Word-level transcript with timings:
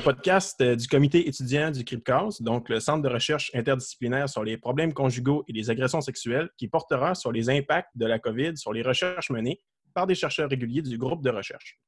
un 0.00 0.02
podcast 0.02 0.58
euh, 0.62 0.76
du 0.76 0.88
comité 0.88 1.28
étudiant 1.28 1.70
du 1.70 1.84
CRIPCAS, 1.84 2.38
donc 2.40 2.70
le 2.70 2.80
Centre 2.80 3.02
de 3.02 3.08
recherche 3.12 3.50
interdisciplinaire 3.54 4.30
sur 4.30 4.42
les 4.42 4.56
problèmes 4.56 4.94
conjugaux 4.94 5.44
et 5.46 5.52
les 5.52 5.68
agressions 5.68 6.00
sexuelles, 6.00 6.48
qui 6.56 6.68
portera 6.68 7.14
sur 7.14 7.32
les 7.32 7.50
impacts 7.50 7.90
de 7.96 8.06
la 8.06 8.18
COVID 8.18 8.56
sur 8.56 8.72
les 8.72 8.80
recherches 8.80 9.28
menées 9.28 9.60
par 9.92 10.06
des 10.06 10.14
chercheurs 10.14 10.48
réguliers 10.48 10.80
du 10.80 10.96
groupe 10.96 11.22
de 11.22 11.28
recherche. 11.28 11.78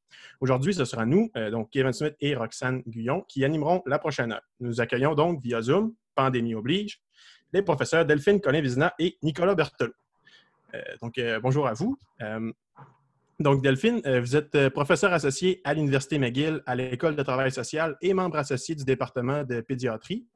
Aujourd'hui, 0.43 0.75
ce 0.75 0.85
sera 0.85 1.07
nous, 1.07 1.31
euh, 1.37 1.51
donc 1.51 1.71
Kevin 1.71 1.95
Smith 1.95 2.15
et 2.21 2.35
Roxane 2.35 2.83
Guyon, 2.87 3.25
qui 3.29 3.47
animeront 3.47 3.83
la 3.87 3.99
prochaine 3.99 4.33
heure. 4.33 4.43
Nous 4.61 4.83
accueillons 4.83 5.15
donc 5.15 5.43
via 5.43 5.63
Zoom, 5.63 5.95
pandémie 6.15 6.55
oblige, 6.55 7.01
les 7.55 7.63
professeurs 7.63 8.05
Delphine 8.05 8.43
Colin-Vizina 8.43 8.93
et 8.99 9.17
Nicolas 9.23 9.55
Berthelot. 9.55 9.95
Euh, 10.75 10.83
donc, 11.01 11.19
bonjour 11.41 11.67
à 11.67 11.73
vous. 11.73 11.99
Donc, 13.43 13.61
Delphine, 13.61 14.01
euh, 14.07 14.21
vous 14.21 14.37
êtes 14.37 14.55
euh, 14.55 14.71
professeur 14.71 15.13
associé 15.13 15.61
à 15.65 15.75
l'Université 15.75 16.17
McGill, 16.17 16.63
à 16.65 16.77
l'École 16.77 17.17
de 17.17 17.23
travail 17.25 17.51
social 17.51 17.97
et 18.01 18.15
membre 18.15 18.37
associé 18.37 18.77
du 18.77 18.85
département 18.85 19.43
de 19.43 19.61
pédiatrie, 19.61 20.29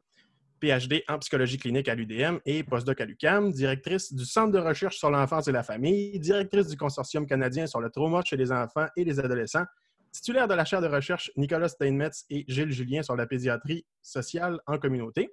PhD 0.60 1.05
en 1.06 1.20
psychologie 1.20 1.56
clinique 1.56 1.87
à 1.88 1.95
l'UDM 1.95 2.38
et 2.45 2.64
postdoc 2.64 3.00
à 3.00 3.05
l'UCAM, 3.05 3.52
directrice 3.52 4.12
du 4.12 4.24
Centre 4.24 4.50
de 4.50 4.59
recherche 4.59 4.98
sur 4.98 5.09
l'enfance 5.09 5.47
et 5.47 5.52
la 5.52 5.62
famille, 5.62 6.19
directrice 6.19 6.66
du 6.66 6.77
Consortium 6.77 7.27
canadien 7.27 7.69
sur 7.69 7.80
le 7.80 7.91
trauma 7.91 8.23
chez 8.24 8.37
les 8.37 8.50
enfants 8.50 8.87
et 8.97 9.05
les 9.05 9.20
adolescents, 9.20 9.66
titulaire 10.11 10.48
de 10.48 10.55
la 10.55 10.64
chaire 10.64 10.80
de 10.80 10.88
recherche 10.88 11.30
Nicolas 11.36 11.69
Steinmetz 11.69 12.25
et 12.28 12.45
Gilles 12.48 12.73
Julien 12.73 13.05
sur 13.05 13.14
la 13.14 13.27
pédiatrie 13.27 13.86
sociale 14.02 14.59
en 14.66 14.78
communauté. 14.78 15.33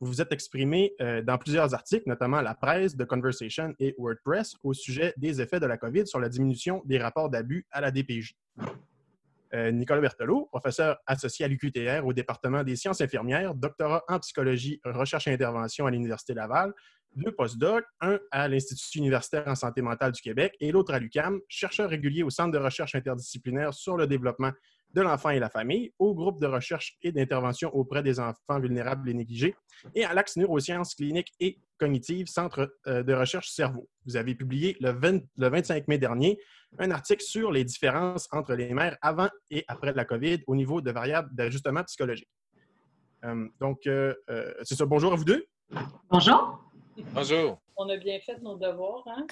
Vous 0.00 0.08
vous 0.08 0.20
êtes 0.20 0.32
exprimé 0.32 0.92
euh, 1.00 1.22
dans 1.22 1.38
plusieurs 1.38 1.72
articles, 1.72 2.06
notamment 2.06 2.42
la 2.42 2.54
presse, 2.54 2.96
The 2.96 3.06
Conversation 3.06 3.74
et 3.78 3.94
WordPress, 3.96 4.54
au 4.62 4.74
sujet 4.74 5.14
des 5.16 5.40
effets 5.40 5.58
de 5.58 5.66
la 5.66 5.78
COVID 5.78 6.06
sur 6.06 6.20
la 6.20 6.28
diminution 6.28 6.82
des 6.84 6.98
rapports 6.98 7.30
d'abus 7.30 7.66
à 7.70 7.80
la 7.80 7.90
DPJ. 7.90 8.36
Euh, 9.54 9.70
Nicolas 9.70 10.02
Berthelot, 10.02 10.46
professeur 10.46 10.98
associé 11.06 11.46
à 11.46 11.48
l'UQTR 11.48 12.04
au 12.04 12.12
département 12.12 12.62
des 12.62 12.76
sciences 12.76 13.00
infirmières, 13.00 13.54
doctorat 13.54 14.04
en 14.08 14.18
psychologie, 14.18 14.80
recherche 14.84 15.28
et 15.28 15.32
intervention 15.32 15.86
à 15.86 15.90
l'Université 15.90 16.34
Laval, 16.34 16.74
deux 17.14 17.32
postdocs, 17.32 17.86
un 18.02 18.18
à 18.30 18.48
l'Institut 18.48 18.98
universitaire 18.98 19.48
en 19.48 19.54
santé 19.54 19.80
mentale 19.80 20.12
du 20.12 20.20
Québec 20.20 20.54
et 20.60 20.72
l'autre 20.72 20.92
à 20.92 20.98
l'UCAM, 20.98 21.40
chercheur 21.48 21.88
régulier 21.88 22.22
au 22.22 22.28
Centre 22.28 22.50
de 22.52 22.58
recherche 22.58 22.94
interdisciplinaire 22.94 23.72
sur 23.72 23.96
le 23.96 24.06
développement 24.06 24.52
de 24.94 25.02
l'enfant 25.02 25.30
et 25.30 25.38
la 25.38 25.50
famille, 25.50 25.92
au 25.98 26.14
groupe 26.14 26.40
de 26.40 26.46
recherche 26.46 26.96
et 27.02 27.12
d'intervention 27.12 27.74
auprès 27.74 28.02
des 28.02 28.18
enfants 28.18 28.60
vulnérables 28.60 29.08
et 29.10 29.14
négligés, 29.14 29.54
et 29.94 30.04
à 30.04 30.14
l'Axe 30.14 30.36
neurosciences 30.36 30.94
cliniques 30.94 31.32
et 31.40 31.58
cognitives, 31.78 32.26
Centre 32.28 32.74
euh, 32.86 33.02
de 33.02 33.12
recherche 33.12 33.50
cerveau. 33.50 33.88
Vous 34.06 34.16
avez 34.16 34.34
publié 34.34 34.76
le, 34.80 34.90
25 35.36 35.88
mai 35.88 35.98
dernier 35.98 36.38
un 36.78 36.90
article 36.90 37.22
sur 37.22 37.52
les 37.52 37.64
différences 37.64 38.28
entre 38.32 38.54
les 38.54 38.72
mères 38.72 38.96
avant 39.02 39.28
et 39.50 39.64
après 39.68 39.92
la 39.92 40.04
COVID 40.04 40.42
au 40.46 40.56
niveau 40.56 40.80
de 40.80 40.90
variables 40.90 41.28
d'ajustement 41.34 41.84
psychologique. 41.84 42.30
Euh, 43.24 43.48
donc, 43.60 43.86
euh, 43.86 44.14
c'est 44.62 44.74
ça. 44.74 44.86
Bonjour 44.86 45.12
à 45.12 45.16
vous 45.16 45.24
deux. 45.24 45.46
Bonjour. 46.10 46.60
Bonjour. 47.12 47.60
On 47.76 47.88
a 47.90 47.96
bien 47.96 48.18
fait 48.20 48.38
nos 48.40 48.56
devoirs, 48.56 49.04
hein? 49.06 49.26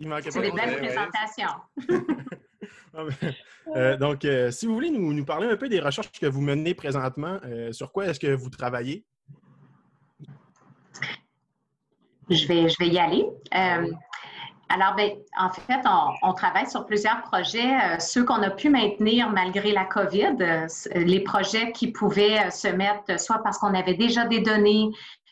Il 0.00 0.08
manquait 0.08 0.30
pas 0.30 0.40
des 0.40 0.52
belles 0.52 0.76
présentations. 0.76 2.36
Ah, 2.94 3.04
euh, 3.76 3.96
donc, 3.96 4.24
euh, 4.24 4.50
si 4.50 4.66
vous 4.66 4.74
voulez 4.74 4.90
nous, 4.90 5.12
nous, 5.12 5.24
parler 5.24 5.48
un 5.48 5.56
peu 5.56 5.68
des 5.68 5.80
recherches 5.80 6.10
que 6.12 6.26
vous 6.26 6.40
menez 6.40 6.74
présentement, 6.74 7.38
euh, 7.44 7.72
sur 7.72 7.92
quoi 7.92 8.06
est-ce 8.06 8.20
que 8.20 8.34
vous 8.34 8.50
travaillez? 8.50 9.04
Je 12.28 12.46
vais, 12.46 12.68
je 12.68 12.76
vais 12.78 12.88
y 12.88 12.98
aller. 12.98 13.26
alors, 13.52 14.94
ben, 14.96 15.10
en 15.36 15.50
fait, 15.50 15.80
on, 16.22 16.32
travaille 16.32 16.68
sur 16.68 16.86
plusieurs 16.86 17.22
projets, 17.22 17.98
ceux 17.98 18.24
qu'on 18.24 18.40
a 18.42 18.50
pu 18.50 18.70
maintenir 18.70 19.30
malgré 19.30 19.72
la 19.72 19.84
COVID, 19.84 20.36
les 20.94 21.20
projets 21.20 21.72
qui 21.72 21.90
pouvaient 21.90 22.48
se 22.52 22.68
mettre 22.68 23.18
soit 23.18 23.42
parce 23.42 23.58
qu'on 23.58 23.74
avait 23.74 23.94
déjà 23.94 24.26
des 24.26 24.40
données, 24.40 24.90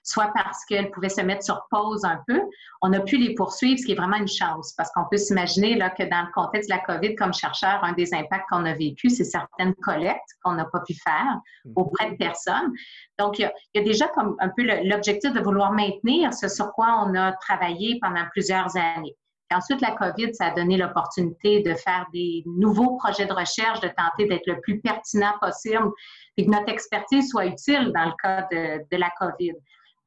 soit 0.08 0.32
parce 0.34 0.64
qu'elles 0.64 0.91
pouvaient 0.91 1.08
se 1.08 1.20
mettre 1.20 1.44
sur 1.44 1.66
pause 1.70 2.04
un 2.04 2.20
peu, 2.26 2.41
on 2.80 2.92
a 2.92 3.00
pu 3.00 3.19
les 3.19 3.34
poursuivre, 3.34 3.78
ce 3.78 3.84
qui 3.84 3.92
est 3.92 3.96
vraiment 3.96 4.16
une 4.16 4.28
chance, 4.28 4.72
parce 4.76 4.91
qu'on 4.92 5.04
peut 5.10 5.16
s'imaginer 5.16 5.74
là, 5.74 5.91
que 5.91 6.02
dans 6.02 6.22
le 6.22 6.32
contexte 6.32 6.70
de 6.70 6.74
la 6.74 6.80
COVID, 6.80 7.14
comme 7.14 7.34
chercheur, 7.34 7.82
un 7.82 7.92
des 7.92 8.14
impacts 8.14 8.48
qu'on 8.48 8.64
a 8.64 8.72
vécu, 8.72 9.10
c'est 9.10 9.24
certaines 9.24 9.74
collectes 9.74 10.30
qu'on 10.42 10.52
n'a 10.52 10.64
pas 10.64 10.80
pu 10.80 10.94
faire 10.94 11.41
mhm. 11.64 11.72
auprès 11.76 12.10
de 12.10 12.16
personnes. 12.16 12.72
Donc, 13.18 13.38
il 13.38 13.42
y, 13.42 13.78
a, 13.78 13.82
déjà 13.82 14.08
comme 14.08 14.36
un 14.41 14.48
peu 14.48 14.62
l'objectif 14.62 15.32
de 15.32 15.41
vouloir 15.41 15.72
maintenir 15.72 16.32
ce 16.32 16.48
sur 16.48 16.72
quoi 16.72 17.04
on 17.06 17.14
a 17.14 17.32
travaillé 17.32 17.98
pendant 18.00 18.24
plusieurs 18.32 18.76
années. 18.76 19.16
ensuite, 19.52 19.80
la 19.80 19.92
COVID, 19.92 20.34
ça 20.34 20.47
a 20.47 20.50
donné 20.54 20.76
l'opportunité 20.76 21.62
de 21.62 21.74
faire 21.74 22.06
des 22.12 22.44
nouveaux 22.47 22.97
projets 22.97 23.26
de 23.26 23.32
recherche, 23.32 23.80
de 23.80 23.88
tenter 23.88 24.26
d'être 24.26 24.47
le 24.47 24.60
plus 24.60 24.80
pertinent 24.80 25.34
possible 25.41 25.91
et 26.36 26.47
que 26.47 26.50
notre 26.50 26.70
expertise 26.70 27.28
soit 27.30 27.47
utile 27.47 27.92
dans 27.94 28.06
le 28.06 28.12
cas 28.22 28.47
de, 28.50 28.78
de 28.91 28.97
la 28.97 29.10
COVID. 29.18 29.54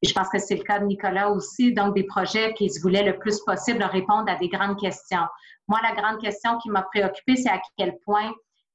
Et 0.02 0.08
je 0.08 0.14
pense 0.14 0.28
que 0.28 0.38
c'est 0.38 0.56
le 0.56 0.64
cas 0.64 0.80
de 0.80 0.86
Nicolas 0.86 1.30
aussi, 1.30 1.72
donc 1.72 1.94
des 1.94 2.04
projets 2.04 2.52
qui 2.54 2.68
se 2.68 2.80
voulaient 2.80 3.04
le 3.04 3.18
plus 3.18 3.40
possible 3.40 3.82
répondre 3.84 4.28
à 4.28 4.34
des 4.36 4.48
grandes 4.48 4.78
questions. 4.78 5.22
Moi, 5.68 5.78
la 5.82 5.94
grande 5.94 6.20
question 6.20 6.58
qui 6.58 6.70
m'a 6.70 6.82
préoccupée, 6.82 7.36
c'est 7.36 7.50
à 7.50 7.60
quel 7.76 7.96
point 8.04 8.32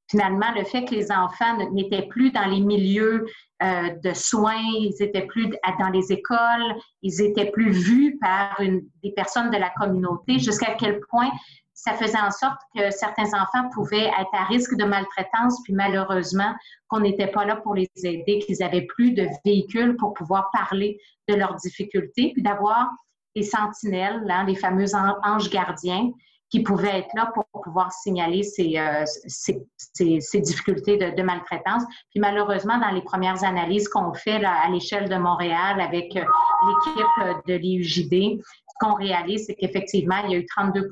finalement 0.09 0.51
le 0.55 0.63
fait 0.63 0.85
que 0.85 0.95
les 0.95 1.11
enfants 1.11 1.57
n'étaient 1.73 2.07
plus 2.07 2.31
dans 2.31 2.45
les 2.45 2.61
milieux 2.61 3.25
euh, 3.61 3.89
de 4.03 4.13
soins, 4.13 4.55
ils 4.55 4.95
étaient 4.99 5.25
plus 5.25 5.49
dans 5.79 5.89
les 5.89 6.11
écoles, 6.11 6.75
ils 7.01 7.21
étaient 7.21 7.51
plus 7.51 7.71
vus 7.71 8.17
par 8.19 8.57
des 9.03 9.11
personnes 9.11 9.51
de 9.51 9.57
la 9.57 9.69
communauté, 9.71 10.39
jusqu'à 10.39 10.75
quel 10.79 11.01
point 11.09 11.29
ça 11.77 11.93
faisait 11.93 12.19
en 12.19 12.31
sorte 12.31 12.59
que 12.75 12.89
certains 12.89 13.27
enfants 13.39 13.69
pouvaient 13.71 14.07
être 14.07 14.33
à 14.33 14.45
risque 14.45 14.75
de 14.75 14.83
maltraitance, 14.83 15.61
puis 15.63 15.73
malheureusement, 15.73 16.55
qu'on 16.87 17.01
n'était 17.01 17.27
pas 17.27 17.45
là 17.45 17.55
pour 17.57 17.75
les 17.75 17.87
aider, 18.03 18.39
qu'ils 18.39 18.57
n'avaient 18.59 18.87
plus 18.87 19.11
de 19.11 19.27
véhicules 19.45 19.95
pour 19.95 20.15
pouvoir 20.15 20.49
parler 20.51 20.99
de 21.29 21.35
leurs 21.35 21.55
difficultés, 21.55 22.31
puis 22.33 22.41
d'avoir 22.41 22.89
des 23.35 23.43
sentinelles, 23.43 24.25
hein, 24.27 24.45
les 24.45 24.55
fameux 24.55 24.95
anges 24.95 25.51
gardiens, 25.51 26.09
qui 26.49 26.63
pouvaient 26.63 26.99
être 26.99 27.13
là 27.13 27.31
pour 27.35 27.45
pouvoir 27.61 27.91
signaler 27.91 28.41
ces, 28.41 28.77
euh, 28.77 29.03
ces, 29.27 30.41
difficultés 30.41 30.97
de, 30.97 31.21
maltraitance. 31.21 31.83
Puis 32.09 32.19
malheureusement, 32.19 32.79
dans 32.79 32.89
les 32.89 33.01
premières 33.01 33.43
analyses 33.43 33.87
qu'on 33.87 34.13
fait 34.13 34.43
à 34.43 34.67
l'échelle 34.71 35.09
de 35.09 35.17
Montréal 35.17 35.79
avec 35.79 36.15
euh, 36.15 36.23
l'équipe 36.67 37.45
de 37.47 37.53
l'IUJD, 37.53 38.41
ce 38.41 38.73
qu'on 38.79 38.95
réalise, 38.95 39.45
c'est 39.45 39.55
qu'effectivement, 39.55 40.17
il 40.25 40.31
y 40.31 40.35
a 40.35 40.37
eu 40.39 40.45
32 40.45 40.87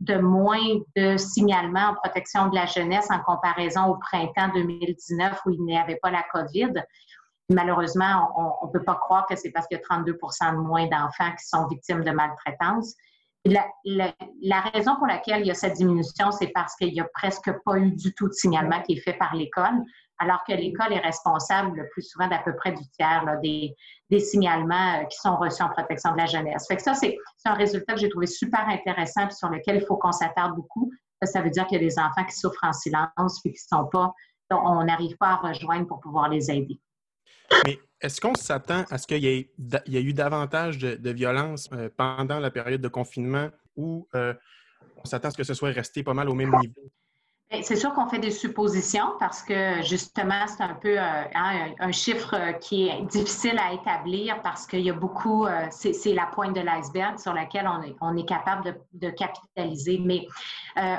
de 0.00 0.16
moins 0.16 0.80
de 0.96 1.16
signalements 1.16 1.90
en 1.90 1.94
protection 1.94 2.48
de 2.48 2.54
la 2.54 2.66
jeunesse 2.66 3.08
en 3.10 3.20
comparaison 3.20 3.86
au 3.86 3.96
printemps 3.96 4.50
2019 4.54 5.40
où 5.46 5.50
il 5.50 5.62
n'y 5.62 5.78
avait 5.78 5.98
pas 6.02 6.10
la 6.10 6.24
COVID. 6.32 6.72
Malheureusement, 7.48 8.32
on 8.62 8.66
ne 8.66 8.72
peut 8.72 8.82
pas 8.82 8.96
croire 8.96 9.26
que 9.26 9.36
c'est 9.36 9.50
parce 9.50 9.66
qu'il 9.66 9.78
y 9.78 9.80
a 9.80 9.84
32 9.84 10.12
de 10.12 10.56
moins 10.56 10.86
d'enfants 10.86 11.30
qui 11.38 11.46
sont 11.46 11.66
victimes 11.68 12.02
de 12.02 12.10
maltraitance. 12.10 12.94
La, 13.44 13.64
la, 13.84 14.60
raison 14.72 14.96
pour 14.96 15.06
laquelle 15.06 15.42
il 15.42 15.46
y 15.46 15.50
a 15.52 15.54
cette 15.54 15.74
diminution, 15.74 16.32
c'est 16.32 16.48
parce 16.48 16.74
qu'il 16.74 16.92
n'y 16.92 17.00
a 17.00 17.06
presque 17.14 17.50
pas 17.64 17.78
eu 17.78 17.92
du 17.92 18.12
tout 18.12 18.26
de 18.26 18.32
signalement 18.32 18.82
qui 18.82 18.94
est 18.94 19.00
fait 19.00 19.12
par 19.12 19.36
l'école 19.36 19.84
alors 20.18 20.42
que 20.44 20.52
l'école 20.52 20.92
est 20.92 21.00
responsable 21.00 21.76
le 21.76 21.88
plus 21.88 22.02
souvent 22.02 22.28
d'à 22.28 22.38
peu 22.38 22.54
près 22.56 22.72
du 22.72 22.88
tiers 22.90 23.24
des, 23.42 24.20
signalements 24.20 25.00
euh, 25.00 25.04
qui 25.04 25.18
sont 25.18 25.36
reçus 25.36 25.62
en 25.62 25.68
protection 25.68 26.12
de 26.12 26.18
la 26.18 26.26
jeunesse. 26.26 26.66
Fait 26.68 26.76
que 26.76 26.82
ça, 26.82 26.94
c'est 26.94 27.18
un 27.44 27.54
résultat 27.54 27.94
que 27.94 28.00
j'ai 28.00 28.08
trouvé 28.08 28.26
super 28.26 28.66
intéressant 28.68 29.28
et 29.28 29.30
sur 29.32 29.48
lequel 29.48 29.76
il 29.76 29.86
faut 29.86 29.96
qu'on 29.96 30.12
s'attarde 30.12 30.54
beaucoup. 30.54 30.90
Ça 31.22 31.40
veut 31.40 31.50
dire 31.50 31.66
qu'il 31.66 31.80
y 31.80 31.84
a 31.84 31.86
des 31.86 31.98
enfants 31.98 32.24
qui 32.24 32.36
souffrent 32.36 32.64
en 32.64 32.72
silence 32.72 33.40
et 33.44 33.52
qui 33.52 33.58
sont 33.58 33.86
pas, 33.86 34.12
on 34.50 34.84
n'arrive 34.84 35.16
pas 35.16 35.28
à 35.28 35.36
rejoindre 35.36 35.86
pour 35.86 36.00
pouvoir 36.00 36.28
les 36.28 36.50
aider. 36.50 36.78
Mais 37.64 37.78
est-ce 38.00 38.20
qu'on 38.20 38.34
s'attend 38.34 38.84
à 38.90 38.98
ce 38.98 39.06
qu'il 39.06 39.24
y, 39.24 39.26
ait 39.28 40.02
eu 40.02 40.12
davantage 40.12 40.78
de, 40.78 41.10
violence 41.10 41.68
euh, 41.72 41.88
pendant 41.96 42.38
la 42.38 42.50
période 42.50 42.80
de 42.80 42.88
confinement 42.88 43.48
ou 43.76 44.08
euh, 44.14 44.34
on 44.98 45.04
s'attend 45.04 45.28
à 45.28 45.30
ce 45.30 45.36
que 45.36 45.44
ce 45.44 45.54
soit 45.54 45.70
resté 45.70 46.02
pas 46.02 46.14
mal 46.14 46.28
au 46.28 46.34
même 46.34 46.54
niveau? 46.60 46.90
Ben, 47.48 47.62
c'est 47.62 47.76
sûr 47.76 47.94
qu'on 47.94 48.08
fait 48.08 48.18
des 48.18 48.32
suppositions 48.32 49.12
parce 49.20 49.40
que 49.40 49.80
justement, 49.82 50.48
c'est 50.48 50.64
un 50.64 50.74
peu 50.74 50.98
euh, 50.98 51.22
hein, 51.32 51.74
un, 51.78 51.92
chiffre 51.92 52.34
euh, 52.34 52.52
qui 52.54 52.88
est 52.88 53.02
difficile 53.02 53.56
à 53.60 53.72
établir 53.72 54.42
parce 54.42 54.66
qu'il 54.66 54.80
y 54.80 54.90
a 54.90 54.92
beaucoup, 54.92 55.46
euh, 55.46 55.66
c'est 55.70 56.12
la 56.12 56.26
pointe 56.26 56.56
de 56.56 56.60
l'iceberg 56.60 57.20
sur 57.20 57.32
laquelle 57.34 57.68
on 57.68 57.82
est, 57.84 57.94
on 58.00 58.16
est 58.16 58.26
capable 58.26 58.76
de, 58.94 59.10
capitaliser. 59.10 60.00
Mais 60.04 60.26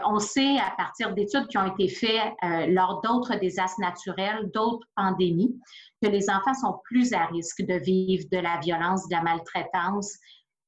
on 0.05 0.19
sait 0.19 0.57
à 0.57 0.73
partir 0.77 1.13
d'études 1.13 1.47
qui 1.47 1.57
ont 1.57 1.75
été 1.75 1.89
faites 1.89 2.33
lors 2.69 3.01
d'autres 3.01 3.35
désastres 3.35 3.81
naturels, 3.81 4.49
d'autres 4.53 4.87
pandémies, 4.95 5.59
que 6.01 6.07
les 6.07 6.29
enfants 6.29 6.53
sont 6.53 6.79
plus 6.85 7.13
à 7.13 7.25
risque 7.25 7.61
de 7.61 7.75
vivre 7.75 8.25
de 8.31 8.37
la 8.37 8.57
violence, 8.59 9.07
de 9.09 9.15
la 9.15 9.21
maltraitance. 9.21 10.13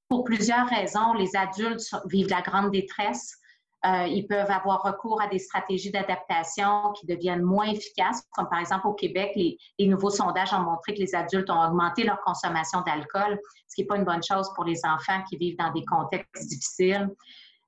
Pour 0.10 0.26
plusieurs 0.26 0.68
raisons, 0.68 1.14
les 1.14 1.36
adultes 1.36 1.90
vivent 2.08 2.28
de 2.28 2.32
la 2.32 2.42
grande 2.42 2.72
détresse. 2.72 3.39
Euh, 3.86 4.08
ils 4.08 4.28
peuvent 4.28 4.52
avoir 4.52 4.84
recours 4.84 5.22
à 5.22 5.28
des 5.28 5.40
stratégies 5.40 5.92
d'adaptation 5.92 6.92
qui 7.00 7.06
deviennent 7.08 7.44
moins 7.44 7.68
efficaces, 7.68 8.24
comme 8.34 8.50
par 8.50 8.60
exemple 8.60 8.88
au 8.88 8.94
Québec, 8.94 9.32
les, 9.36 9.58
nouveaux 9.88 10.10
sondages 10.10 10.54
ont 10.54 10.60
montré 10.60 10.94
que 10.94 11.00
les 11.00 11.16
adultes 11.16 11.50
ont 11.50 11.64
augmenté 11.64 12.04
leur 12.04 12.20
consommation 12.22 12.82
d'alcool, 12.82 13.40
ce 13.70 13.76
qui 13.76 13.82
n'est 13.82 13.88
pas 13.88 13.96
une 13.96 14.04
bonne 14.04 14.24
chose 14.24 14.52
pour 14.54 14.66
les 14.66 14.82
enfants 14.84 15.24
qui 15.30 15.38
vivent 15.38 15.58
dans 15.58 15.72
des 15.72 15.86
contextes 15.86 16.50
difficiles. 16.50 17.10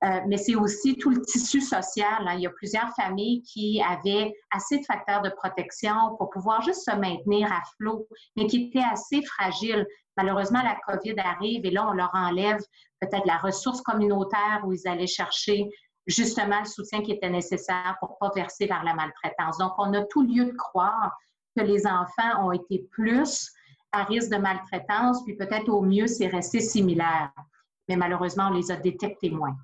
Euh, 0.04 0.20
mais 0.26 0.36
c'est 0.36 0.56
aussi 0.56 0.96
tout 0.96 1.10
le 1.10 1.22
tissu 1.22 1.60
social. 1.60 2.26
Hein. 2.26 2.34
Il 2.34 2.40
y 2.40 2.46
a 2.46 2.50
plusieurs 2.50 2.90
familles 2.94 3.42
qui 3.42 3.80
avaient 3.80 4.34
assez 4.50 4.78
de 4.78 4.84
facteurs 4.84 5.22
de 5.22 5.30
protection 5.30 6.16
pour 6.18 6.28
pouvoir 6.28 6.60
juste 6.62 6.84
se 6.84 6.94
maintenir 6.96 7.50
à 7.52 7.62
flot, 7.76 8.06
mais 8.36 8.46
qui 8.46 8.64
étaient 8.64 8.84
assez 8.84 9.22
fragiles. 9.22 9.86
Malheureusement, 10.16 10.60
la 10.62 10.76
COVID 10.86 11.14
arrive 11.20 11.64
et 11.64 11.70
là, 11.70 11.88
on 11.88 11.92
leur 11.92 12.10
enlève 12.14 12.58
peut-être 13.00 13.26
la 13.26 13.38
ressource 13.38 13.80
communautaire 13.80 14.62
où 14.66 14.72
ils 14.72 14.88
allaient 14.88 15.06
chercher 15.06 15.68
justement 16.06 16.60
le 16.60 16.66
soutien 16.66 17.02
qui 17.02 17.12
était 17.12 17.30
nécessaire 17.30 17.96
pour 18.00 18.10
ne 18.10 18.28
pas 18.28 18.34
verser 18.34 18.66
vers 18.66 18.82
la 18.84 18.94
maltraitance. 18.94 19.58
Donc, 19.58 19.72
on 19.78 19.92
a 19.94 20.04
tout 20.04 20.22
lieu 20.22 20.46
de 20.46 20.56
croire 20.56 21.16
que 21.56 21.62
les 21.62 21.86
enfants 21.86 22.46
ont 22.46 22.52
été 22.52 22.86
plus 22.90 23.52
à 23.92 24.04
risque 24.04 24.30
de 24.30 24.38
maltraitance, 24.38 25.22
puis 25.24 25.36
peut-être 25.36 25.68
au 25.68 25.82
mieux, 25.82 26.06
c'est 26.06 26.26
resté 26.26 26.60
similaire. 26.60 27.30
Mais 27.88 27.96
malheureusement, 27.96 28.48
on 28.50 28.54
les 28.54 28.70
a 28.70 28.76
détectés 28.76 29.30
moins. 29.30 29.56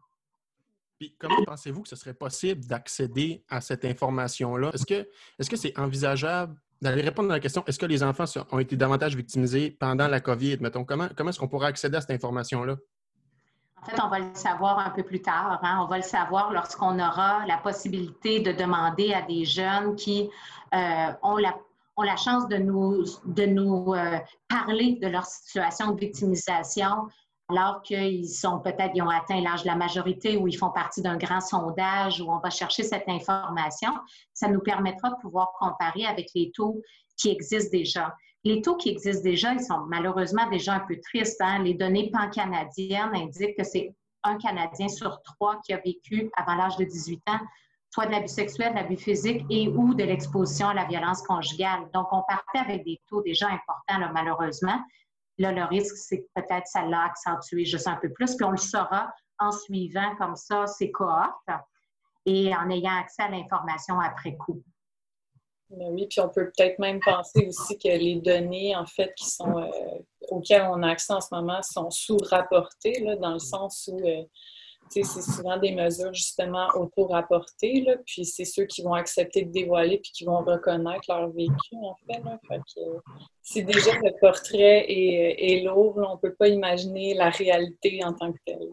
Puis 0.98 1.14
comment 1.18 1.42
pensez-vous 1.44 1.82
que 1.82 1.88
ce 1.88 1.96
serait 1.96 2.14
possible 2.14 2.64
d'accéder 2.66 3.44
à 3.48 3.60
cette 3.60 3.84
information-là? 3.84 4.72
Est-ce 4.74 5.50
que 5.50 5.56
c'est 5.56 5.78
envisageable? 5.78 6.56
D'aller 6.80 7.02
répondre 7.02 7.30
à 7.30 7.34
la 7.34 7.40
question 7.40 7.64
est-ce 7.66 7.78
que 7.78 7.86
les 7.86 8.02
enfants 8.02 8.24
ont 8.52 8.58
été 8.58 8.76
davantage 8.76 9.16
victimisés 9.16 9.70
pendant 9.70 10.06
la 10.08 10.20
COVID? 10.20 10.58
Mettons, 10.60 10.84
comment, 10.84 11.08
comment 11.16 11.30
est-ce 11.30 11.38
qu'on 11.38 11.48
pourrait 11.48 11.68
accéder 11.68 11.96
à 11.96 12.00
cette 12.00 12.10
information-là? 12.10 12.76
En 13.82 13.86
fait, 13.86 14.02
on 14.02 14.08
va 14.08 14.18
le 14.18 14.34
savoir 14.34 14.78
un 14.78 14.90
peu 14.90 15.02
plus 15.02 15.22
tard. 15.22 15.60
Hein. 15.62 15.80
On 15.82 15.86
va 15.86 15.96
le 15.96 16.02
savoir 16.02 16.52
lorsqu'on 16.52 16.98
aura 16.98 17.46
la 17.46 17.56
possibilité 17.58 18.40
de 18.40 18.52
demander 18.52 19.14
à 19.14 19.22
des 19.22 19.44
jeunes 19.44 19.96
qui 19.96 20.30
euh, 20.74 21.12
ont 21.22 21.36
la 21.36 21.54
ont 21.98 22.02
la 22.02 22.16
chance 22.16 22.46
de 22.48 22.56
nous, 22.56 23.04
de 23.24 23.44
nous 23.44 23.92
euh, 23.92 24.18
parler 24.48 24.98
de 25.02 25.08
leur 25.08 25.26
situation 25.26 25.90
de 25.90 25.98
victimisation, 25.98 27.08
alors 27.48 27.82
qu'ils 27.82 28.28
sont 28.28 28.60
peut-être, 28.60 28.92
ils 28.94 29.02
ont 29.02 29.08
atteint 29.08 29.40
l'âge 29.40 29.62
de 29.62 29.66
la 29.66 29.74
majorité 29.74 30.36
ou 30.36 30.46
ils 30.46 30.56
font 30.56 30.70
partie 30.70 31.02
d'un 31.02 31.16
grand 31.16 31.40
sondage 31.40 32.20
où 32.20 32.30
on 32.30 32.38
va 32.38 32.50
chercher 32.50 32.84
cette 32.84 33.08
information, 33.08 33.90
ça 34.32 34.48
nous 34.48 34.60
permettra 34.60 35.10
de 35.10 35.16
pouvoir 35.16 35.52
comparer 35.58 36.06
avec 36.06 36.28
les 36.36 36.52
taux 36.52 36.80
qui 37.16 37.30
existent 37.30 37.70
déjà. 37.72 38.14
Les 38.44 38.62
taux 38.62 38.76
qui 38.76 38.90
existent 38.90 39.24
déjà, 39.24 39.52
ils 39.52 39.60
sont 39.60 39.80
malheureusement 39.88 40.48
déjà 40.48 40.74
un 40.74 40.80
peu 40.80 40.98
tristes. 41.00 41.40
Hein. 41.40 41.62
Les 41.62 41.74
données 41.74 42.10
pan-canadiennes 42.10 43.14
indiquent 43.14 43.56
que 43.56 43.64
c'est 43.64 43.94
un 44.22 44.36
Canadien 44.38 44.88
sur 44.88 45.22
trois 45.22 45.60
qui 45.64 45.72
a 45.72 45.78
vécu 45.78 46.30
avant 46.36 46.54
l'âge 46.54 46.76
de 46.76 46.84
18 46.84 47.22
ans 47.28 47.40
soit 47.90 48.06
de 48.06 48.12
l'abus 48.12 48.28
sexuel, 48.28 48.70
de 48.70 48.76
l'abus 48.76 48.96
physique 48.96 49.44
et 49.50 49.68
ou 49.68 49.94
de 49.94 50.04
l'exposition 50.04 50.68
à 50.68 50.74
la 50.74 50.84
violence 50.84 51.22
conjugale. 51.22 51.88
Donc, 51.94 52.08
on 52.12 52.22
partait 52.22 52.58
avec 52.58 52.84
des 52.84 53.00
taux 53.08 53.22
déjà 53.22 53.48
importants, 53.48 54.12
malheureusement. 54.12 54.78
Là, 55.38 55.52
le 55.52 55.64
risque, 55.64 55.96
c'est 55.96 56.26
peut-être 56.34 56.66
ça 56.66 56.84
l'a 56.84 57.04
accentué 57.04 57.64
juste 57.64 57.86
un 57.86 57.96
peu 57.96 58.10
plus, 58.12 58.34
puis 58.36 58.44
on 58.44 58.50
le 58.50 58.56
saura 58.56 59.12
en 59.38 59.52
suivant 59.52 60.16
comme 60.16 60.34
ça 60.34 60.66
ces 60.66 60.90
cohortes 60.90 61.48
et 62.26 62.54
en 62.54 62.68
ayant 62.70 62.98
accès 62.98 63.22
à 63.22 63.28
l'information 63.28 64.00
après 64.00 64.36
coup. 64.36 64.62
Ben 65.70 65.88
oui, 65.90 66.06
puis 66.08 66.20
on 66.20 66.28
peut 66.30 66.50
peut-être 66.56 66.78
même 66.78 66.98
penser 67.04 67.46
aussi 67.46 67.78
que 67.78 67.88
les 67.88 68.16
données, 68.16 68.74
en 68.74 68.86
fait, 68.86 69.12
qui 69.14 69.28
sont 69.28 69.58
euh, 69.58 69.68
auxquelles 70.30 70.66
on 70.70 70.82
a 70.82 70.90
accès 70.90 71.12
en 71.12 71.20
ce 71.20 71.28
moment 71.32 71.60
sont 71.62 71.90
sous-rapportées, 71.90 73.04
dans 73.20 73.34
le 73.34 73.38
sens 73.38 73.90
où 73.92 73.98
euh, 73.98 74.22
c'est 74.90 75.04
souvent 75.04 75.58
des 75.58 75.72
mesures 75.72 76.14
justement 76.14 76.68
auto-rapportées, 76.74 77.86
puis 78.06 78.24
c'est 78.24 78.46
ceux 78.46 78.64
qui 78.64 78.82
vont 78.82 78.94
accepter 78.94 79.44
de 79.44 79.50
dévoiler 79.50 79.98
puis 79.98 80.12
qui 80.12 80.24
vont 80.24 80.38
reconnaître 80.38 81.04
leur 81.08 81.28
vécu, 81.30 81.74
en 81.74 81.94
fait. 82.06 82.62
si 83.42 83.62
déjà 83.64 83.92
le 84.02 84.18
portrait 84.20 84.86
est, 84.88 85.62
lourd, 85.64 85.94
on 85.96 86.14
ne 86.14 86.20
peut 86.20 86.34
pas 86.34 86.48
imaginer 86.48 87.12
la 87.12 87.28
réalité 87.28 88.02
en 88.04 88.14
tant 88.14 88.32
que 88.32 88.38
telle. 88.46 88.68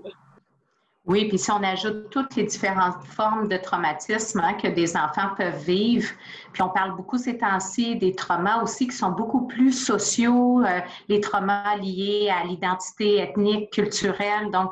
Oui, 1.07 1.27
puis 1.27 1.37
si 1.37 1.51
on 1.51 1.61
ajoute 1.61 2.09
toutes 2.09 2.35
les 2.35 2.43
différentes 2.43 3.03
formes 3.03 3.47
de 3.47 3.57
traumatisme 3.57 4.39
hein, 4.39 4.55
que 4.55 4.67
des 4.67 4.97
enfants 4.97 5.35
peuvent 5.37 5.63
vivre, 5.63 6.09
puis 6.51 6.63
on 6.63 6.69
parle 6.69 6.95
beaucoup 6.95 7.19
ces 7.19 7.37
temps-ci 7.37 7.97
des 7.97 8.15
traumas 8.15 8.63
aussi 8.63 8.87
qui 8.87 8.95
sont 8.95 9.11
beaucoup 9.11 9.45
plus 9.45 9.71
sociaux, 9.71 10.63
euh, 10.65 10.81
les 11.07 11.19
traumas 11.19 11.77
liés 11.77 12.31
à 12.35 12.43
l'identité 12.43 13.19
ethnique, 13.19 13.71
culturelle. 13.71 14.49
Donc, 14.51 14.71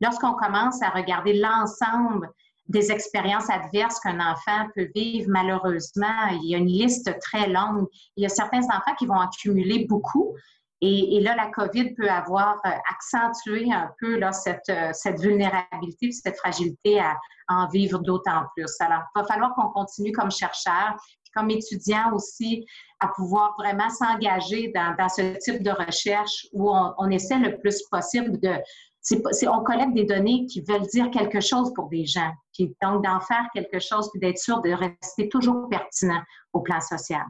lorsqu'on 0.00 0.32
commence 0.32 0.80
à 0.82 0.88
regarder 0.88 1.34
l'ensemble 1.34 2.30
des 2.66 2.90
expériences 2.90 3.50
adverses 3.50 4.00
qu'un 4.00 4.20
enfant 4.20 4.68
peut 4.74 4.88
vivre, 4.94 5.28
malheureusement, 5.28 6.28
il 6.30 6.48
y 6.48 6.54
a 6.54 6.58
une 6.58 6.66
liste 6.66 7.14
très 7.20 7.46
longue. 7.50 7.86
Il 8.16 8.22
y 8.22 8.26
a 8.26 8.30
certains 8.30 8.64
enfants 8.64 8.94
qui 8.98 9.04
vont 9.04 9.20
accumuler 9.20 9.84
beaucoup. 9.86 10.34
Et, 10.86 11.20
là, 11.20 11.34
la 11.34 11.50
COVID 11.50 11.94
peut 11.94 12.10
avoir 12.10 12.60
euh, 12.66 12.70
accentué 12.92 13.72
un 13.72 13.90
peu 13.98 14.22
euh, 14.22 14.90
cette 14.92 15.20
vulnérabilité, 15.20 16.12
cette 16.12 16.36
fragilité 16.36 17.00
à, 17.00 17.16
en 17.48 17.68
vivre 17.68 18.00
d'autant 18.00 18.42
plus. 18.54 18.70
Alors, 18.80 19.02
il 19.16 19.20
va 19.22 19.26
falloir 19.26 19.54
qu'on 19.54 19.68
continue 19.68 20.12
comme 20.12 20.30
chercheur, 20.30 20.94
comme 21.34 21.48
étudiant 21.48 22.12
aussi, 22.12 22.66
à 23.00 23.08
pouvoir 23.08 23.54
vraiment 23.58 23.88
s'engager 23.88 24.72
dans, 24.74 25.08
ce 25.08 25.38
type 25.38 25.62
de 25.62 25.70
recherche 25.70 26.46
où 26.52 26.70
on, 26.70 26.92
on 26.98 27.08
essaie 27.10 27.38
le 27.38 27.58
plus 27.58 27.82
possible 27.90 28.38
de, 28.40 28.54
on 29.48 29.62
collecte 29.62 29.94
des 29.94 30.04
données 30.04 30.46
qui 30.46 30.62
veulent 30.62 30.86
dire 30.92 31.10
quelque 31.10 31.40
chose 31.40 31.72
pour 31.74 31.88
des 31.88 32.04
gens. 32.04 32.30
Puis 32.52 32.74
donc, 32.82 33.04
d'en 33.04 33.20
faire 33.20 33.46
quelque 33.54 33.78
chose, 33.78 34.10
puis 34.10 34.20
d'être 34.20 34.38
sûr 34.38 34.60
de 34.60 34.70
rester 34.70 35.28
toujours 35.28 35.68
pertinent 35.70 36.22
au 36.52 36.60
plan 36.60 36.80
social. 36.80 37.24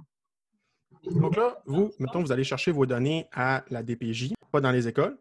Donc 1.11 1.37
là, 1.37 1.63
vous, 1.67 1.93
mettons, 1.99 2.21
vous 2.21 2.33
allez 2.33 2.45
chercher 2.45 2.73
vos 2.73 2.87
données 2.87 3.27
à 3.33 3.65
la 3.71 3.83
DPJ, 3.83 4.33
pas 4.51 4.61
dans 4.61 4.71
les 4.71 4.89
écoles. 4.89 5.19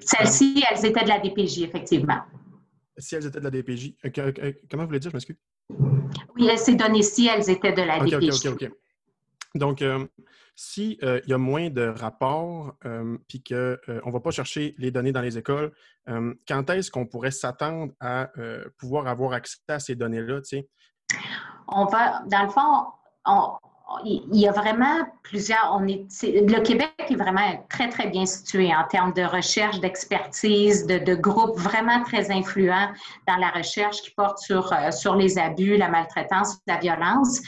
Celles-ci, 0.00 0.62
elles 0.70 0.84
étaient 0.84 1.04
de 1.04 1.08
la 1.08 1.18
DPJ, 1.18 1.62
effectivement. 1.62 2.20
Si 2.96 3.14
elles 3.14 3.26
étaient 3.26 3.40
de 3.40 3.44
la 3.44 3.50
DPJ. 3.50 3.94
Euh, 4.04 4.52
comment 4.70 4.84
vous 4.84 4.88
voulez 4.88 5.00
dire, 5.00 5.10
je 5.10 5.16
m'excuse? 5.16 5.36
Oui, 6.36 6.50
ces 6.56 6.74
données-ci, 6.74 7.26
elles 7.26 7.48
étaient 7.50 7.72
de 7.72 7.82
la 7.82 7.98
DPJ. 7.98 8.46
OK, 8.46 8.54
OK, 8.54 8.62
OK. 8.62 8.72
Donc, 9.54 9.82
euh, 9.82 10.06
s'il 10.54 10.98
euh, 11.02 11.20
y 11.26 11.32
a 11.32 11.38
moins 11.38 11.70
de 11.70 11.86
rapports, 11.86 12.74
euh, 12.84 13.18
puis 13.28 13.42
qu'on 13.42 13.54
ne 13.54 14.12
va 14.12 14.20
pas 14.20 14.30
chercher 14.30 14.74
les 14.78 14.90
données 14.90 15.12
dans 15.12 15.20
les 15.20 15.38
écoles, 15.38 15.72
quand 16.48 16.70
est-ce 16.70 16.90
qu'on 16.90 17.06
pourrait 17.06 17.30
s'attendre 17.30 17.92
à 18.00 18.30
pouvoir 18.76 19.06
avoir 19.06 19.34
accès 19.34 19.58
à 19.68 19.78
ces 19.78 19.94
données-là? 19.94 20.40
On 21.68 21.84
va, 21.84 22.22
dans 22.26 22.42
le 22.42 22.48
fond, 22.48 22.86
on, 23.24 23.56
il 24.04 24.22
y 24.32 24.48
a 24.48 24.52
vraiment 24.52 25.00
plusieurs. 25.22 25.76
On 25.78 25.86
est, 25.86 26.06
le 26.22 26.60
Québec 26.60 26.92
est 27.08 27.16
vraiment 27.16 27.64
très, 27.68 27.88
très 27.88 28.08
bien 28.08 28.26
situé 28.26 28.74
en 28.74 28.84
termes 28.88 29.12
de 29.12 29.22
recherche, 29.22 29.80
d'expertise, 29.80 30.86
de, 30.86 30.98
de 30.98 31.14
groupes 31.14 31.58
vraiment 31.58 32.02
très 32.02 32.30
influents 32.30 32.88
dans 33.28 33.36
la 33.36 33.50
recherche 33.50 34.02
qui 34.02 34.10
porte 34.10 34.38
sur, 34.38 34.72
euh, 34.72 34.90
sur 34.90 35.14
les 35.14 35.38
abus, 35.38 35.76
la 35.76 35.88
maltraitance, 35.88 36.58
la 36.66 36.78
violence. 36.78 37.40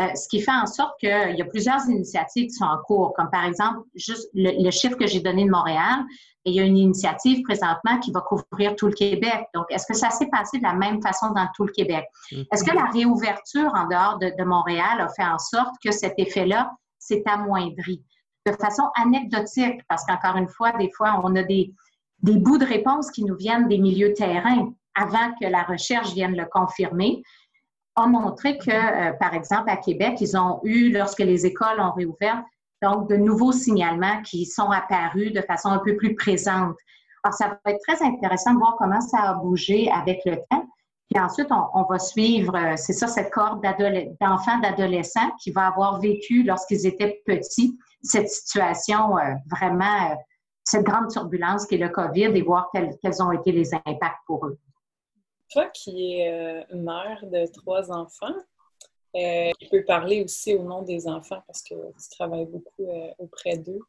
Euh, 0.00 0.14
ce 0.14 0.28
qui 0.28 0.40
fait 0.40 0.52
en 0.52 0.66
sorte 0.66 0.98
qu'il 1.00 1.36
y 1.36 1.42
a 1.42 1.44
plusieurs 1.44 1.84
initiatives 1.88 2.46
qui 2.46 2.54
sont 2.54 2.64
en 2.64 2.78
cours, 2.78 3.12
comme 3.14 3.30
par 3.30 3.44
exemple, 3.44 3.80
juste 3.94 4.28
le 4.34 4.70
chiffre 4.70 4.96
que 4.96 5.06
j'ai 5.06 5.20
donné 5.20 5.44
de 5.44 5.50
Montréal, 5.50 6.04
il 6.48 6.54
y 6.54 6.60
a 6.60 6.64
une 6.64 6.76
initiative 6.76 7.42
présentement 7.42 7.98
qui 8.00 8.10
va 8.12 8.20
couvrir 8.20 8.74
tout 8.76 8.86
le 8.86 8.92
Québec. 8.92 9.46
Donc, 9.54 9.66
est-ce 9.70 9.86
que 9.86 9.94
ça 9.94 10.10
s'est 10.10 10.28
passé 10.28 10.58
de 10.58 10.62
la 10.62 10.74
même 10.74 11.02
façon 11.02 11.30
dans 11.30 11.48
tout 11.54 11.64
le 11.64 11.72
Québec? 11.72 12.06
Mm-hmm. 12.32 12.46
Est-ce 12.52 12.64
que 12.64 12.74
la 12.74 12.84
réouverture 12.84 13.72
en 13.74 13.86
dehors 13.86 14.18
de, 14.18 14.44
Montréal 14.44 15.00
a 15.00 15.08
fait 15.08 15.24
en 15.24 15.38
sorte 15.38 15.74
que 15.84 15.90
cet 15.90 16.14
effet-là 16.18 16.72
s'est 16.98 17.22
amoindri? 17.26 18.02
De 18.46 18.52
façon 18.52 18.84
anecdotique, 18.96 19.80
parce 19.88 20.04
qu'encore 20.04 20.36
une 20.36 20.48
fois, 20.48 20.72
des 20.72 20.90
fois, 20.96 21.20
on 21.22 21.36
a 21.36 21.42
des, 21.42 21.72
des 22.22 22.36
bouts 22.36 22.58
de 22.58 22.64
réponse 22.64 23.10
qui 23.10 23.24
nous 23.24 23.36
viennent 23.36 23.68
des 23.68 23.78
milieux 23.78 24.14
terrains 24.14 24.72
avant 24.94 25.32
que 25.40 25.46
la 25.46 25.62
recherche 25.62 26.12
vienne 26.12 26.36
le 26.36 26.46
confirmer, 26.46 27.22
ont 27.96 28.08
montré 28.08 28.58
que, 28.58 28.70
euh, 28.70 29.12
par 29.14 29.34
exemple, 29.34 29.70
à 29.70 29.76
Québec, 29.76 30.18
ils 30.20 30.36
ont 30.36 30.60
eu, 30.64 30.90
lorsque 30.92 31.20
les 31.20 31.46
écoles 31.46 31.80
ont 31.80 31.92
réouvert, 31.92 32.42
donc 32.82 33.08
de 33.08 33.16
nouveaux 33.16 33.52
signalements 33.52 34.22
qui 34.22 34.46
sont 34.46 34.70
apparus 34.70 35.32
de 35.32 35.40
façon 35.42 35.68
un 35.68 35.78
peu 35.78 35.96
plus 35.96 36.14
présente. 36.14 36.76
Alors, 37.24 37.34
ça 37.34 37.48
va 37.48 37.72
être 37.72 37.80
très 37.86 38.02
intéressant 38.04 38.54
de 38.54 38.58
voir 38.58 38.76
comment 38.78 39.00
ça 39.00 39.18
a 39.18 39.34
bougé 39.34 39.90
avec 39.90 40.20
le 40.24 40.36
temps. 40.50 40.66
Puis 41.10 41.20
ensuite, 41.22 41.48
on, 41.50 41.82
va 41.84 41.98
suivre, 41.98 42.54
euh, 42.54 42.76
c'est 42.76 42.92
ça, 42.92 43.06
cette 43.06 43.30
corde 43.30 43.62
d'enfants, 44.20 44.58
d'adolescents 44.58 45.30
qui 45.42 45.50
va 45.50 45.68
avoir 45.68 46.00
vécu 46.00 46.42
lorsqu'ils 46.42 46.86
étaient 46.86 47.22
petits 47.24 47.78
cette 48.02 48.28
situation 48.28 49.16
euh, 49.16 49.34
vraiment, 49.50 50.10
euh, 50.12 50.14
cette 50.64 50.84
grande 50.84 51.08
turbulence 51.10 51.66
qui 51.66 51.76
est 51.76 51.78
le 51.78 51.88
COVID 51.88 52.36
et 52.36 52.42
voir 52.42 52.68
quels, 52.72 52.96
quels 53.02 53.22
ont 53.22 53.32
été 53.32 53.52
les 53.52 53.74
impacts 53.74 54.20
pour 54.26 54.46
eux. 54.46 54.58
Toi 55.50 55.66
qui 55.72 56.20
es 56.20 56.66
mère 56.74 57.24
de 57.24 57.50
trois 57.54 57.90
enfants, 57.90 58.34
euh, 59.18 59.50
tu 59.60 59.68
peux 59.68 59.84
parler 59.84 60.22
aussi 60.22 60.54
au 60.54 60.62
nom 60.62 60.82
des 60.82 61.08
enfants 61.08 61.42
parce 61.46 61.62
que 61.62 61.74
tu 61.74 62.16
travailles 62.16 62.46
beaucoup 62.46 62.88
euh, 62.88 63.10
auprès 63.18 63.56
d'eux. 63.56 63.80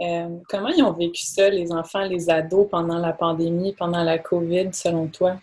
Euh, 0.00 0.38
comment 0.48 0.68
ils 0.68 0.82
ont 0.82 0.92
vécu 0.92 1.24
ça, 1.24 1.48
les 1.48 1.72
enfants, 1.72 2.02
les 2.02 2.30
ados, 2.30 2.68
pendant 2.70 2.98
la 2.98 3.12
pandémie, 3.12 3.74
pendant 3.74 4.02
la 4.02 4.18
COVID, 4.18 4.72
selon 4.72 5.08
toi? 5.08 5.36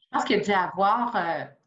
Je 0.00 0.06
pense 0.10 0.24
qu'il 0.24 0.42
y 0.42 0.52
a 0.52 0.70
avoir 0.70 1.16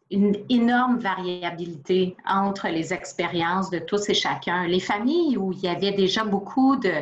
une 0.10 0.38
énorme 0.50 1.00
variabilité 1.00 2.16
entre 2.26 2.70
les 2.70 2.94
expériences 2.94 3.70
de 3.70 3.80
tous 3.80 4.10
et 4.10 4.14
chacun. 4.14 4.66
Les 4.68 4.80
familles 4.80 5.38
où 5.38 5.52
il 5.52 5.60
y 5.60 5.68
avait 5.68 5.92
déjà 5.92 6.24
beaucoup 6.24 6.78
de, 6.78 6.94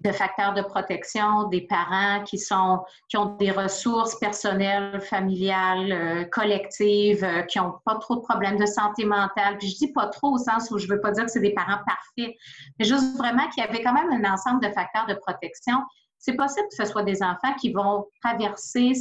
de 0.00 0.12
facteurs 0.12 0.54
de 0.54 0.62
protection, 0.62 1.48
des 1.48 1.62
parents 1.62 2.22
qui, 2.24 2.38
sont, 2.38 2.84
qui 3.08 3.16
ont 3.16 3.36
des 3.36 3.50
ressources 3.50 4.18
personnelles, 4.18 5.00
familiales, 5.00 5.92
euh, 5.92 6.24
collectives, 6.24 7.24
euh, 7.24 7.42
qui 7.42 7.58
n'ont 7.58 7.74
pas 7.84 7.96
trop 7.96 8.16
de 8.16 8.20
problèmes 8.20 8.58
de 8.58 8.66
santé 8.66 9.04
mentale. 9.04 9.56
Puis 9.58 9.68
je 9.68 9.76
dis 9.76 9.92
pas 9.92 10.06
trop 10.06 10.34
au 10.34 10.38
sens 10.38 10.70
où 10.70 10.78
je 10.78 10.86
veux 10.86 11.00
pas 11.00 11.12
dire 11.12 11.24
que 11.24 11.30
c'est 11.30 11.40
des 11.40 11.54
parents 11.54 11.80
parfaits, 11.86 12.34
mais 12.78 12.84
juste 12.84 13.16
vraiment 13.16 13.48
qu'il 13.48 13.64
y 13.64 13.66
avait 13.66 13.82
quand 13.82 13.94
même 13.94 14.24
un 14.24 14.32
ensemble 14.32 14.60
de 14.62 14.70
facteurs 14.72 15.06
de 15.06 15.14
protection. 15.14 15.76
C'est 16.18 16.34
possible 16.34 16.66
que 16.68 16.84
ce 16.84 16.90
soit 16.90 17.02
des 17.02 17.22
enfants 17.22 17.54
qui 17.60 17.72
vont 17.72 18.06
traverser 18.22 18.92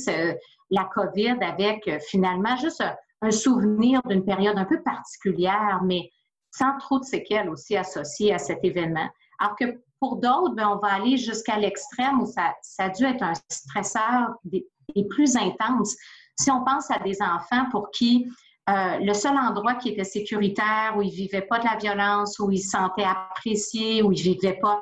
la 0.69 0.85
COVID 0.85 1.37
avec 1.41 1.87
euh, 1.87 1.99
finalement 2.07 2.55
juste 2.57 2.83
un 3.21 3.31
souvenir 3.31 4.01
d'une 4.03 4.23
période 4.23 4.57
un 4.57 4.65
peu 4.65 4.81
particulière, 4.81 5.81
mais 5.83 6.09
sans 6.51 6.77
trop 6.77 6.99
de 6.99 7.05
séquelles 7.05 7.49
aussi 7.49 7.75
associées 7.75 8.33
à 8.33 8.37
cet 8.37 8.63
événement. 8.63 9.09
Alors 9.39 9.55
que 9.55 9.65
pour 9.99 10.17
d'autres, 10.17 10.55
ben, 10.55 10.69
on 10.69 10.77
va 10.77 10.93
aller 10.93 11.17
jusqu'à 11.17 11.57
l'extrême 11.57 12.21
où 12.21 12.25
ça, 12.25 12.53
a 12.77 12.89
dû 12.89 13.05
être 13.05 13.23
un 13.23 13.33
stresseur 13.49 14.35
des, 14.43 14.65
plus 15.09 15.35
intenses. 15.35 15.95
Si 16.39 16.51
on 16.51 16.63
pense 16.63 16.91
à 16.91 16.99
des 16.99 17.21
enfants 17.21 17.69
pour 17.71 17.91
qui 17.91 18.27
euh, 18.69 18.97
le 18.99 19.13
seul 19.13 19.37
endroit 19.37 19.75
qui 19.75 19.89
était 19.89 20.03
sécuritaire, 20.03 20.93
où 20.95 21.01
ils 21.01 21.09
ne 21.09 21.15
vivaient 21.15 21.41
pas 21.41 21.59
de 21.59 21.65
la 21.65 21.75
violence, 21.75 22.39
où 22.39 22.51
ils 22.51 22.59
se 22.59 22.71
sentaient 22.71 23.03
appréciés, 23.03 24.01
où 24.01 24.11
ils 24.11 24.29
ne 24.29 24.33
vivaient 24.33 24.59
pas 24.61 24.81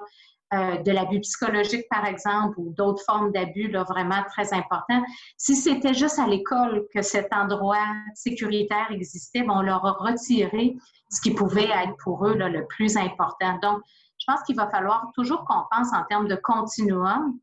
euh, 0.54 0.78
de 0.78 0.92
l'abus 0.92 1.20
psychologique, 1.22 1.86
par 1.90 2.06
exemple, 2.06 2.60
ou 2.60 2.74
d'autres 2.78 3.04
formes 3.06 3.32
d'abus 3.32 3.72
vraiment 3.72 4.24
très 4.30 4.54
importants. 4.54 5.02
Si 5.38 5.56
c'était 5.56 5.94
juste 5.94 6.20
à 6.20 6.28
l'école 6.28 6.86
que 6.94 7.02
cet 7.02 7.34
endroit 7.34 7.88
sécuritaire 8.14 8.88
existait, 8.92 9.42
ben, 9.42 9.54
on 9.56 9.62
leur 9.62 9.86
a 9.86 9.94
retiré 9.94 10.76
ce 11.10 11.22
qui 11.22 11.32
pouvait 11.32 11.70
être 11.70 11.96
pour 12.04 12.28
eux 12.28 12.36
le 12.36 12.66
plus 12.68 12.98
important. 12.98 13.58
Donc, 13.64 13.82
je 14.24 14.32
pense 14.32 14.44
qu'il 14.44 14.56
va 14.56 14.70
falloir 14.70 15.12
toujours 15.14 15.44
qu'on 15.44 15.64
pense 15.70 15.92
en 15.94 16.04
termes 16.06 16.28
de 16.28 16.36
continuum, 16.36 17.38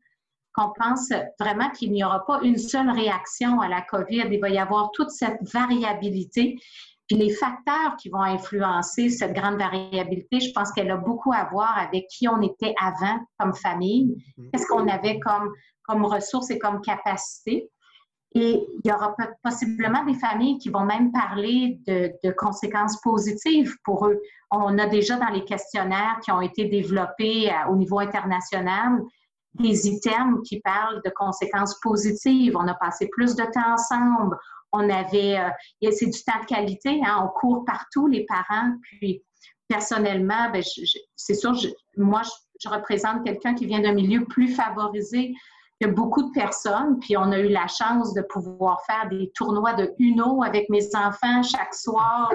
qu'on 0.55 0.71
pense 0.73 1.09
vraiment 1.39 1.69
qu'il 1.69 1.91
n'y 1.91 2.03
aura 2.03 2.25
pas 2.25 2.39
une 2.41 2.57
seule 2.57 2.89
réaction 2.89 3.61
à 3.61 3.67
la 3.67 3.81
COVID. 3.81 4.27
Il 4.31 4.39
va 4.39 4.49
y 4.49 4.57
avoir 4.57 4.89
toute 4.91 5.11
cette 5.11 5.39
variabilité. 5.53 6.59
Puis 7.07 7.17
les 7.17 7.33
facteurs 7.33 7.97
qui 7.97 8.09
vont 8.09 8.21
influencer 8.21 9.09
cette 9.09 9.33
grande 9.33 9.59
variabilité, 9.59 10.39
je 10.39 10.51
pense 10.53 10.71
qu'elle 10.71 10.89
a 10.89 10.97
beaucoup 10.97 11.31
à 11.33 11.47
voir 11.51 11.77
avec 11.77 12.07
qui 12.07 12.27
on 12.27 12.41
était 12.41 12.73
avant 12.81 13.19
comme 13.37 13.53
famille, 13.53 14.15
mm-hmm. 14.37 14.49
qu'est-ce 14.51 14.65
qu'on 14.67 14.87
avait 14.87 15.19
comme, 15.19 15.53
comme 15.83 16.05
ressources 16.05 16.49
et 16.49 16.57
comme 16.57 16.81
capacité. 16.81 17.69
Et 18.33 18.65
il 18.83 18.89
y 18.89 18.93
aura 18.93 19.15
possiblement 19.43 20.05
des 20.05 20.13
familles 20.13 20.57
qui 20.57 20.69
vont 20.69 20.85
même 20.85 21.11
parler 21.11 21.79
de, 21.85 22.31
conséquences 22.31 22.99
positives 23.01 23.75
pour 23.83 24.07
eux. 24.07 24.21
On 24.51 24.77
a 24.77 24.87
déjà 24.87 25.17
dans 25.17 25.29
les 25.29 25.43
questionnaires 25.43 26.19
qui 26.23 26.31
ont 26.31 26.41
été 26.41 26.65
développés 26.65 27.51
au 27.69 27.75
niveau 27.75 27.99
international 27.99 29.01
des 29.55 29.87
items 29.87 30.39
qui 30.47 30.61
parlent 30.61 31.01
de 31.03 31.11
conséquences 31.13 31.77
positives. 31.81 32.55
On 32.55 32.67
a 32.67 32.73
passé 32.73 33.09
plus 33.11 33.35
de 33.35 33.43
temps 33.43 33.73
ensemble. 33.73 34.37
On 34.71 34.89
avait, 34.89 35.37
euh, 35.37 35.91
c'est 35.91 36.05
du 36.05 36.23
temps 36.23 36.39
de 36.39 36.45
qualité. 36.45 37.01
Hein? 37.05 37.21
On 37.25 37.27
court 37.39 37.65
partout, 37.65 38.07
les 38.07 38.25
parents. 38.25 38.71
Puis 38.83 39.21
personnellement, 39.67 40.49
ben, 40.51 40.63
c'est 41.15 41.33
sûr, 41.33 41.53
moi, 41.97 42.21
je 42.61 42.69
représente 42.69 43.25
quelqu'un 43.25 43.55
qui 43.55 43.65
vient 43.65 43.81
d'un 43.81 43.93
milieu 43.93 44.23
plus 44.25 44.53
favorisé 44.53 45.33
il 45.81 45.87
y 45.87 45.89
a 45.89 45.93
beaucoup 45.93 46.21
de 46.21 46.31
personnes, 46.31 46.99
puis 46.99 47.17
on 47.17 47.31
a 47.31 47.39
eu 47.39 47.47
la 47.47 47.65
chance 47.67 48.13
de 48.13 48.21
pouvoir 48.21 48.85
faire 48.85 49.09
des 49.09 49.31
tournois 49.33 49.73
de 49.73 49.91
Uno 49.97 50.43
avec 50.43 50.69
mes 50.69 50.95
enfants 50.95 51.41
chaque 51.41 51.73
soir. 51.73 52.31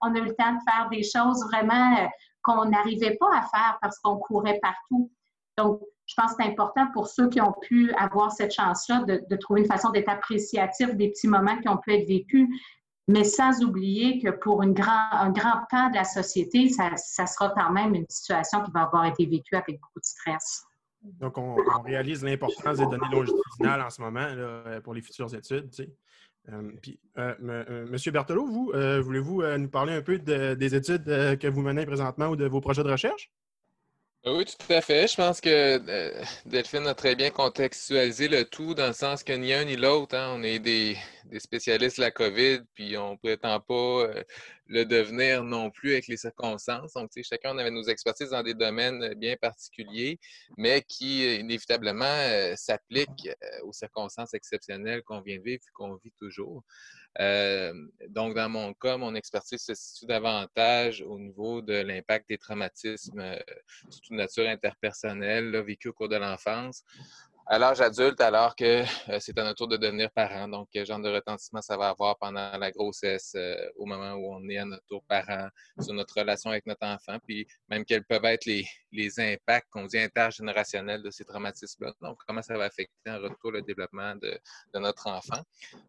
On 0.00 0.12
a 0.16 0.18
eu 0.18 0.24
le 0.24 0.34
temps 0.34 0.52
de 0.54 0.58
faire 0.68 0.88
des 0.90 1.04
choses 1.04 1.44
vraiment 1.44 1.96
euh, 1.96 2.06
qu'on 2.42 2.64
n'arrivait 2.64 3.16
pas 3.20 3.30
à 3.36 3.42
faire 3.42 3.78
parce 3.80 4.00
qu'on 4.00 4.16
courait 4.16 4.58
partout. 4.60 5.12
Donc, 5.56 5.80
je 6.06 6.14
pense 6.16 6.32
que 6.34 6.42
c'est 6.42 6.50
important 6.50 6.88
pour 6.92 7.06
ceux 7.06 7.28
qui 7.28 7.40
ont 7.40 7.54
pu 7.62 7.92
avoir 7.92 8.32
cette 8.32 8.52
chance-là 8.52 9.04
de, 9.04 9.36
trouver 9.36 9.60
une 9.60 9.68
façon 9.68 9.90
d'être 9.90 10.08
appréciatif 10.08 10.96
des 10.96 11.10
petits 11.10 11.28
moments 11.28 11.56
qui 11.60 11.68
ont 11.68 11.76
pu 11.76 11.94
être 11.94 12.08
vécus, 12.08 12.48
mais 13.06 13.22
sans 13.22 13.62
oublier 13.62 14.20
que 14.20 14.30
pour 14.30 14.64
une 14.64 14.74
grand, 14.74 15.12
un 15.12 15.30
grand 15.30 15.60
pan 15.70 15.90
de 15.90 15.94
la 15.94 16.04
société, 16.04 16.68
ça, 16.68 16.90
ça 16.96 17.26
sera 17.26 17.50
quand 17.50 17.70
même 17.70 17.94
une 17.94 18.06
situation 18.08 18.60
qui 18.62 18.72
va 18.72 18.82
avoir 18.82 19.04
été 19.04 19.24
vécue 19.24 19.54
avec 19.54 19.78
beaucoup 19.80 20.00
de 20.00 20.04
stress. 20.04 20.67
Donc, 21.20 21.38
on, 21.38 21.56
réalise 21.82 22.24
l'importance 22.24 22.78
des 22.78 22.84
données 22.84 23.10
longitudinales 23.10 23.82
en 23.82 23.90
ce 23.90 24.00
moment 24.00 24.26
euh, 24.26 24.80
pour 24.80 24.94
les 24.94 25.00
futures 25.00 25.34
études. 25.34 25.70
Euh, 26.50 26.70
puis, 26.82 26.98
euh, 27.18 27.86
Monsieur 27.86 28.12
Berthelot, 28.12 28.46
vous, 28.46 28.72
voulez-vous 29.02 29.42
nous 29.42 29.68
parler 29.68 29.92
un 29.92 30.02
peu 30.02 30.18
des 30.18 30.74
études 30.74 31.04
que 31.04 31.48
vous 31.48 31.62
menez 31.62 31.86
présentement 31.86 32.28
ou 32.28 32.36
de 32.36 32.46
vos 32.46 32.60
projets 32.60 32.82
de 32.84 32.90
recherche? 32.90 33.30
Oui, 34.26 34.44
tout 34.44 34.72
à 34.72 34.80
fait. 34.80 35.06
Je 35.06 35.14
pense 35.14 35.40
que 35.40 35.78
Delphine 36.46 36.86
a 36.88 36.94
très 36.94 37.14
bien 37.14 37.30
contextualisé 37.30 38.28
le 38.28 38.44
tout 38.44 38.74
dans 38.74 38.88
le 38.88 38.92
sens 38.92 39.22
que 39.22 39.32
ni 39.32 39.54
un 39.54 39.64
ni 39.64 39.76
l'autre, 39.76 40.16
hein, 40.16 40.34
on 40.36 40.42
est 40.42 40.58
des, 40.58 40.96
spécialistes 41.38 41.98
de 41.98 42.02
la 42.02 42.10
COVID, 42.10 42.60
puis 42.74 42.98
on 42.98 43.12
ne 43.12 43.16
prétend 43.16 43.60
pas 43.60 44.08
le 44.68 44.84
devenir 44.84 45.42
non 45.42 45.70
plus 45.70 45.92
avec 45.92 46.08
les 46.08 46.16
circonstances. 46.16 46.92
Donc, 46.92 47.10
chacun 47.22 47.56
avait 47.58 47.70
nos 47.70 47.84
expertises 47.84 48.30
dans 48.30 48.42
des 48.42 48.54
domaines 48.54 49.02
euh, 49.02 49.14
bien 49.14 49.36
particuliers, 49.36 50.18
mais 50.56 50.82
qui 50.82 51.26
euh, 51.26 51.40
inévitablement 51.40 52.04
euh, 52.04 52.54
s'appliquent 52.56 53.30
aux 53.62 53.72
circonstances 53.72 54.34
exceptionnelles 54.34 55.02
qu'on 55.02 55.20
vient 55.20 55.38
de 55.38 55.42
vivre 55.42 55.62
et 55.66 55.72
qu'on 55.72 55.96
vit 55.96 56.12
toujours. 56.18 56.62
donc, 58.10 58.34
dans 58.34 58.48
mon 58.48 58.74
cas, 58.74 58.96
mon 58.96 59.14
expertise 59.14 59.62
se 59.62 59.74
situe 59.74 60.06
davantage 60.06 61.02
au 61.02 61.18
niveau 61.18 61.62
de 61.62 61.74
l'impact 61.74 62.28
des 62.28 62.38
traumatismes, 62.38 63.22
surtout 63.90 64.12
de 64.12 64.18
nature 64.18 64.48
interpersonnelle, 64.48 65.56
vécus 65.62 65.90
au 65.90 65.94
cours 65.94 66.08
de 66.08 66.16
l'enfance, 66.16 66.84
à 67.50 67.58
l'âge 67.58 67.80
adulte, 67.80 68.20
alors 68.20 68.54
que 68.54 68.82
euh, 69.10 69.18
c'est 69.20 69.38
à 69.38 69.42
notre 69.42 69.56
tour 69.56 69.68
de 69.68 69.78
devenir 69.78 70.10
parent. 70.10 70.46
Donc, 70.48 70.68
quel 70.70 70.84
genre 70.84 71.00
de 71.00 71.08
retentissement 71.08 71.62
ça 71.62 71.78
va 71.78 71.88
avoir 71.88 72.18
pendant 72.18 72.58
la 72.58 72.70
grossesse, 72.70 73.32
euh, 73.36 73.56
au 73.76 73.86
moment 73.86 74.12
où 74.12 74.34
on 74.34 74.46
est 74.50 74.58
à 74.58 74.66
notre 74.66 74.84
tour 74.84 75.02
parent, 75.08 75.48
sur 75.80 75.94
notre 75.94 76.18
relation 76.18 76.50
avec 76.50 76.66
notre 76.66 76.84
enfant, 76.86 77.16
puis 77.26 77.46
même 77.70 77.86
quels 77.86 78.04
peuvent 78.04 78.26
être 78.26 78.44
les, 78.44 78.66
les 78.92 79.18
impacts 79.18 79.66
qu'on 79.70 79.86
dit 79.86 79.98
intergénérationnels 79.98 81.02
de 81.02 81.10
ces 81.10 81.24
traumatismes-là. 81.24 81.94
Donc, 82.02 82.18
comment 82.26 82.42
ça 82.42 82.58
va 82.58 82.64
affecter 82.64 82.92
en 83.10 83.18
retour 83.18 83.52
le 83.52 83.62
développement 83.62 84.14
de, 84.16 84.38
notre 84.74 85.06
enfant? 85.06 85.40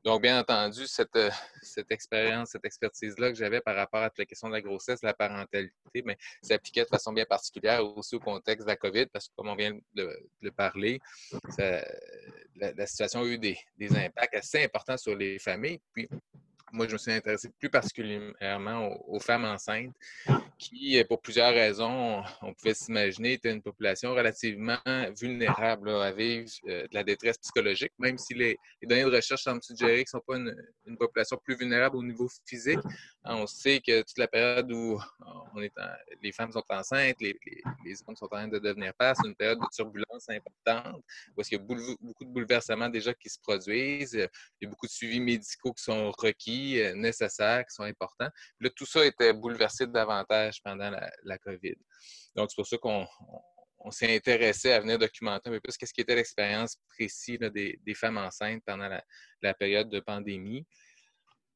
Donc, 0.05 0.21
bien 0.21 0.39
entendu, 0.39 0.87
cette, 0.87 1.15
euh, 1.17 1.29
cette 1.61 1.91
expérience, 1.91 2.51
cette 2.51 2.63
expertise-là 2.63 3.31
que 3.31 3.35
j'avais 3.37 3.59
par 3.59 3.75
rapport 3.75 4.01
à 4.01 4.09
la 4.17 4.25
question 4.25 4.47
de 4.47 4.53
la 4.53 4.61
grossesse, 4.61 5.03
la 5.03 5.13
parentalité, 5.13 5.73
mais 6.05 6.17
s'appliquait 6.41 6.83
de 6.83 6.89
façon 6.89 7.11
bien 7.11 7.25
particulière 7.25 7.85
aussi 7.85 8.15
au 8.15 8.19
contexte 8.21 8.65
de 8.65 8.71
la 8.71 8.77
COVID, 8.77 9.07
parce 9.07 9.27
que 9.27 9.33
comme 9.35 9.49
on 9.49 9.55
vient 9.55 9.77
de, 9.93 10.17
de 10.41 10.49
parler, 10.51 11.01
la, 11.57 12.85
situation 12.85 13.21
a 13.21 13.25
eu 13.25 13.37
des, 13.37 13.57
des, 13.77 13.95
impacts 13.95 14.35
assez 14.35 14.63
importants 14.63 14.97
sur 14.97 15.15
les 15.15 15.39
familles. 15.39 15.79
Puis, 15.93 16.09
moi, 16.71 16.87
je 16.87 16.93
me 16.93 16.97
suis 16.97 17.11
intéressé 17.11 17.49
plus 17.59 17.69
particulièrement 17.69 18.89
aux, 19.07 19.19
femmes 19.19 19.45
enceintes 19.45 19.93
qui, 20.57 21.01
pour 21.07 21.21
plusieurs 21.21 21.53
raisons, 21.53 22.23
on 22.41 22.53
pouvait 22.53 22.73
s'imaginer, 22.73 23.33
étaient 23.33 23.51
une 23.51 23.61
population 23.61 24.13
relativement 24.13 24.77
vulnérable 25.19 25.89
à 25.89 26.11
vivre 26.11 26.49
euh, 26.67 26.83
de 26.83 26.93
la 26.93 27.03
détresse 27.03 27.37
psychologique, 27.37 27.93
même 27.97 28.17
si 28.17 28.33
les, 28.33 28.57
données 28.83 29.03
de 29.03 29.15
recherche 29.15 29.43
semblent 29.43 29.63
suggérer 29.63 30.03
qu'ils 30.03 30.15
ne 30.15 30.19
sont 30.19 30.23
pas 30.25 30.37
une, 30.37 30.97
population 30.97 31.37
plus 31.37 31.55
vulnérable 31.55 31.95
au 31.97 32.03
niveau 32.03 32.27
physique. 32.45 32.79
On 33.23 33.47
sait 33.47 33.79
que 33.79 34.01
toute 34.01 34.17
la 34.17 34.27
période 34.27 34.71
où 34.71 34.99
on 35.53 35.61
est 35.61 35.71
les 36.21 36.31
femmes 36.31 36.51
sont 36.51 36.63
enceintes, 36.69 37.17
les, 37.21 37.35
hommes 38.07 38.15
sont 38.15 38.25
en 38.25 38.29
train 38.29 38.47
de 38.47 38.59
devenir 38.59 38.93
pères, 38.95 39.15
c'est 39.15 39.27
une 39.27 39.35
période 39.35 39.59
de 39.59 39.67
turbulence 39.71 40.27
importante, 40.29 41.01
où 41.37 41.41
il 41.41 41.51
y 41.51 41.55
a 41.55 41.59
beaucoup 41.59 42.25
de 42.25 42.29
bouleversements 42.29 42.89
déjà 42.89 43.13
qui 43.13 43.29
se 43.29 43.39
produisent, 43.39 44.13
il 44.13 44.63
y 44.63 44.65
a 44.65 44.69
beaucoup 44.69 44.87
de 44.87 44.91
suivis 44.91 45.19
médicaux 45.19 45.73
qui 45.73 45.83
sont 45.83 46.11
requis, 46.17 46.58
euh, 46.81 46.93
nécessaires, 46.95 47.65
qui 47.65 47.73
sont 47.73 47.83
importants. 47.83 48.29
là, 48.59 48.69
tout 48.75 48.85
ça 48.85 49.05
était 49.05 49.33
bouleversé 49.33 49.87
davantage 49.87 50.61
pendant 50.63 50.91
la, 51.23 51.37
COVID. 51.37 51.75
Donc, 52.35 52.49
c'est 52.49 52.55
pour 52.55 52.67
ça 52.67 52.77
qu'on 52.77 53.91
s'est 53.91 54.15
intéressé 54.15 54.71
à 54.71 54.79
venir 54.79 54.97
documenter 54.97 55.49
un 55.49 55.53
peu 55.53 55.59
plus 55.61 55.77
qu'est-ce 55.77 55.93
qui 55.93 56.01
était 56.01 56.15
l'expérience 56.15 56.77
précise 56.89 57.39
des, 57.39 57.95
femmes 57.95 58.17
enceintes 58.17 58.63
pendant 58.65 58.89
la, 59.41 59.53
période 59.53 59.89
de 59.89 59.99
pandémie. 59.99 60.65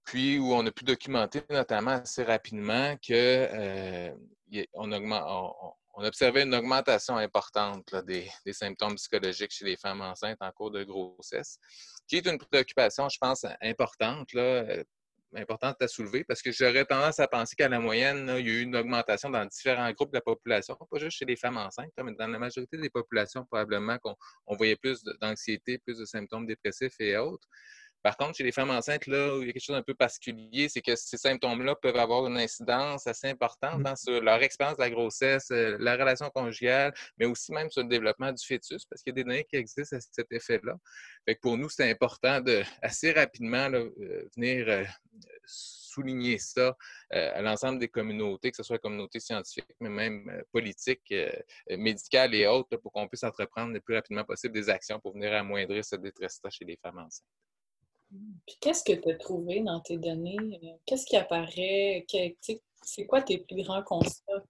Puis 0.05 0.37
où 0.37 0.53
on 0.53 0.65
a 0.65 0.71
pu 0.71 0.83
documenter 0.83 1.41
notamment 1.49 1.91
assez 1.91 2.23
rapidement 2.23 2.97
que 2.97 3.13
euh, 3.13 4.11
on, 4.73 4.91
on, 4.91 5.73
observait 6.01 6.43
une 6.43 6.55
augmentation 6.55 7.17
importante 7.17 7.93
des, 8.05 8.29
symptômes 8.51 8.95
psychologiques 8.95 9.51
chez 9.51 9.65
les 9.65 9.77
femmes 9.77 10.01
enceintes 10.01 10.37
en 10.41 10.51
cours 10.51 10.71
de 10.71 10.83
grossesse 10.83 11.59
qui 12.07 12.17
est 12.17 12.27
une 12.27 12.37
préoccupation, 12.37 13.07
je 13.09 13.17
pense, 13.17 13.45
importante, 13.61 14.29
euh, 14.35 14.83
importante 15.35 15.81
à 15.81 15.87
soulever, 15.87 16.23
parce 16.23 16.41
que 16.41 16.51
j'aurais 16.51 16.85
tendance 16.85 17.19
à 17.19 17.27
penser 17.27 17.55
qu'à 17.55 17.69
la 17.69 17.79
moyenne, 17.79 18.31
il 18.37 18.47
y 18.47 18.49
a 18.49 18.53
eu 18.53 18.61
une 18.61 18.75
augmentation 18.75 19.29
dans 19.29 19.45
différents 19.45 19.91
groupes 19.91 20.11
de 20.11 20.17
la 20.17 20.21
population, 20.21 20.75
pas 20.75 20.99
juste 20.99 21.17
chez 21.17 21.25
les 21.25 21.35
femmes 21.35 21.57
enceintes, 21.57 21.91
mais 22.03 22.13
dans 22.13 22.27
la 22.27 22.39
majorité 22.39 22.77
des 22.77 22.89
populations, 22.89 23.45
probablement 23.45 23.97
qu'on 23.99 24.15
voyait 24.55 24.75
plus 24.75 25.03
d'anxiété, 25.21 25.79
plus 25.79 25.97
de 25.97 26.05
symptômes 26.05 26.45
dépressifs 26.45 26.99
et 26.99 27.17
autres. 27.17 27.47
Par 28.03 28.17
contre, 28.17 28.37
chez 28.37 28.43
les 28.43 28.51
femmes 28.51 28.69
enceintes, 28.69 29.07
là, 29.07 29.37
il 29.41 29.47
y 29.47 29.49
a 29.49 29.53
quelque 29.53 29.63
chose 29.63 29.75
d'un 29.75 29.81
peu 29.81 29.95
particulier, 29.95 30.69
c'est 30.69 30.81
que 30.81 30.95
ces 30.95 31.17
symptômes-là 31.17 31.75
peuvent 31.75 31.97
avoir 31.97 32.27
une 32.27 32.37
incidence 32.37 33.07
assez 33.07 33.29
importante 33.29 33.63
Mmh. 33.63 33.85
hein, 33.87 33.95
sur 33.95 34.21
leur 34.21 34.41
expérience 34.41 34.77
de 34.77 34.81
la 34.81 34.89
grossesse, 34.89 35.49
euh, 35.51 35.77
la 35.79 35.95
relation 35.95 36.29
conjugale, 36.29 36.93
mais 37.17 37.25
aussi 37.25 37.51
même 37.51 37.69
sur 37.69 37.81
le 37.83 37.89
développement 37.89 38.31
du 38.31 38.45
fœtus, 38.45 38.85
parce 38.85 39.01
qu'il 39.01 39.11
y 39.11 39.13
a 39.13 39.15
des 39.15 39.23
données 39.23 39.45
qui 39.45 39.55
existent 39.55 39.95
à 39.95 39.99
cet 39.99 40.31
effet-là. 40.31 40.75
Fait 41.25 41.35
que 41.35 41.41
pour 41.41 41.57
nous, 41.57 41.69
c'est 41.69 41.89
important 41.89 42.41
de 42.41 42.63
assez 42.81 43.11
rapidement 43.11 43.69
là, 43.69 43.79
euh, 43.79 44.29
venir 44.35 44.67
euh, 44.67 44.83
souligner 45.45 46.37
ça 46.37 46.75
euh, 47.13 47.31
à 47.35 47.41
l'ensemble 47.41 47.79
des 47.79 47.87
communautés, 47.87 48.51
que 48.51 48.57
ce 48.57 48.63
soit 48.63 48.75
la 48.75 48.79
communauté 48.79 49.19
scientifique, 49.19 49.75
mais 49.79 49.89
même 49.89 50.29
euh, 50.29 50.41
politique, 50.51 51.03
euh, 51.11 51.31
médicale 51.77 52.33
et 52.35 52.47
autres, 52.47 52.69
là, 52.71 52.77
pour 52.77 52.91
qu'on 52.91 53.07
puisse 53.07 53.23
entreprendre 53.23 53.73
le 53.73 53.79
plus 53.79 53.95
rapidement 53.95 54.23
possible 54.23 54.53
des 54.53 54.69
actions 54.69 54.99
pour 54.99 55.13
venir 55.13 55.33
amoindrir 55.33 55.85
cette 55.85 56.01
détresse-là 56.01 56.49
chez 56.49 56.65
les 56.65 56.77
femmes 56.77 56.97
enceintes. 56.99 57.27
Qu'est-ce 58.61 58.83
que 58.83 58.93
tu 58.93 59.11
as 59.11 59.15
trouvé 59.15 59.61
dans 59.61 59.79
tes 59.81 59.97
données? 59.97 60.37
Euh, 60.63 60.77
Qu'est-ce 60.85 61.05
qui 61.05 61.15
apparaît? 61.17 62.05
C'est 62.83 63.05
quoi 63.05 63.21
tes 63.21 63.39
plus 63.39 63.63
grands 63.63 63.83
constats? 63.83 64.43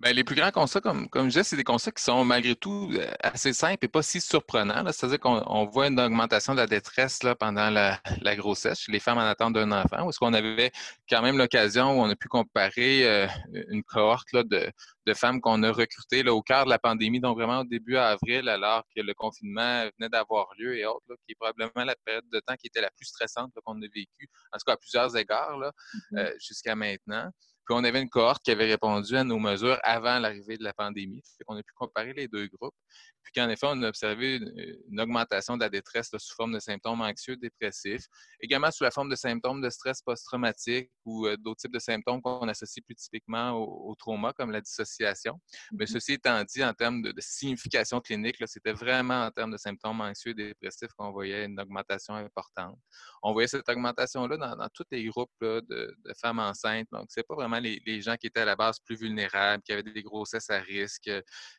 Ben, 0.00 0.16
les 0.16 0.24
plus 0.24 0.34
grands 0.34 0.50
constats, 0.50 0.80
comme, 0.80 1.10
comme 1.10 1.24
je 1.24 1.28
disais, 1.28 1.44
c'est 1.44 1.56
des 1.56 1.64
constats 1.64 1.90
qui 1.90 2.02
sont 2.02 2.24
malgré 2.24 2.56
tout 2.56 2.90
euh, 2.94 3.06
assez 3.20 3.52
simples 3.52 3.84
et 3.84 3.88
pas 3.88 4.00
si 4.00 4.18
surprenants. 4.18 4.82
C'est-à-dire 4.92 5.20
qu'on 5.20 5.42
on 5.46 5.66
voit 5.66 5.88
une 5.88 6.00
augmentation 6.00 6.54
de 6.54 6.58
la 6.58 6.66
détresse 6.66 7.22
là, 7.22 7.34
pendant 7.34 7.68
la, 7.68 8.00
la 8.22 8.34
grossesse 8.34 8.80
chez 8.80 8.92
les 8.92 8.98
femmes 8.98 9.18
en 9.18 9.28
attente 9.28 9.52
d'un 9.52 9.70
enfant, 9.72 10.06
où 10.06 10.08
est-ce 10.08 10.18
qu'on 10.18 10.32
avait 10.32 10.72
quand 11.06 11.20
même 11.20 11.36
l'occasion 11.36 11.98
où 11.98 12.02
on 12.02 12.08
a 12.08 12.16
pu 12.16 12.28
comparer 12.28 13.06
euh, 13.06 13.26
une 13.52 13.84
cohorte 13.84 14.32
là, 14.32 14.42
de, 14.42 14.72
de 15.04 15.12
femmes 15.12 15.42
qu'on 15.42 15.62
a 15.64 15.70
recrutées 15.70 16.22
là, 16.22 16.32
au 16.32 16.40
cœur 16.40 16.64
de 16.64 16.70
la 16.70 16.78
pandémie, 16.78 17.20
donc 17.20 17.36
vraiment 17.36 17.60
au 17.60 17.64
début 17.64 17.98
avril, 17.98 18.48
alors 18.48 18.84
que 18.96 19.02
le 19.02 19.12
confinement 19.12 19.84
venait 19.98 20.08
d'avoir 20.08 20.48
lieu 20.56 20.78
et 20.78 20.86
autres, 20.86 21.04
là, 21.10 21.16
qui 21.26 21.32
est 21.32 21.38
probablement 21.38 21.84
la 21.84 21.94
période 22.06 22.24
de 22.32 22.40
temps 22.40 22.54
qui 22.56 22.68
était 22.68 22.80
la 22.80 22.90
plus 22.96 23.04
stressante 23.04 23.52
qu'on 23.66 23.76
a 23.76 23.86
vécue, 23.94 24.30
en 24.50 24.56
tout 24.56 24.64
cas 24.66 24.72
à 24.72 24.76
plusieurs 24.78 25.14
égards 25.14 25.58
là, 25.58 25.72
euh, 26.14 26.32
jusqu'à 26.38 26.74
maintenant. 26.74 27.30
Puis 27.70 27.78
on 27.78 27.84
avait 27.84 28.02
une 28.02 28.10
cohorte 28.10 28.42
qui 28.42 28.50
avait 28.50 28.66
répondu 28.66 29.16
à 29.16 29.22
nos 29.22 29.38
mesures 29.38 29.78
avant 29.84 30.18
l'arrivée 30.18 30.58
de 30.58 30.64
la 30.64 30.72
pandémie. 30.72 31.22
Fait 31.38 31.44
qu'on 31.44 31.54
a 31.54 31.62
pu 31.62 31.72
comparer 31.76 32.12
les 32.12 32.26
deux 32.26 32.48
groupes. 32.48 32.74
Puis 33.22 33.32
qu'en 33.34 33.48
effet, 33.48 33.66
on 33.70 33.80
a 33.84 33.88
observé 33.88 34.38
une, 34.38 34.76
une 34.90 35.00
augmentation 35.00 35.56
de 35.56 35.60
la 35.60 35.68
détresse 35.68 36.12
là, 36.12 36.18
sous 36.18 36.34
forme 36.34 36.52
de 36.52 36.58
symptômes 36.58 37.00
anxieux, 37.00 37.36
dépressifs, 37.36 38.06
également 38.40 38.72
sous 38.72 38.82
la 38.82 38.90
forme 38.90 39.08
de 39.08 39.14
symptômes 39.14 39.60
de 39.60 39.70
stress 39.70 40.02
post-traumatique 40.02 40.90
ou 41.04 41.26
euh, 41.26 41.36
d'autres 41.36 41.60
types 41.60 41.72
de 41.72 41.78
symptômes 41.78 42.20
qu'on 42.22 42.48
associe 42.48 42.84
plus 42.84 42.96
typiquement 42.96 43.52
au, 43.52 43.90
au, 43.90 43.94
trauma, 43.94 44.32
comme 44.32 44.50
la 44.50 44.60
dissociation. 44.60 45.38
Mais 45.72 45.86
ceci 45.86 46.14
étant 46.14 46.42
dit, 46.42 46.64
en 46.64 46.74
termes 46.74 47.02
de, 47.02 47.12
de 47.12 47.20
signification 47.20 48.00
clinique, 48.00 48.36
c'était 48.46 48.72
vraiment 48.72 49.26
en 49.26 49.30
termes 49.30 49.52
de 49.52 49.58
symptômes 49.58 50.00
anxieux 50.00 50.32
et 50.32 50.34
dépressifs 50.34 50.92
qu'on 50.96 51.12
voyait 51.12 51.44
une 51.44 51.60
augmentation 51.60 52.14
importante. 52.14 52.76
On 53.22 53.32
voyait 53.32 53.48
cette 53.48 53.68
augmentation-là 53.68 54.36
dans, 54.38 54.56
dans, 54.56 54.68
tous 54.74 54.86
les 54.90 55.04
groupes 55.06 55.30
là, 55.40 55.60
de, 55.60 55.94
de, 56.04 56.14
femmes 56.20 56.38
enceintes. 56.38 56.88
Donc, 56.90 57.06
c'est 57.10 57.26
pas 57.26 57.34
vraiment 57.34 57.59
les, 57.60 58.00
gens 58.00 58.16
qui 58.16 58.26
étaient 58.26 58.40
à 58.40 58.44
la 58.44 58.56
base 58.56 58.78
plus 58.80 58.96
vulnérables, 58.96 59.62
qui 59.62 59.72
avaient 59.72 59.82
des 59.82 60.02
grossesses 60.02 60.50
à 60.50 60.58
risque, 60.58 61.10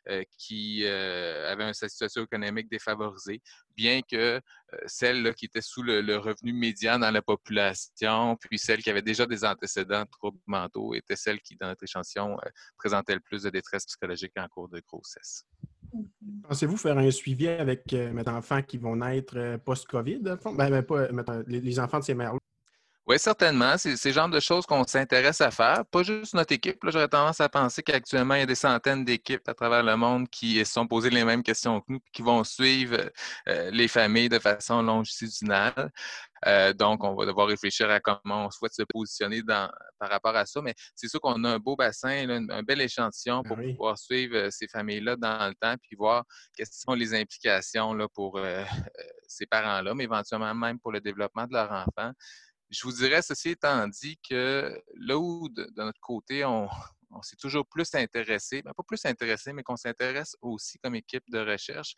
euh, 0.08 0.22
qui 0.38 0.84
euh, 0.84 1.50
avaient 1.50 1.64
un 1.64 1.72
statut 1.72 1.96
socio-économique 1.96 2.70
défavorisé, 2.70 3.40
bien 3.76 4.00
que 4.02 4.16
euh, 4.16 4.40
celles 4.86 5.34
qui 5.34 5.46
étaient 5.46 5.62
sous 5.62 5.82
le, 5.82 6.16
revenu 6.16 6.52
médian 6.52 6.98
dans 6.98 7.10
la 7.10 7.22
population, 7.22 8.36
puis 8.36 8.58
celles 8.58 8.82
qui 8.82 8.90
avaient 8.90 9.02
déjà 9.02 9.26
des 9.26 9.44
antécédents 9.44 10.02
de 10.02 10.10
troubles 10.10 10.40
mentaux, 10.46 10.94
étaient 10.94 11.16
celles 11.16 11.40
qui, 11.40 11.56
dans 11.56 11.68
notre 11.68 11.84
échantillon, 11.84 12.36
euh, 12.44 12.50
présentaient 12.76 13.14
le 13.14 13.20
plus 13.20 13.42
de 13.42 13.50
détresse 13.50 13.86
psychologique 13.86 14.32
en 14.36 14.48
cours 14.48 14.68
de 14.68 14.80
grossesse. 14.86 15.46
Pensez-vous 16.48 16.76
faire 16.76 16.98
un 16.98 17.10
suivi 17.10 17.48
avec 17.48 17.92
euh, 17.92 18.12
mes 18.12 18.26
enfants 18.28 18.62
qui 18.62 18.78
vont 18.78 18.96
naître 18.96 19.36
euh, 19.36 19.58
post-COVID? 19.58 20.20
Ben, 20.20 20.38
ben, 20.56 20.82
pas, 20.82 21.08
les, 21.46 21.60
les, 21.60 21.78
enfants 21.78 21.98
de 21.98 22.04
ces 22.04 22.14
mères-là? 22.14 22.38
Oui, 23.06 23.18
certainement. 23.18 23.76
C'est 23.78 23.96
ce 23.96 24.12
genre 24.12 24.28
de 24.28 24.38
choses 24.38 24.64
qu'on 24.64 24.84
s'intéresse 24.84 25.40
à 25.40 25.50
faire. 25.50 25.84
Pas 25.90 26.04
juste 26.04 26.34
notre 26.34 26.52
équipe. 26.52 26.78
J'aurais 26.84 27.08
tendance 27.08 27.40
à 27.40 27.48
penser 27.48 27.82
qu'actuellement, 27.82 28.34
il 28.34 28.40
y 28.40 28.42
a 28.42 28.46
des 28.46 28.54
centaines 28.54 29.04
d'équipes 29.04 29.48
à 29.48 29.54
travers 29.54 29.82
le 29.82 29.96
monde 29.96 30.28
qui 30.28 30.64
se 30.64 30.72
sont 30.72 30.86
posées 30.86 31.10
les 31.10 31.24
mêmes 31.24 31.42
questions 31.42 31.80
que 31.80 31.86
nous, 31.88 32.00
qui 32.12 32.22
vont 32.22 32.44
suivre 32.44 33.10
euh, 33.48 33.70
les 33.72 33.88
familles 33.88 34.28
de 34.28 34.38
façon 34.38 34.82
longitudinale. 34.82 35.90
Euh, 36.46 36.72
donc, 36.72 37.02
on 37.04 37.14
va 37.14 37.26
devoir 37.26 37.48
réfléchir 37.48 37.90
à 37.90 38.00
comment 38.00 38.46
on 38.46 38.50
souhaite 38.50 38.74
se 38.74 38.82
positionner 38.82 39.42
dans, 39.42 39.70
par 39.98 40.10
rapport 40.10 40.36
à 40.36 40.46
ça. 40.46 40.60
Mais 40.62 40.74
c'est 40.94 41.08
sûr 41.08 41.20
qu'on 41.20 41.42
a 41.44 41.50
un 41.50 41.58
beau 41.58 41.74
bassin, 41.76 42.26
là, 42.26 42.40
un 42.50 42.62
bel 42.62 42.80
échantillon 42.80 43.42
pour 43.42 43.58
oui. 43.58 43.72
pouvoir 43.72 43.98
suivre 43.98 44.36
euh, 44.36 44.48
ces 44.50 44.68
familles-là 44.68 45.16
dans 45.16 45.48
le 45.48 45.54
temps, 45.54 45.74
puis 45.82 45.96
voir 45.96 46.24
quelles 46.56 46.66
sont 46.70 46.94
les 46.94 47.14
implications 47.14 47.94
là, 47.94 48.06
pour 48.14 48.38
euh, 48.38 48.64
ces 49.26 49.46
parents-là, 49.46 49.94
mais 49.94 50.04
éventuellement 50.04 50.54
même 50.54 50.78
pour 50.78 50.92
le 50.92 51.00
développement 51.00 51.46
de 51.46 51.52
leur 51.52 51.70
enfant. 51.70 52.12
Je 52.72 52.82
vous 52.84 52.92
dirais, 52.92 53.20
ceci 53.20 53.50
étant 53.50 53.86
dit, 53.86 54.18
que 54.28 54.82
là 54.96 55.18
où, 55.18 55.48
de, 55.50 55.64
de 55.64 55.82
notre 55.82 56.00
côté, 56.00 56.44
on, 56.44 56.68
on 57.12 57.22
s'est 57.22 57.36
toujours 57.36 57.66
plus 57.66 57.94
intéressé, 57.94 58.62
ben 58.62 58.72
pas 58.74 58.82
plus 58.82 59.04
intéressé, 59.04 59.52
mais 59.52 59.62
qu'on 59.62 59.76
s'intéresse 59.76 60.36
aussi 60.40 60.78
comme 60.78 60.94
équipe 60.94 61.24
de 61.28 61.38
recherche, 61.38 61.94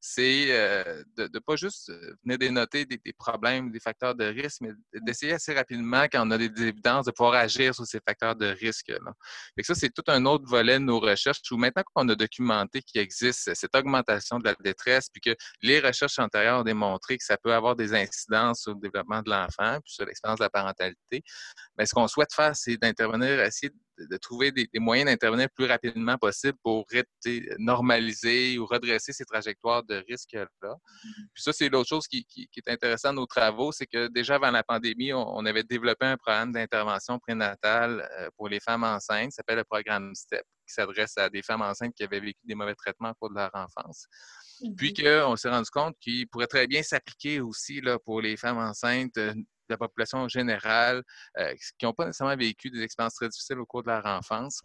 c'est 0.00 0.46
euh, 0.50 1.02
de 1.16 1.28
ne 1.32 1.38
pas 1.40 1.56
juste 1.56 1.90
venir 2.24 2.38
dénoter 2.38 2.84
des, 2.84 2.98
des, 2.98 3.12
problèmes, 3.12 3.70
des 3.70 3.80
facteurs 3.80 4.14
de 4.14 4.24
risque, 4.24 4.60
mais 4.60 4.70
d'essayer 5.02 5.32
assez 5.32 5.54
rapidement, 5.54 6.04
quand 6.04 6.26
on 6.26 6.30
a 6.30 6.38
des, 6.38 6.48
des, 6.48 6.68
évidences, 6.68 7.06
de 7.06 7.10
pouvoir 7.10 7.34
agir 7.34 7.74
sur 7.74 7.86
ces 7.86 8.00
facteurs 8.06 8.36
de 8.36 8.46
risque. 8.46 8.88
Là. 8.88 9.12
Fait 9.54 9.62
que 9.62 9.66
ça, 9.66 9.74
c'est 9.74 9.90
tout 9.90 10.04
un 10.08 10.24
autre 10.26 10.44
volet 10.46 10.74
de 10.74 10.84
nos 10.84 11.00
recherches 11.00 11.40
où 11.50 11.56
maintenant 11.56 11.82
qu'on 11.94 12.08
a 12.08 12.14
documenté 12.14 12.82
qu'il 12.82 13.00
existe 13.00 13.54
cette 13.54 13.74
augmentation 13.74 14.38
de 14.38 14.44
la 14.44 14.54
détresse, 14.60 15.08
puis 15.10 15.20
que 15.20 15.36
les 15.62 15.80
recherches 15.80 16.18
antérieures 16.18 16.60
ont 16.60 16.64
démontré 16.64 17.16
que 17.16 17.24
ça 17.24 17.36
peut 17.36 17.52
avoir 17.52 17.74
des 17.76 17.94
incidences 17.94 18.62
sur 18.62 18.74
le 18.74 18.80
développement 18.80 19.22
de 19.22 19.30
l'enfant, 19.30 19.78
puis 19.84 19.92
sur 19.92 20.04
l'expérience 20.04 20.38
de 20.38 20.44
la 20.44 20.50
parentalité, 20.50 21.22
mais 21.76 21.86
ce 21.86 21.94
qu'on 21.94 22.08
souhaite 22.08 22.32
faire, 22.34 22.54
c'est 22.54 22.76
d'intervenir, 22.76 23.40
essayer 23.40 23.72
de 23.98 24.16
trouver 24.16 24.52
des, 24.52 24.68
des 24.72 24.78
moyens 24.78 25.10
d'intervenir 25.10 25.46
le 25.46 25.54
plus 25.54 25.66
rapidement 25.66 26.16
possible 26.16 26.58
pour 26.62 26.86
normaliser 27.58 28.58
ou 28.58 28.66
redresser 28.66 29.12
ces 29.12 29.24
trajectoires 29.24 29.82
de 29.84 30.04
risque-là. 30.08 30.76
Puis 31.34 31.42
ça, 31.42 31.52
c'est 31.52 31.68
l'autre 31.68 31.88
chose 31.88 32.06
qui, 32.06 32.24
qui, 32.24 32.48
qui, 32.48 32.60
est 32.60 32.70
intéressant 32.70 33.08
dans 33.08 33.22
nos 33.22 33.26
travaux, 33.26 33.72
c'est 33.72 33.86
que 33.86 34.08
déjà 34.08 34.36
avant 34.36 34.50
la 34.50 34.62
pandémie, 34.62 35.12
on, 35.12 35.36
on 35.36 35.46
avait 35.46 35.62
développé 35.62 36.06
un 36.06 36.16
programme 36.16 36.52
d'intervention 36.52 37.18
prénatale 37.18 38.08
euh, 38.18 38.28
pour 38.36 38.48
les 38.48 38.60
femmes 38.60 38.84
enceintes, 38.84 39.32
ça 39.32 39.36
s'appelle 39.36 39.58
le 39.58 39.64
programme 39.64 40.14
STEP, 40.14 40.42
qui 40.66 40.74
s'adresse 40.74 41.16
à 41.16 41.28
des 41.28 41.42
femmes 41.42 41.62
enceintes 41.62 41.94
qui 41.94 42.04
avaient 42.04 42.20
vécu 42.20 42.40
des 42.44 42.54
mauvais 42.54 42.74
traitements 42.74 43.10
au 43.10 43.14
cours 43.14 43.30
de 43.30 43.36
leur 43.36 43.50
enfance. 43.54 44.06
Puis 44.76 44.92
qu'on 44.92 45.36
s'est 45.36 45.48
rendu 45.48 45.70
compte 45.70 45.96
qu'il 46.00 46.26
pourrait 46.28 46.46
très 46.46 46.66
bien 46.66 46.82
s'appliquer 46.82 47.40
aussi 47.40 47.80
là, 47.80 47.98
pour 47.98 48.20
les 48.20 48.36
femmes 48.36 48.58
enceintes 48.58 49.16
euh, 49.18 49.32
de 49.32 49.44
la 49.68 49.76
population 49.76 50.28
générale 50.28 51.02
euh, 51.38 51.54
qui 51.78 51.86
n'ont 51.86 51.92
pas 51.92 52.06
nécessairement 52.06 52.36
vécu 52.36 52.70
des 52.70 52.82
expériences 52.82 53.14
très 53.14 53.28
difficiles 53.28 53.58
au 53.58 53.66
cours 53.66 53.82
de 53.82 53.88
leur 53.88 54.04
enfance, 54.06 54.62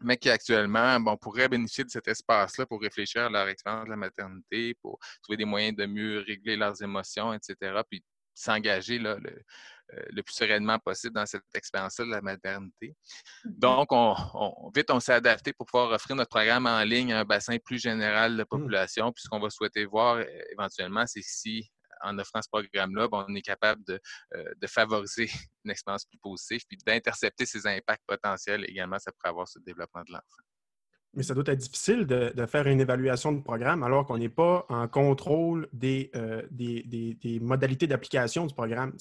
mais 0.00 0.16
qui 0.16 0.30
actuellement 0.30 0.98
bon, 1.00 1.16
pourraient 1.16 1.48
bénéficier 1.48 1.84
de 1.84 1.90
cet 1.90 2.08
espace-là 2.08 2.66
pour 2.66 2.80
réfléchir 2.80 3.26
à 3.26 3.28
leur 3.28 3.48
expérience 3.48 3.84
de 3.84 3.90
la 3.90 3.96
maternité, 3.96 4.74
pour 4.82 4.98
trouver 5.22 5.36
des 5.36 5.44
moyens 5.44 5.76
de 5.76 5.86
mieux 5.86 6.24
régler 6.26 6.56
leurs 6.56 6.82
émotions, 6.82 7.32
etc., 7.32 7.80
puis 7.88 8.02
s'engager 8.34 8.98
le, 8.98 9.10
euh, 9.10 10.02
le, 10.10 10.22
plus 10.22 10.34
sereinement 10.34 10.78
possible 10.78 11.14
dans 11.14 11.26
cette 11.26 11.42
expérience-là 11.54 12.06
de 12.06 12.10
la 12.10 12.22
maternité. 12.22 12.94
Donc, 13.44 13.92
on, 13.92 14.14
on, 14.34 14.70
vite, 14.74 14.90
on 14.90 15.00
s'est 15.00 15.12
adapté 15.12 15.52
pour 15.52 15.66
pouvoir 15.66 15.90
offrir 15.90 16.16
notre 16.16 16.30
programme 16.30 16.66
en 16.66 16.82
ligne 16.82 17.12
à 17.12 17.20
un 17.20 17.24
bassin 17.24 17.58
plus 17.58 17.78
général 17.78 18.36
de 18.36 18.44
population. 18.44 19.08
Mmh. 19.08 19.12
Puis, 19.12 19.22
ce 19.24 19.28
qu'on 19.28 19.40
va 19.40 19.50
souhaiter 19.50 19.84
voir 19.84 20.16
euh, 20.16 20.24
éventuellement, 20.52 21.06
c'est 21.06 21.22
si 21.22 21.70
en 22.02 22.18
offrant 22.18 22.42
ce 22.42 22.48
programme-là, 22.48 23.08
bon, 23.08 23.24
on 23.28 23.34
est 23.34 23.42
capable 23.42 23.82
de, 23.84 24.00
euh, 24.34 24.44
de, 24.56 24.66
favoriser 24.66 25.28
une 25.64 25.70
expérience 25.70 26.04
plus 26.04 26.18
positive 26.18 26.60
puis 26.68 26.78
d'intercepter 26.84 27.46
ces 27.46 27.66
impacts 27.66 28.04
potentiels 28.06 28.64
également 28.68 28.98
ça 28.98 29.12
pourrait 29.12 29.30
avoir 29.30 29.48
sur 29.48 29.60
le 29.60 29.64
développement 29.64 30.02
de 30.02 30.12
l'enfant. 30.12 30.42
Mais 31.14 31.24
ça 31.24 31.34
doit 31.34 31.44
être 31.48 31.58
difficile 31.58 32.06
de, 32.06 32.32
de 32.34 32.46
faire 32.46 32.68
une 32.68 32.80
évaluation 32.80 33.32
de 33.32 33.42
programme 33.42 33.82
alors 33.82 34.06
qu'on 34.06 34.18
n'est 34.18 34.28
pas 34.28 34.64
en 34.68 34.86
contrôle 34.86 35.68
des, 35.72 36.10
euh, 36.14 36.42
des, 36.52 37.40
modalités 37.40 37.88
d'application 37.88 38.46
du 38.46 38.54
programme. 38.54 38.94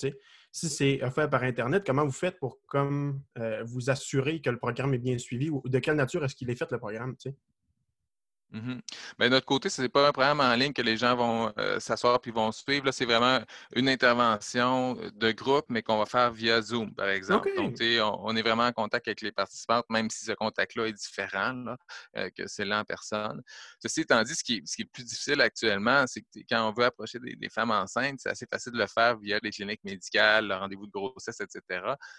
Si 0.52 0.70
c'est 0.70 1.04
offert 1.04 1.30
par 1.30 1.44
Internet, 1.44 1.84
comment 1.86 2.04
vous 2.04 2.12
faites 2.12 2.40
pour 2.40 2.60
comme, 2.66 3.22
euh, 3.38 3.64
vous 3.64 3.92
assurer 3.92 4.42
que 4.42 4.50
le 4.50 4.58
programme 4.58 4.96
est 4.96 5.00
bien 5.00 5.20
suivi 5.20 5.52
ou 5.52 5.62
de 5.64 5.78
quelle 5.78 5.98
nature 5.98 6.26
est-ce 6.26 6.36
qu'il 6.36 6.50
est 6.50 6.56
fait 6.56 6.72
le 6.72 6.80
programme? 6.80 7.16
Mm 8.52 8.60
-hmm. 8.60 8.82
Mais 9.18 9.26
de 9.30 9.32
notre 9.36 9.46
côté, 9.46 9.70
ce 9.70 9.82
n'est 9.82 9.90
pas 9.90 10.08
un 10.08 10.12
programme 10.12 10.42
en 10.42 10.56
ligne 10.56 10.74
que 10.74 10.82
les 10.82 10.98
gens 10.98 11.16
vont 11.16 11.54
euh, 11.58 11.80
s'asseoir 11.80 12.20
puis 12.20 12.32
vont 12.32 12.52
suivre. 12.52 12.92
C'est 12.92 13.06
vraiment 13.06 13.40
une 13.76 13.88
intervention 13.90 14.96
de 15.24 15.32
groupe, 15.32 15.66
mais 15.70 15.84
qu'on 15.84 15.98
va 15.98 16.06
faire 16.06 16.32
via 16.32 16.62
Zoom, 16.62 16.94
par 16.96 17.10
exemple. 17.10 17.50
Okay. 17.50 17.58
Donc, 17.58 17.76
on, 17.82 18.32
on, 18.32 18.36
est 18.36 18.42
vraiment 18.42 18.66
en 18.66 18.72
contact 18.72 19.08
avec 19.08 19.22
les 19.22 19.32
participantes, 19.32 19.86
même 19.90 20.10
si 20.10 20.26
ce 20.26 20.32
contact-là 20.34 20.88
est 20.88 20.94
différent 20.94 21.54
là, 21.54 21.78
euh, 22.18 22.30
que 22.36 22.48
celui-là 22.48 22.80
en 22.82 22.86
personne. 22.86 23.42
Ceci 23.84 24.02
étant 24.02 24.24
dit, 24.24 24.36
ce 24.36 24.44
qui, 24.44 24.62
ce 24.66 24.76
qui, 24.76 24.82
est 24.84 24.92
plus 24.92 25.04
difficile 25.04 25.42
actuellement, 25.42 26.06
c'est 26.08 26.22
que 26.22 26.40
quand 26.50 26.68
on 26.68 26.72
veut 26.72 26.86
approcher 26.86 27.20
des, 27.20 27.36
des 27.36 27.50
femmes 27.50 27.72
enceintes, 27.72 28.20
c'est 28.22 28.30
assez 28.30 28.48
facile 28.52 28.74
de 28.74 28.80
le 28.80 28.88
faire 28.88 29.18
via 29.20 29.40
les 29.42 29.52
cliniques 29.52 29.84
médicales, 29.84 30.48
le 30.48 30.56
rendez-vous 30.56 30.88
de 30.88 30.92
grossesse, 30.92 31.40
etc. 31.40 31.62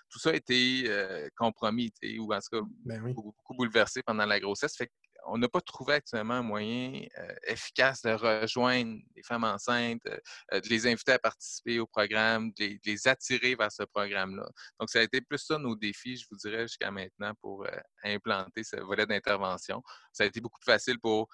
Tout 0.09 0.19
ça 0.19 0.31
a 0.31 0.35
été 0.35 0.85
euh, 0.87 1.29
compromis, 1.37 1.93
ou 2.19 2.33
en 2.33 2.39
tout 2.39 2.51
cas 2.53 2.67
ben 2.85 3.03
oui. 3.03 3.13
beaucoup, 3.15 3.35
beaucoup, 3.37 3.55
bouleversé 3.55 4.03
pendant 4.03 4.27
la 4.27 4.39
grossesse. 4.39 4.77
Fait 4.77 4.91
on 5.27 5.39
n'a 5.39 5.49
pas 5.49 5.61
trouvé 5.61 5.95
actuellement 5.95 6.35
un 6.35 6.43
moyen 6.43 7.03
efficace 7.47 8.03
de 8.03 8.11
rejoindre 8.11 8.99
les 9.17 9.23
femmes 9.23 9.45
enceintes, 9.45 10.05
de 10.05 10.69
les 10.69 10.87
inviter 10.87 11.13
à 11.13 11.19
participer 11.19 11.79
au 11.81 11.87
programme, 11.87 12.53
de 12.59 12.79
les, 12.85 13.09
attirer 13.09 13.55
vers 13.55 13.73
ce 13.73 13.83
programme-là. 13.85 14.47
Donc, 14.79 14.91
ça 14.91 15.01
a 15.01 15.03
été 15.03 15.21
plus 15.21 15.39
ça 15.39 15.59
nos 15.59 15.75
défis, 15.75 16.17
je 16.17 16.27
vous 16.31 16.37
dirais, 16.37 16.63
jusqu'à 16.63 16.91
maintenant 16.91 17.33
pour 17.41 17.67
implanter 18.05 18.63
ce 18.65 18.77
volet 18.77 19.07
d'intervention. 19.07 19.83
Ça 20.13 20.25
a 20.25 20.27
été 20.27 20.41
beaucoup 20.41 20.59
plus 20.61 20.73
facile 20.73 20.99
pour 20.99 21.29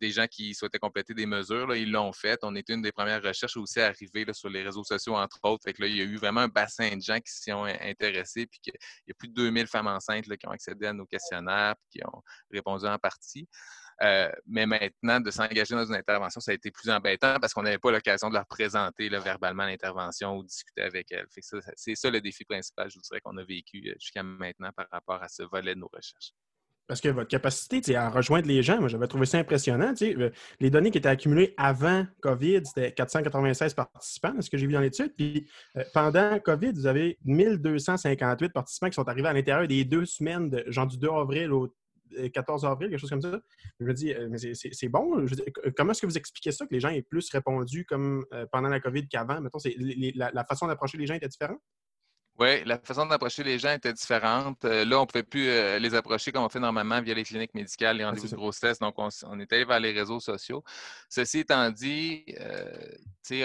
des 0.00 0.10
gens 0.10 0.26
qui 0.26 0.54
souhaitaient 0.54 0.78
compléter 0.78 1.14
des 1.14 1.26
mesures. 1.26 1.74
ils 1.74 1.90
l'ont 1.90 2.12
fait. 2.12 2.38
On 2.42 2.54
était 2.54 2.74
une 2.74 2.82
des 2.82 2.92
premières 2.92 3.22
recherches 3.22 3.56
aussi 3.56 3.80
à 3.80 3.86
arriver 3.86 4.24
sur 4.32 4.48
les 4.48 4.62
réseaux 4.62 4.84
sociaux, 4.84 5.16
entre 5.16 5.38
autres. 5.44 5.70
Là, 5.78 5.86
il 5.86 5.96
y 5.96 6.00
a 6.00 6.04
eu 6.04 6.16
vraiment 6.16 6.40
un 6.40 6.48
bassin 6.48 6.96
de 6.96 7.02
gens 7.02 7.18
qui 7.18 7.32
s'y 7.32 7.52
ont 7.52 7.64
intéressés, 7.64 8.46
puis 8.46 8.60
qu'il 8.60 8.74
y 9.06 9.10
a 9.10 9.14
plus 9.14 9.28
de 9.28 9.34
2000 9.34 9.66
femmes 9.66 9.86
enceintes 9.86 10.24
qui 10.36 10.46
ont 10.46 10.50
accédé 10.50 10.86
à 10.86 10.92
nos 10.92 11.06
questionnaires, 11.06 11.74
puis 11.76 12.00
qui 12.00 12.06
ont 12.06 12.22
répondu 12.50 12.86
en 12.86 12.97
partie. 12.98 13.48
Euh, 14.02 14.30
mais 14.46 14.66
maintenant, 14.66 15.20
de 15.20 15.30
s'engager 15.30 15.74
dans 15.74 15.84
une 15.84 15.94
intervention, 15.94 16.40
ça 16.40 16.52
a 16.52 16.54
été 16.54 16.70
plus 16.70 16.88
embêtant 16.88 17.36
parce 17.40 17.52
qu'on 17.52 17.62
n'avait 17.62 17.78
pas 17.78 17.90
l'occasion 17.90 18.28
de 18.28 18.34
leur 18.34 18.46
présenter 18.46 19.08
verbalement 19.08 19.64
l'intervention 19.64 20.36
ou 20.36 20.44
discuter 20.44 20.82
avec 20.82 21.10
elles. 21.10 21.26
C'est 21.76 21.94
ça 21.94 22.10
le 22.10 22.20
défi 22.20 22.44
principal, 22.44 22.90
je 22.90 22.96
vous 22.96 23.02
dirais, 23.02 23.20
qu'on 23.20 23.36
a 23.36 23.44
vécu 23.44 23.82
euh, 23.88 23.94
jusqu'à 23.98 24.22
maintenant 24.22 24.70
par 24.76 24.86
rapport 24.92 25.20
à 25.22 25.28
ce 25.28 25.42
volet 25.42 25.74
de 25.74 25.80
nos 25.80 25.90
recherches. 25.92 26.32
Parce 26.86 27.02
que 27.02 27.08
votre 27.08 27.28
capacité 27.28 27.96
à 27.96 28.08
rejoindre 28.08 28.46
les 28.46 28.62
gens, 28.62 28.78
moi, 28.78 28.88
j'avais 28.88 29.08
trouvé 29.08 29.26
ça 29.26 29.36
impressionnant. 29.36 29.92
Euh, 30.00 30.30
les 30.58 30.70
données 30.70 30.90
qui 30.90 30.96
étaient 30.96 31.08
accumulées 31.08 31.52
avant 31.58 32.06
COVID, 32.22 32.62
c'était 32.64 32.92
496 32.92 33.74
participants, 33.74 34.40
ce 34.40 34.48
que 34.48 34.56
j'ai 34.56 34.66
vu 34.66 34.72
dans 34.72 34.80
l'étude. 34.80 35.12
Puis 35.14 35.50
pendant 35.92 36.38
COVID, 36.38 36.72
vous 36.72 36.86
avez 36.86 37.18
1258 37.24 38.54
participants 38.54 38.88
qui 38.88 38.94
sont 38.94 39.06
arrivés 39.06 39.28
à 39.28 39.34
l'intérieur 39.34 39.68
des 39.68 39.84
deux 39.84 40.06
semaines, 40.06 40.62
genre 40.68 40.86
du 40.86 40.96
2 40.96 41.08
avril 41.10 41.52
au 41.52 41.68
14 42.32 42.64
avril, 42.64 42.90
quelque 42.90 43.00
chose 43.00 43.10
comme 43.10 43.22
ça. 43.22 43.40
Je 43.80 43.84
me 43.84 43.92
dis, 43.92 44.12
euh, 44.12 44.28
mais 44.30 44.38
c'est 44.38 44.88
bon. 44.88 45.26
comment 45.76 45.92
est-ce 45.92 46.02
que 46.02 46.06
vous 46.06 46.18
expliquez 46.18 46.52
ça, 46.52 46.66
que 46.66 46.74
les 46.74 46.80
gens 46.80 46.88
aient 46.88 47.02
plus 47.02 47.28
répondu 47.30 47.84
comme 47.84 48.24
euh, 48.32 48.46
pendant 48.50 48.68
la 48.68 48.80
COVID 48.80 49.08
qu'avant? 49.08 49.40
Mettons, 49.40 49.58
la, 50.14 50.30
la, 50.32 50.44
façon 50.44 50.66
d'approcher 50.66 50.98
les 50.98 51.06
gens 51.06 51.14
était 51.14 51.28
différente? 51.28 51.60
Oui, 52.38 52.62
la 52.64 52.78
façon 52.78 53.06
d'approcher 53.06 53.42
les 53.42 53.58
gens 53.58 53.72
était 53.72 53.92
différente. 53.92 54.64
Euh, 54.64 54.84
là, 54.84 54.98
on 54.98 55.02
ne 55.02 55.06
pouvait 55.06 55.24
plus 55.24 55.46
les 55.80 55.94
approcher 55.94 56.30
comme 56.30 56.44
on 56.44 56.48
fait 56.48 56.60
normalement 56.60 57.00
via 57.02 57.12
les 57.12 57.24
cliniques 57.24 57.54
médicales, 57.54 57.96
les 57.96 58.04
rendez-vous 58.04 58.28
de 58.28 58.36
grossesse. 58.36 58.78
Donc, 58.78 58.94
on, 58.96 59.08
on, 59.24 59.40
est 59.40 59.52
allé 59.52 59.64
vers 59.64 59.80
les 59.80 59.90
réseaux 59.90 60.20
sociaux. 60.20 60.62
Ceci 61.08 61.40
étant 61.40 61.70
dit, 61.70 62.24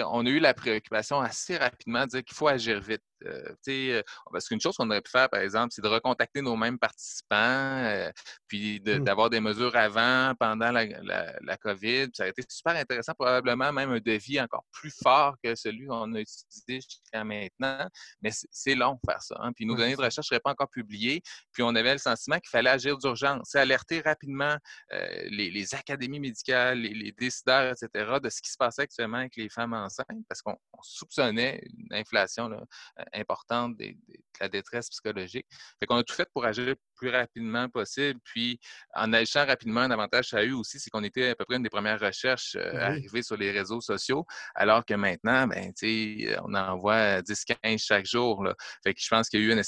on 0.06 0.24
a 0.24 0.28
eu 0.28 0.38
la 0.38 0.54
préoccupation 0.54 1.20
assez 1.20 1.56
rapidement 1.56 2.04
de 2.04 2.10
dire 2.10 2.24
qu'il 2.24 2.36
faut 2.36 2.48
agir 2.48 2.80
vite. 2.80 3.02
Euh, 3.26 3.54
euh, 3.68 4.02
parce 4.32 4.48
qu'une 4.48 4.60
chose 4.60 4.76
qu'on 4.76 4.88
aurait 4.90 5.00
pu 5.00 5.10
faire, 5.10 5.28
par 5.28 5.40
exemple, 5.40 5.72
c'est 5.72 5.82
de 5.82 5.88
recontacter 5.88 6.42
nos 6.42 6.56
mêmes 6.56 6.78
participants, 6.78 7.36
euh, 7.36 8.10
puis 8.46 8.80
mmh. 8.80 9.04
d'avoir 9.04 9.30
des 9.30 9.40
mesures 9.40 9.74
avant, 9.76 10.34
pendant 10.38 10.70
la, 10.70 10.84
la, 10.84 11.56
COVID. 11.56 12.08
Ça 12.12 12.24
a 12.24 12.28
été 12.28 12.42
super 12.48 12.76
intéressant, 12.76 13.12
probablement 13.14 13.72
même 13.72 13.90
un 13.90 14.00
devis 14.00 14.40
encore 14.40 14.64
plus 14.72 14.94
fort 15.02 15.36
que 15.42 15.54
celui 15.54 15.86
qu'on 15.86 16.14
a 16.14 16.20
utilisé 16.20 16.80
jusqu'à 16.80 17.24
maintenant. 17.24 17.88
Mais 18.22 18.30
c'est 18.50 18.74
long 18.74 18.98
faire 19.08 19.22
ça. 19.22 19.36
Hein. 19.40 19.52
Puis 19.52 19.66
nos 19.66 19.76
données 19.76 19.96
de 19.96 20.00
recherche 20.00 20.18
ne 20.18 20.34
seraient 20.34 20.40
pas 20.40 20.50
encore 20.50 20.70
publiées. 20.70 21.22
Puis 21.52 21.62
on 21.62 21.74
avait 21.74 21.92
le 21.92 21.98
sentiment 21.98 22.38
qu'il 22.38 22.50
fallait 22.50 22.70
agir 22.70 22.98
d'urgence. 22.98 23.48
C'est 23.50 23.60
alerter 23.60 24.00
rapidement 24.00 24.56
les, 24.90 25.74
académies 25.74 26.20
médicales, 26.20 26.78
les, 26.78 26.92
les, 26.92 27.12
décideurs, 27.12 27.72
etc., 27.72 28.18
de 28.22 28.28
ce 28.28 28.42
qui 28.42 28.50
se 28.50 28.56
passait 28.56 28.82
actuellement 28.82 29.18
avec 29.18 29.36
les 29.36 29.48
femmes 29.48 29.72
enceintes, 29.72 30.06
parce 30.28 30.42
qu'on 30.42 30.56
soupçonnait 30.82 31.62
une 31.78 31.94
inflation 31.94 32.48
là, 32.48 32.62
importante 33.14 33.76
de 33.76 33.94
la 34.40 34.48
détresse 34.48 34.90
psychologique. 34.90 35.46
Fait 35.78 35.86
qu'on 35.86 35.96
a 35.96 36.04
tout 36.04 36.14
fait 36.14 36.28
pour 36.32 36.44
agir 36.44 36.74
plus 37.04 37.14
rapidement 37.14 37.68
possible. 37.68 38.18
Puis, 38.24 38.58
en 38.94 39.12
agissant 39.12 39.44
rapidement, 39.44 39.82
un 39.82 39.90
avantage 39.90 40.28
ça 40.28 40.38
a 40.38 40.42
eu 40.42 40.52
aussi, 40.52 40.78
c'est 40.78 40.90
qu'on 40.90 41.04
était 41.04 41.30
à 41.30 41.34
peu 41.34 41.44
près 41.44 41.56
une 41.56 41.62
des 41.62 41.70
premières 41.70 42.00
recherches 42.00 42.56
euh, 42.56 42.80
arrivées 42.80 43.22
sur 43.22 43.36
les 43.36 43.50
réseaux 43.50 43.80
sociaux, 43.80 44.24
alors 44.54 44.84
que 44.84 44.94
maintenant, 44.94 45.46
ben, 45.46 45.72
on 46.42 46.54
envoie 46.54 47.20
10-15 47.20 47.84
chaque 47.84 48.06
jour. 48.06 48.42
Là. 48.42 48.54
Fait 48.82 48.94
que 48.94 49.00
je 49.00 49.08
pense 49.08 49.28
qu'il 49.28 49.40
y 49.40 49.42
a 49.42 49.46
eu 49.46 49.58
un, 49.58 49.62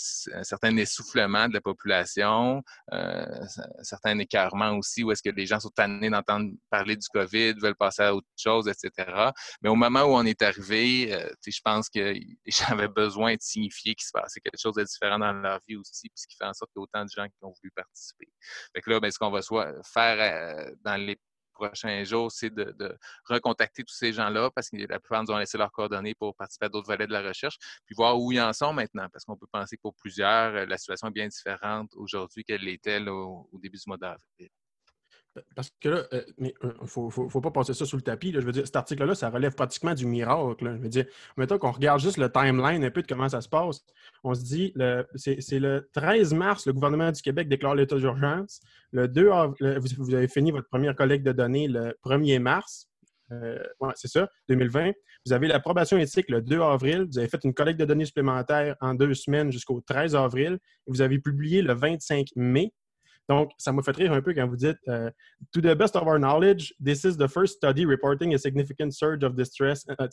certain 0.45 0.77
essoufflement 0.77 1.49
de 1.49 1.55
la 1.55 1.61
population, 1.61 2.63
euh, 2.93 3.27
un 3.27 3.83
certain 3.83 4.19
écartement 4.19 4.73
aussi, 4.73 5.05
où 5.05 5.13
est-ce 5.13 5.23
que 5.23 5.35
les 5.35 5.47
gens 5.47 5.61
sont 5.61 5.71
tannés 5.71 6.09
d'entendre 6.09 6.51
parler 6.71 6.97
du 6.97 7.09
COVID, 7.09 7.55
veulent 7.61 7.77
passer 7.77 8.03
à 8.03 8.15
autre 8.15 8.27
chose, 8.37 8.69
etc. 8.69 9.31
Mais 9.63 9.69
au 9.69 9.75
moment 9.75 10.05
où 10.05 10.17
on 10.17 10.25
est 10.25 10.41
arrivé, 10.41 11.13
euh, 11.13 11.29
je 11.47 11.61
pense 11.63 11.91
que 11.91 12.15
avaient 12.73 12.89
besoin 12.89 13.35
de 13.35 13.41
signifier 13.43 13.95
qu'il 13.95 14.07
se 14.07 14.13
passait 14.13 14.41
quelque 14.41 14.61
chose 14.61 14.75
de 14.75 14.85
différent 14.85 15.19
dans 15.19 15.33
leur 15.33 15.61
vie 15.69 15.77
aussi, 15.77 16.09
puis 16.09 16.17
ce 16.17 16.27
qui 16.27 16.37
fait 16.37 16.47
en 16.47 16.55
sorte 16.55 16.71
qu'il 16.73 16.81
y 16.81 16.83
a 16.83 16.85
autant 16.85 17.05
de 17.05 17.11
gens 17.11 17.26
qui 17.29 17.45
ont 17.45 17.53
voulu 17.53 17.71
participer. 17.71 18.29
Fait 18.75 18.81
que 18.81 18.91
là, 18.91 19.01
ben, 19.01 19.11
ce 19.11 19.19
qu'on 19.19 19.31
va 19.31 19.43
soit 19.43 19.73
faire 19.85 20.19
euh, 20.21 20.75
dans 20.85 20.97
les 20.97 21.19
prochains 21.53 22.05
jours, 22.05 22.31
c'est 22.31 22.51
de, 22.51 22.99
recontacter 23.25 23.83
tous 23.83 23.95
ces 23.95 24.13
gens-là 24.13 24.51
parce 24.51 24.69
que 24.69 24.77
la 24.77 25.01
plupart 25.01 25.25
nous 25.25 25.33
ont 25.33 25.39
laissé 25.39 25.57
leurs 25.59 25.73
coordonnées 25.73 26.15
pour 26.15 26.35
participer 26.37 26.67
à 26.67 26.69
d'autres 26.69 26.87
volets 26.87 27.07
de 27.07 27.13
la 27.13 27.23
recherche, 27.23 27.57
puis 27.87 27.95
voir 27.95 28.21
où 28.21 28.31
ils 28.33 28.41
en 28.41 28.53
sont 28.53 28.73
maintenant, 28.73 29.09
parce 29.11 29.25
qu'on 29.25 29.37
peut 29.37 29.47
penser 29.51 29.77
que 29.77 29.83
pour 29.83 29.95
plusieurs, 29.95 30.55
euh, 30.55 30.67
la 30.67 30.79
situation 30.79 31.09
est 31.09 31.13
bien 31.13 31.29
différente 31.29 31.91
aujourd'hui 31.95 32.45
qu'elle 32.45 32.63
l'était 32.63 33.01
au, 33.09 33.49
au 33.51 33.59
début 33.59 33.79
du 33.79 33.85
mois 33.87 33.97
d'avril. 33.97 34.51
Parce 35.55 35.71
que 35.81 35.89
là, 35.89 36.03
il 36.13 36.19
euh, 36.19 36.23
ne 36.39 36.49
euh, 36.65 37.09
faut, 37.09 37.41
pas 37.41 37.51
passer 37.51 37.75
ça 37.75 37.85
sous 37.85 37.97
le 37.97 38.03
tapis. 38.03 38.33
Je 38.33 38.41
veux 38.41 38.53
dire, 38.53 38.67
cet 38.67 38.77
article-là, 38.77 39.15
ça 39.15 39.31
relève 39.31 39.55
pratiquement 39.55 39.95
du 39.95 40.07
miracle. 40.07 40.77
Je 40.77 40.83
veux 40.83 40.89
dire, 40.89 41.07
mettons 41.37 41.59
qu'on 41.59 41.73
regarde 41.73 42.01
juste 42.01 42.19
le 42.19 42.31
timeline 42.31 42.85
un 42.85 42.91
peu 42.91 43.03
de 43.03 43.07
comment 43.07 43.29
ça 43.29 43.41
se 43.41 43.49
passe. 43.49 43.85
On 44.25 44.35
se 44.35 44.43
dit, 44.43 44.75
c'est 45.17 45.59
le 45.59 45.89
13 45.93 46.35
mars, 46.35 46.67
le 46.67 46.73
gouvernement 46.73 47.13
du 47.13 47.23
Québec 47.23 47.49
déclare 47.49 47.75
l'état 47.75 47.97
d'urgence. 47.97 48.61
Le 48.93 49.09
2 49.09 49.31
vous, 49.99 50.15
avez 50.15 50.29
fini 50.29 50.51
votre 50.51 50.69
première 50.69 50.95
collecte 50.95 51.25
de 51.25 51.33
données 51.33 51.69
le 51.69 51.97
1er 52.05 52.39
mars. 52.39 52.89
Euh, 53.33 53.59
c'est 53.95 54.09
ça, 54.09 54.29
2020. 54.49 54.93
Vous 55.25 55.33
avez 55.33 55.49
l'approbation 55.49 55.99
éthique 55.99 56.29
le 56.29 56.41
2 56.41 56.61
avril. 56.61 57.07
Vous 57.11 57.19
avez 57.19 57.29
fait 57.29 57.43
une 57.45 57.55
collecte 57.55 57.81
de 57.81 57.85
données 57.85 58.05
supplémentaires 58.05 58.77
en 58.81 58.95
deux 58.95 59.15
semaines 59.15 59.51
jusqu'au 59.51 59.81
13 59.81 60.15
avril. 60.15 60.59
vous 60.87 61.01
avez 61.01 61.19
publié 61.19 61.63
le 61.63 61.75
25 61.75 62.29
mai. 62.37 62.73
Donc, 63.29 63.51
ça 63.59 63.73
m'a 63.73 63.83
fait 63.83 63.97
rire 63.97 64.13
un 64.13 64.23
peu 64.23 64.33
quand 64.35 64.47
vous 64.47 64.57
dites 64.57 64.79
euh, 64.89 65.11
To 65.53 65.61
the 65.61 65.75
best 65.77 65.97
of 65.97 66.05
our 66.05 66.19
knowledge, 66.19 66.75
this 66.83 67.05
is 67.05 67.17
the 67.17 67.29
first 67.29 67.57
study 67.57 67.85
reporting 67.85 68.35
a 68.35 68.39
significant 68.39 68.93
surge 68.93 69.25
of 69.25 69.35
distress. 69.35 69.85
Euh, 70.01 70.07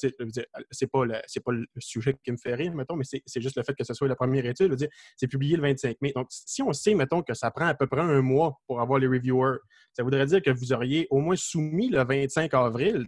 c'est 0.72 0.88
pas, 0.88 1.06
le, 1.06 1.22
le 1.46 1.82
sujet 1.82 2.16
qui 2.24 2.32
me 2.32 2.38
fait 2.38 2.56
rire, 2.56 2.74
mettons, 2.74 2.96
mais 2.96 3.06
c'est 3.06 3.42
juste 3.42 3.58
le 3.58 3.64
fait 3.64 3.76
que 3.76 3.84
ce 3.84 3.94
soit 3.94 4.08
la 4.08 4.16
première 4.16 4.46
étude. 4.46 4.76
C'est 5.16 5.28
publié 5.28 5.56
le 5.56 5.62
25 5.62 5.98
mai. 6.02 6.12
Donc, 6.16 6.28
si 6.30 6.62
on 6.62 6.74
sait, 6.74 6.96
mettons, 6.96 7.22
que 7.22 7.34
ça 7.34 7.52
prend 7.52 7.68
à 7.68 7.74
peu 7.76 7.88
près 7.88 8.02
un 8.02 8.22
mois 8.22 8.60
pour 8.68 8.82
avoir 8.82 9.00
les 9.00 9.08
reviewers, 9.08 9.58
ça 9.94 10.04
voudrait 10.04 10.26
dire 10.26 10.42
que 10.42 10.50
vous 10.50 10.74
auriez 10.74 11.08
au 11.12 11.20
moins 11.20 11.36
soumis 11.36 11.90
le 11.90 12.04
25 12.04 12.54
avril. 12.54 13.08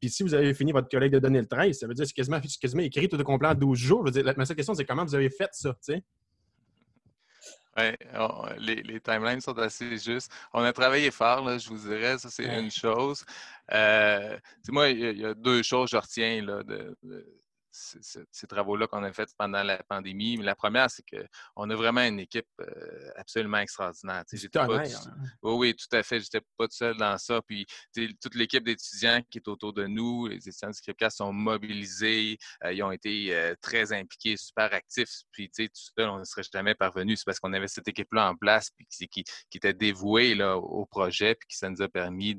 Puis 0.00 0.10
si 0.10 0.22
vous 0.22 0.34
avez 0.34 0.54
fini 0.54 0.72
votre 0.72 0.88
collègue 0.88 1.12
de 1.12 1.18
donner 1.18 1.40
le 1.40 1.46
13, 1.46 1.78
ça 1.78 1.86
veut 1.86 1.94
dire 1.94 2.04
que 2.04 2.08
c'est 2.22 2.60
quasiment, 2.60 2.82
écrit 2.82 3.08
tout 3.08 3.16
de 3.16 3.22
complet 3.22 3.48
en 3.48 3.54
12 3.54 3.78
jours. 3.78 4.10
Dire, 4.10 4.24
ma 4.36 4.44
seule 4.44 4.56
question, 4.56 4.74
c'est 4.74 4.84
comment 4.84 5.04
vous 5.04 5.14
avez 5.14 5.30
fait 5.30 5.48
ça? 5.52 5.74
Oui, 7.76 7.92
les, 8.58 9.00
timelines 9.00 9.40
sont 9.40 9.56
assez 9.58 9.96
justes. 9.98 10.32
On 10.52 10.62
a 10.62 10.72
travaillé 10.72 11.10
fort, 11.10 11.58
je 11.58 11.68
vous 11.68 11.88
dirais, 11.88 12.18
ça 12.18 12.28
c'est 12.28 12.44
une 12.58 12.70
chose. 12.70 13.24
Euh, 13.72 14.36
moi, 14.68 14.88
il 14.88 15.18
y, 15.18 15.24
a 15.24 15.34
deux 15.34 15.62
choses 15.62 15.90
que 15.90 15.96
je 15.96 16.00
retiens 16.00 16.42
là, 16.42 16.62
de, 16.62 16.96
ces 17.78 18.46
travaux-là 18.46 18.86
qu'on 18.86 19.02
a 19.02 19.12
fait 19.12 19.28
pendant 19.38 19.62
la 19.62 19.82
pandémie. 19.88 20.36
la 20.36 20.54
première, 20.54 20.90
c'est 20.90 21.04
qu'on 21.04 21.70
a 21.70 21.74
vraiment 21.74 22.02
une 22.02 22.20
équipe 22.20 22.46
euh, 22.60 23.10
absolument 23.16 23.58
extraordinaire. 23.58 24.24
Pas 24.52 24.64
hein. 24.64 24.82
oui, 25.42 25.52
oui, 25.52 25.74
tout 25.74 25.96
à 25.96 26.02
fait. 26.02 26.20
J'étais 26.20 26.40
pas 26.56 26.66
tout 26.66 26.76
seul 26.76 26.96
dans 26.96 27.16
ça. 27.18 27.40
Puis 27.46 27.66
toute 28.20 28.34
l'équipe 28.34 28.64
d'étudiants 28.64 29.22
qui 29.30 29.38
est 29.38 29.48
autour 29.48 29.72
de 29.72 29.86
nous, 29.86 30.26
les 30.26 30.36
étudiants 30.36 30.70
du 30.70 30.74
Scriptcast 30.74 31.18
sont 31.18 31.32
mobilisés. 31.32 32.38
Euh, 32.64 32.72
ils 32.72 32.82
ont 32.82 32.92
été 32.92 33.34
euh, 33.34 33.54
très 33.60 33.92
impliqués, 33.92 34.36
super 34.36 34.72
actifs. 34.72 35.22
Puis 35.32 35.50
tout 35.50 35.68
seul, 35.74 36.08
on 36.08 36.18
ne 36.18 36.24
serait 36.24 36.42
jamais 36.52 36.74
parvenu. 36.74 37.16
C'est 37.16 37.24
parce 37.24 37.38
qu'on 37.40 37.52
avait 37.52 37.68
cette 37.68 37.88
équipe-là 37.88 38.30
en 38.30 38.36
place 38.36 38.70
puis 38.70 39.08
qui, 39.08 39.24
était 39.54 39.74
dévouée 39.74 40.34
là, 40.34 40.56
au 40.56 40.86
projet 40.86 41.34
puis 41.34 41.48
qui 41.48 41.56
ça 41.56 41.68
nous 41.68 41.82
a 41.82 41.88
permis 41.88 42.36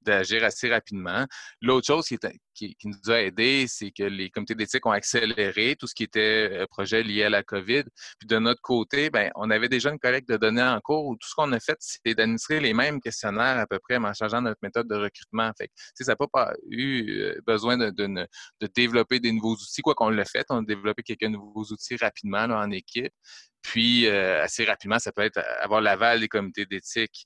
d'agir 0.00 0.44
assez 0.44 0.70
rapidement. 0.70 1.26
L'autre 1.60 1.86
chose 1.86 2.06
qui, 2.06 2.18
qui, 2.54 2.76
nous 2.84 3.10
a 3.10 3.20
aidés, 3.22 3.66
c'est 3.68 3.90
que 3.90 4.02
les 4.02 4.30
comités 4.30 4.54
d'éthique 4.54 4.84
ont 4.86 4.90
accéléré 4.90 5.76
tout 5.78 5.86
ce 5.86 5.94
qui 5.94 6.04
était 6.04 6.50
euh, 6.52 6.66
projet 6.66 7.02
lié 7.02 7.24
à 7.24 7.30
la 7.30 7.42
COVID. 7.42 7.84
Puis 8.18 8.28
de 8.28 8.38
notre 8.38 8.60
côté, 8.60 9.10
ben, 9.10 9.30
on 9.36 9.50
avait 9.50 9.68
déjà 9.68 9.90
une 9.90 9.98
collecte 9.98 10.28
de 10.28 10.36
données 10.36 10.62
en 10.62 10.80
cours 10.80 11.06
où 11.06 11.16
tout 11.16 11.28
ce 11.28 11.34
qu'on 11.34 11.52
a 11.52 11.60
fait, 11.60 11.76
c'est 11.80 12.14
d'administrer 12.14 12.60
les 12.60 12.74
mêmes 12.74 13.00
questionnaires 13.00 13.58
à 13.58 13.66
peu 13.66 13.78
près, 13.78 13.98
mais 13.98 14.08
en 14.08 14.14
changeant 14.14 14.42
notre 14.42 14.60
méthode 14.62 14.88
de 14.88 14.96
recrutement. 14.96 15.52
Ça 15.94 16.04
n'a 16.06 16.16
pas 16.16 16.52
eu 16.68 17.20
euh, 17.20 17.40
besoin 17.46 17.76
de, 17.76 17.90
de, 17.90 18.28
développer 18.74 19.20
des 19.20 19.32
nouveaux 19.32 19.54
outils. 19.54 19.82
Quoi 19.82 19.94
qu'on 19.94 20.10
l'ait 20.10 20.24
fait, 20.24 20.46
on 20.50 20.58
a 20.58 20.62
développé 20.62 21.02
quelques 21.02 21.22
nouveaux 21.22 21.64
outils 21.64 21.96
rapidement 21.96 22.44
en 22.44 22.70
équipe. 22.70 23.12
Puis, 23.62 24.06
euh, 24.06 24.42
assez 24.42 24.64
rapidement, 24.64 24.98
ça 24.98 25.12
peut 25.12 25.22
être 25.22 25.38
avoir 25.60 25.80
l'aval 25.80 26.20
des 26.20 26.28
comités 26.28 26.66
d'éthique. 26.66 27.24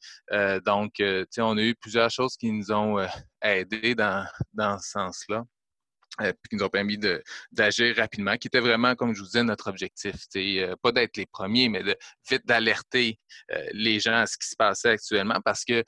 donc, 0.64 0.94
on 1.01 1.59
a 1.59 1.62
eu 1.62 1.75
plusieurs 1.75 2.11
choses 2.11 2.37
qui 2.37 2.51
nous 2.53 2.73
ont 2.73 3.07
aidés 3.42 3.94
dans, 3.94 4.27
dans 4.53 4.79
ce 4.79 4.90
sens-là. 4.90 5.44
Euh, 6.20 6.33
qui 6.48 6.57
nous 6.57 6.62
ont 6.62 6.68
permis 6.68 6.98
d'agir 7.50 7.96
rapidement, 7.96 8.37
qui 8.37 8.46
était 8.46 8.61
vraiment, 8.61 8.94
comme 8.94 9.14
je 9.14 9.20
vous 9.20 9.27
disais, 9.27 9.42
notre 9.42 9.68
objectif. 9.68 10.14
Euh, 10.37 10.77
pas 10.83 10.92
d'être 10.92 11.16
les 11.16 11.27
premiers, 11.27 11.68
mais 11.68 11.83
de 11.83 11.96
vite 12.31 12.46
d'alerter 12.46 13.18
euh, 13.53 13.66
les 13.72 13.98
gens 13.98 14.14
à 14.14 14.27
ce 14.27 14.38
qui 14.38 14.46
se 14.46 14.55
passait 14.57 14.90
actuellement 14.90 15.40
parce 15.44 15.64
que, 15.64 15.83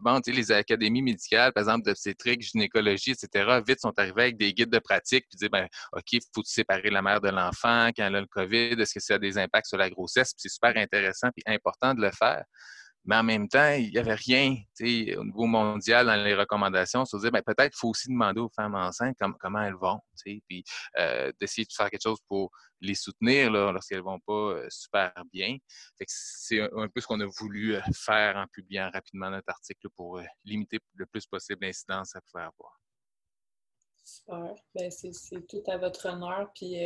bon, 0.00 0.20
les 0.26 0.52
académies 0.52 1.02
médicales, 1.02 1.52
par 1.52 1.62
exemple, 1.62 1.84
d'obstétrique, 1.84 2.42
gynécologie, 2.42 3.12
etc., 3.12 3.60
vite 3.66 3.80
sont 3.80 3.98
arrivés 3.98 4.22
avec 4.22 4.36
des 4.36 4.52
guides 4.52 4.70
de 4.70 4.78
pratique, 4.78 5.26
puis 5.28 5.36
dire, 5.36 5.50
ben, 5.50 5.66
OK, 5.92 6.12
il 6.12 6.20
faut 6.34 6.42
séparer 6.44 6.90
la 6.90 7.02
mère 7.02 7.20
de 7.20 7.28
l'enfant 7.28 7.88
quand 7.96 8.06
elle 8.06 8.16
a 8.16 8.20
le 8.20 8.26
COVID, 8.26 8.80
est-ce 8.80 8.94
que 8.94 9.00
ça 9.00 9.14
a 9.14 9.18
des 9.18 9.38
impacts 9.38 9.66
sur 9.66 9.78
la 9.78 9.90
grossesse? 9.90 10.32
c'est 10.36 10.48
super 10.48 10.76
intéressant 10.76 11.28
et 11.36 11.52
important 11.52 11.94
de 11.94 12.02
le 12.02 12.10
faire. 12.10 12.44
Mais 13.04 13.16
en 13.16 13.22
même 13.22 13.48
temps, 13.48 13.72
il 13.72 13.90
n'y 13.90 13.98
avait 13.98 14.14
rien 14.14 14.56
au 14.80 15.24
niveau 15.24 15.46
mondial 15.46 16.06
dans 16.06 16.22
les 16.22 16.34
recommandations. 16.34 17.04
Se 17.04 17.16
dire, 17.16 17.30
ben, 17.30 17.42
peut-être 17.42 17.70
qu'il 17.70 17.78
faut 17.78 17.88
aussi 17.88 18.08
demander 18.08 18.40
aux 18.40 18.50
femmes 18.50 18.74
enceintes 18.74 19.16
comment 19.40 19.62
elles 19.62 19.74
vont, 19.74 20.00
puis 20.24 20.64
euh, 20.98 21.32
d'essayer 21.40 21.64
de 21.64 21.72
faire 21.72 21.90
quelque 21.90 22.02
chose 22.02 22.20
pour 22.28 22.50
les 22.80 22.94
soutenir 22.94 23.50
lorsqu'elles 23.50 23.98
ne 23.98 24.04
vont 24.04 24.20
pas 24.20 24.32
euh, 24.32 24.66
super 24.70 25.12
bien. 25.32 25.56
C'est 26.06 26.60
un, 26.60 26.88
peu 26.88 27.00
ce 27.00 27.06
qu'on 27.06 27.20
a 27.20 27.26
voulu 27.26 27.76
euh, 27.76 27.80
faire 27.94 28.36
en 28.36 28.46
publiant 28.46 28.90
rapidement 28.92 29.30
notre 29.30 29.48
article 29.48 29.88
pour 29.96 30.20
limiter 30.44 30.78
le 30.94 31.06
plus 31.06 31.26
possible 31.26 31.64
l'incidence 31.64 32.14
à 32.14 32.20
pouvoir 32.20 32.48
avoir. 32.48 32.80
Super. 34.04 34.54
Ben, 34.74 34.90
c'est 34.90 35.46
tout 35.48 35.62
à 35.66 35.76
votre 35.76 36.06
honneur. 36.06 36.50
Puis 36.54 36.76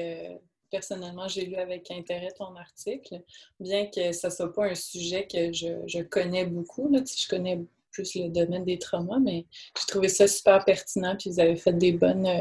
personnellement, 0.72 1.28
j'ai 1.28 1.44
lu 1.44 1.54
avec 1.56 1.90
intérêt 1.90 2.32
ton 2.36 2.56
article, 2.56 3.22
bien 3.60 3.86
que 3.86 4.10
ce 4.12 4.26
ne 4.26 4.32
soit 4.32 4.52
pas 4.52 4.66
un 4.66 4.74
sujet 4.74 5.28
que 5.30 5.52
je, 5.52 6.02
connais 6.02 6.46
beaucoup. 6.46 6.90
Là, 6.90 7.00
je 7.04 7.28
connais 7.28 7.60
plus 7.92 8.14
le 8.16 8.28
domaine 8.28 8.64
des 8.64 8.78
traumas, 8.78 9.20
mais 9.20 9.44
j'ai 9.78 9.86
trouvé 9.86 10.08
ça 10.08 10.26
super 10.26 10.64
pertinent, 10.64 11.14
puis 11.16 11.30
vous 11.30 11.40
avez 11.40 11.56
fait 11.56 11.74
des 11.74 11.92
bonnes 11.92 12.26
euh, 12.26 12.40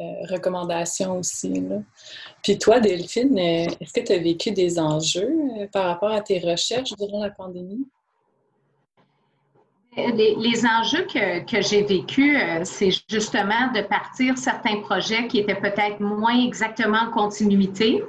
euh, 0.00 0.26
recommandations 0.30 1.18
aussi. 1.18 1.52
Puis 2.42 2.58
toi, 2.58 2.80
Delphine, 2.80 3.38
euh, 3.38 3.66
est-ce 3.80 3.92
que 3.92 4.00
tu 4.00 4.12
as 4.12 4.18
vécu 4.18 4.50
des 4.50 4.78
enjeux 4.78 5.68
par 5.72 5.84
rapport 5.84 6.10
à 6.10 6.22
tes 6.22 6.38
recherches 6.38 6.94
durant 6.98 7.22
la 7.22 7.30
pandémie? 7.30 7.86
Les, 9.94 10.64
enjeux 10.64 11.04
que, 11.04 11.60
j'ai 11.60 11.82
vécus, 11.82 12.38
euh, 12.40 12.60
c'est 12.64 12.90
justement 13.10 13.70
de 13.74 13.82
partir 13.82 14.38
certains 14.38 14.80
projets 14.80 15.26
qui 15.26 15.40
étaient 15.40 15.60
peut-être 15.60 16.00
moins 16.00 16.46
exactement 16.46 17.00
en 17.00 17.10
continuité 17.10 18.02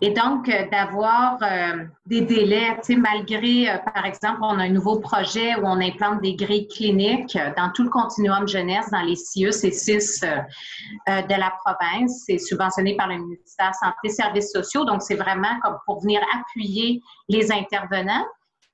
et 0.00 0.10
donc 0.10 0.48
euh, 0.48 0.68
d'avoir 0.70 1.38
euh, 1.42 1.84
des 2.06 2.20
délais, 2.20 2.76
tu 2.76 2.94
sais, 2.94 2.96
malgré, 2.96 3.66
par 3.92 4.06
exemple, 4.06 4.38
on 4.42 4.56
a 4.60 4.64
un 4.64 4.68
nouveau 4.68 5.00
projet 5.00 5.56
où 5.56 5.62
on 5.64 5.80
implante 5.80 6.22
des 6.22 6.36
grilles 6.36 6.68
cliniques 6.68 7.36
dans 7.56 7.72
tout 7.72 7.82
le 7.82 7.90
continuum 7.90 8.46
jeunesse, 8.46 8.88
dans 8.92 9.02
les 9.02 9.16
CIE, 9.16 9.52
c'est 9.52 9.72
six 9.72 10.20
de 10.20 11.40
la 11.40 11.52
province. 11.64 12.22
C'est 12.24 12.38
subventionné 12.38 12.94
par 12.94 13.08
le 13.08 13.16
ministère 13.16 13.74
Santé 13.74 13.96
et 14.04 14.08
Services 14.10 14.52
sociaux, 14.52 14.84
donc 14.84 15.02
c'est 15.02 15.16
vraiment 15.16 15.58
comme 15.64 15.76
pour 15.86 16.02
venir 16.02 16.20
appuyer 16.38 17.02
les 17.28 17.50
intervenants 17.50 18.26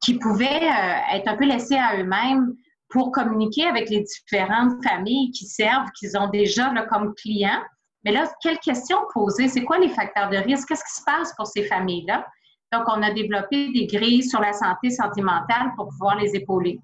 qui 0.03 0.19
pouvaient 0.19 0.69
euh, 0.69 1.17
être 1.17 1.29
un 1.29 1.37
peu 1.37 1.45
laissés 1.45 1.77
à 1.77 1.97
eux-mêmes 1.97 2.55
pour 2.88 3.12
communiquer 3.12 3.67
avec 3.67 3.88
les 3.88 4.03
différentes 4.03 4.83
familles 4.85 5.31
qui 5.31 5.47
servent, 5.47 5.88
qu'ils 5.99 6.17
ont 6.19 6.29
déjà 6.29 6.71
comme 6.91 7.15
clients. 7.15 7.62
Mais 8.05 8.12
là, 8.12 8.31
quelles 8.43 8.59
questions 8.59 8.99
poser? 9.15 9.49
C'est 9.49 9.65
quoi 9.65 9.79
les 9.79 9.88
facteurs 9.88 10.29
de 10.29 10.37
risque? 10.37 10.69
Qu'est-ce 10.69 10.85
qui 10.85 11.01
se 11.01 11.05
passe 11.05 11.33
pour 11.37 11.47
ces 11.47 11.65
familles-là? 11.65 12.27
Donc, 12.73 12.85
on 12.88 13.03
a 13.03 13.12
développé 13.12 13.71
des 13.73 13.87
grilles 13.87 14.25
sur 14.25 14.41
la 14.41 14.53
santé 14.53 14.91
sentimentale 14.91 15.73
pour 15.77 15.88
pouvoir 15.88 16.17
les 16.17 16.35
épauler. 16.35 16.81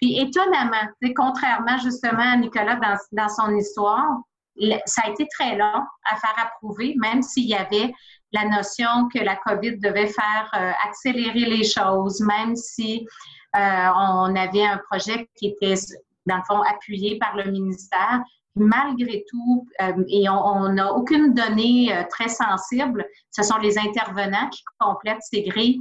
Puis, 0.00 0.18
étonnamment, 0.18 0.88
contrairement 1.14 1.78
justement 1.78 2.32
à 2.32 2.36
Nicolas 2.36 2.76
dans, 2.76 2.96
dans 3.12 3.28
son 3.28 3.54
histoire, 3.56 4.06
ça 4.86 5.02
a 5.04 5.10
été 5.10 5.26
très 5.28 5.56
long 5.56 5.82
à 6.10 6.16
faire 6.16 6.34
approuver, 6.38 6.94
même 6.98 7.22
s'il 7.22 7.48
y 7.48 7.54
avait 7.54 7.92
la 8.34 8.44
notion 8.48 9.08
que 9.14 9.20
la 9.20 9.36
COVID 9.36 9.78
devait 9.78 10.08
faire 10.08 10.50
euh, 10.54 10.72
accélérer 10.86 11.46
les 11.46 11.64
choses, 11.64 12.20
même 12.20 12.56
si 12.56 13.06
euh, 13.56 13.88
on 13.96 14.34
avait 14.34 14.66
un 14.66 14.80
projet 14.90 15.30
qui 15.36 15.46
était, 15.48 15.74
dans 16.26 16.36
le 16.36 16.42
fond, 16.46 16.60
appuyé 16.62 17.16
par 17.18 17.36
le 17.36 17.50
ministère. 17.50 18.20
Malgré 18.56 19.24
tout, 19.28 19.66
euh, 19.82 20.04
et 20.08 20.28
on 20.28 20.68
n'a 20.68 20.92
aucune 20.92 21.34
donnée 21.34 21.90
très 22.10 22.28
sensible, 22.28 23.04
ce 23.30 23.42
sont 23.42 23.58
les 23.58 23.78
intervenants 23.78 24.48
qui 24.50 24.62
complètent 24.78 25.22
ces 25.22 25.42
grilles, 25.42 25.80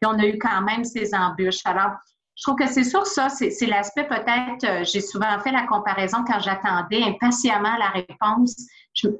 puis 0.00 0.06
on 0.06 0.18
a 0.18 0.26
eu 0.26 0.38
quand 0.38 0.62
même 0.62 0.84
ces 0.84 1.14
embûches. 1.14 1.60
Alors, 1.64 1.92
je 2.36 2.42
trouve 2.42 2.56
que 2.56 2.66
c'est 2.66 2.84
sûr, 2.84 3.06
ça, 3.06 3.28
c'est 3.28 3.66
l'aspect 3.66 4.08
peut-être, 4.08 4.64
euh, 4.64 4.84
j'ai 4.84 5.00
souvent 5.00 5.38
fait 5.40 5.52
la 5.52 5.66
comparaison 5.66 6.24
quand 6.26 6.40
j'attendais 6.40 7.02
impatiemment 7.02 7.76
la 7.78 7.88
réponse, 7.90 8.56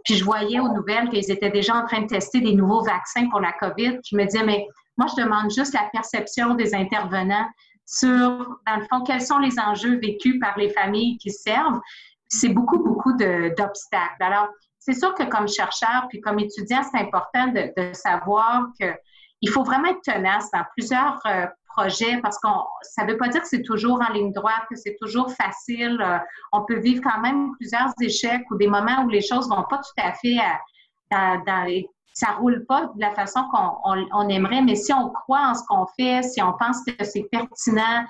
puis 0.05 0.16
je 0.16 0.24
voyais 0.24 0.59
aux 0.59 0.72
nouvelles 0.72 1.09
qu'ils 1.09 1.31
étaient 1.31 1.50
déjà 1.50 1.77
en 1.77 1.87
train 1.87 2.03
de 2.03 2.07
tester 2.07 2.40
des 2.40 2.55
nouveaux 2.55 2.83
vaccins 2.83 3.29
pour 3.31 3.40
la 3.40 3.53
COVID. 3.53 4.00
Je 4.05 4.16
me 4.16 4.24
disais, 4.24 4.44
mais 4.44 4.66
moi, 4.96 5.07
je 5.16 5.22
demande 5.22 5.50
juste 5.50 5.74
la 5.74 5.88
perception 5.92 6.55
des 6.55 6.74
intervenants 6.74 7.46
sur, 7.87 8.59
dans 8.66 8.77
le 8.77 8.85
fond, 8.90 9.03
quels 9.05 9.22
sont 9.22 9.38
les 9.38 9.59
enjeux 9.59 9.98
vécus 9.98 10.38
par 10.40 10.57
les 10.57 10.70
familles 10.70 11.18
qui 11.18 11.31
servent. 11.31 11.81
C'est 12.29 12.48
beaucoup, 12.48 12.79
beaucoup 12.79 13.12
d'obstacles. 13.12 14.22
Alors, 14.22 14.48
c'est 14.79 14.94
sûr 14.94 15.14
que 15.14 15.24
comme 15.24 15.48
chercheur, 15.48 16.07
puis 16.09 16.20
comme 16.20 16.38
étudiant, 16.38 16.83
c'est 16.83 16.98
important 16.98 17.48
de, 17.48 17.72
de 17.77 17.92
savoir 17.92 18.68
qu'il 18.77 19.50
faut 19.50 19.64
vraiment 19.64 19.88
être 19.88 20.03
tenace 20.03 20.50
dans 20.53 20.64
plusieurs 20.77 21.20
euh, 21.27 21.46
projet 21.76 22.20
parce 22.22 22.38
que 22.38 22.48
ça 22.82 23.04
ne 23.04 23.12
veut 23.12 23.16
pas 23.16 23.28
dire 23.28 23.42
que 23.42 23.48
c'est 23.48 23.62
toujours 23.62 24.00
en 24.00 24.12
ligne 24.12 24.32
droite, 24.32 24.62
que 24.70 24.76
c'est 24.76 24.96
toujours 25.00 25.30
facile. 25.32 26.00
Euh, 26.00 26.18
on 26.52 26.64
peut 26.64 26.78
vivre 26.78 27.02
quand 27.02 27.20
même 27.20 27.52
plusieurs 27.56 27.92
échecs 28.00 28.44
ou 28.50 28.56
des 28.56 28.68
moments 28.68 29.04
où 29.04 29.08
les 29.08 29.22
choses 29.22 29.48
ne 29.48 29.56
vont 29.56 29.64
pas 29.68 29.78
tout 29.78 30.02
à 30.02 30.12
fait 30.12 30.38
euh, 30.38 31.37
dans, 31.46 31.64
les, 31.66 31.88
ça 32.12 32.32
roule 32.32 32.64
pas 32.66 32.87
de 32.94 33.00
la 33.00 33.10
façon 33.10 33.40
qu'on 33.50 34.28
aimerait, 34.28 34.62
mais 34.62 34.76
si 34.76 34.92
on 34.92 35.10
croit 35.10 35.48
en 35.48 35.54
ce 35.54 35.62
qu'on 35.68 35.87
fait, 35.98 36.22
si 36.22 36.40
on 36.42 36.52
pense 36.52 36.78
que 36.87 37.04
c'est 37.04 37.26
pertinent, 37.30 38.04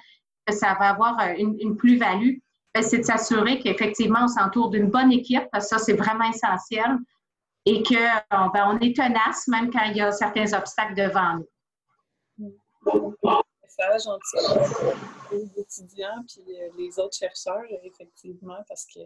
que 0.46 0.54
ça 0.54 0.74
va 0.78 0.90
avoir 0.90 1.18
euh, 1.20 1.34
une, 1.38 1.76
plus-value, 1.76 2.36
ben, 2.74 2.82
c'est 2.82 2.98
de 2.98 3.04
s'assurer 3.04 3.60
qu'effectivement, 3.60 4.20
on 4.24 4.28
s'entoure 4.28 4.70
d'une 4.70 4.90
bonne 4.90 5.12
équipe, 5.12 5.44
parce 5.52 5.70
que 5.70 5.78
ça, 5.78 5.84
c'est 5.84 5.94
vraiment 5.94 6.24
essentiel, 6.24 6.98
et 7.66 7.82
qu'on 7.82 8.48
ben, 8.50 8.68
on 8.68 8.78
est 8.80 8.94
tenace 8.94 9.48
même 9.48 9.70
quand 9.70 9.84
il 9.84 9.96
y 9.96 10.00
a 10.02 10.12
certains 10.12 10.52
obstacles 10.52 10.94
devant 10.94 11.36
nous 11.36 11.46
entre 14.06 14.94
les 15.32 15.60
étudiants 15.60 16.24
euh, 16.38 16.68
les 16.78 16.98
autres 16.98 17.16
chercheurs, 17.16 17.62
effectivement, 17.82 18.58
parce 18.68 18.86
que 18.86 19.00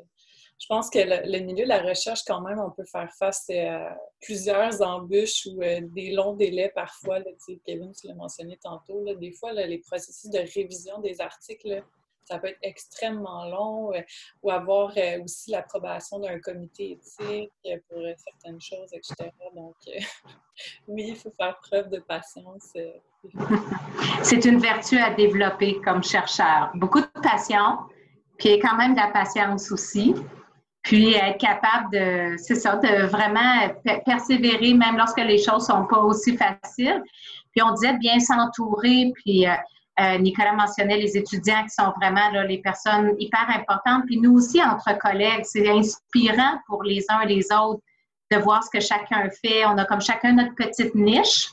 je 0.61 0.67
pense 0.67 0.91
que 0.91 0.99
le, 0.99 1.39
milieu 1.39 1.65
de 1.65 1.69
la 1.69 1.83
recherche, 1.83 2.23
quand 2.27 2.41
même, 2.41 2.59
on 2.59 2.71
peut 2.71 2.85
faire 2.85 3.11
face 3.17 3.49
à 3.51 3.97
plusieurs 4.21 4.83
embûches 4.83 5.47
ou 5.47 5.63
euh, 5.63 5.81
des 5.83 6.11
longs 6.11 6.35
délais 6.35 6.73
parfois. 6.75 7.21
Là, 7.21 7.31
Kevin, 7.65 7.93
tu 7.93 8.09
l'as 8.09 8.15
mentionné 8.15 8.59
tantôt. 8.61 9.05
des 9.15 9.33
fois, 9.33 9.53
les 9.53 9.79
processus 9.79 10.31
de 10.31 10.39
révision 10.39 11.01
des 11.01 11.21
articles, 11.21 11.83
ça 12.29 12.39
peut 12.39 12.49
être 12.49 12.59
extrêmement 12.63 13.47
long 13.47 13.93
euh, 13.95 14.01
ou 14.43 14.51
avoir 14.51 14.93
euh, 14.97 15.23
aussi 15.25 15.51
l'approbation 15.51 16.19
d'un 16.19 16.39
comité 16.41 16.93
éthique 16.93 17.51
euh, 17.67 17.77
pour 17.89 18.03
certaines 18.17 18.61
choses, 18.61 18.93
etc. 18.93 19.31
Donc, 19.57 19.77
oui, 20.89 21.07
il 21.09 21.17
faut 21.17 21.33
faire 21.37 21.59
preuve 21.63 21.89
de 21.89 22.01
patience. 22.01 22.73
C'est 24.23 24.45
une 24.45 24.59
vertu 24.59 24.99
à 24.99 25.15
développer 25.15 25.81
comme 25.81 26.03
chercheur. 26.03 26.71
Beaucoup 26.75 27.01
de 27.01 27.21
patience, 27.23 27.81
puis 28.37 28.59
quand 28.59 28.77
même 28.77 28.95
de 28.95 29.01
la 29.01 29.09
patience 29.09 29.73
aussi. 29.73 30.15
Puis 30.83 31.15
être 31.15 31.39
capable 31.39 31.93
de, 31.93 32.37
c'est 32.39 32.55
ça, 32.55 32.77
de 32.77 33.07
vraiment 33.07 33.69
persévérer 34.07 34.73
même 34.73 34.97
lorsque 34.97 35.19
les 35.19 35.37
choses 35.37 35.67
sont 35.67 35.85
pas 35.87 35.99
aussi 35.99 36.37
faciles. 36.37 37.03
Puis 37.51 37.63
on 37.63 37.75
disait 37.75 37.99
bien 37.99 38.19
s'entourer, 38.21 39.13
puis 39.17 39.45
euh, 40.01 40.19
Nicolas 40.19 40.53
mentionnait 40.53 40.99
les 40.99 41.17
étudiants 41.17 41.63
qui 41.65 41.71
sont 41.71 41.93
vraiment 42.01 42.31
les 42.47 42.59
personnes 42.59 43.15
hyper 43.19 43.47
importantes. 43.49 44.05
Puis 44.07 44.21
nous 44.21 44.35
aussi, 44.35 44.63
entre 44.63 44.97
collègues, 44.99 45.45
c'est 45.45 45.69
inspirant 45.69 46.61
pour 46.67 46.85
les 46.85 47.05
uns 47.09 47.21
et 47.21 47.27
les 47.27 47.47
autres 47.53 47.83
de 48.31 48.37
voir 48.37 48.63
ce 48.63 48.71
que 48.71 48.81
chacun 48.81 49.29
fait. 49.45 49.65
On 49.67 49.77
a 49.77 49.85
comme 49.85 50.01
chacun 50.01 50.33
notre 50.33 50.55
petite 50.55 50.95
niche. 50.95 51.49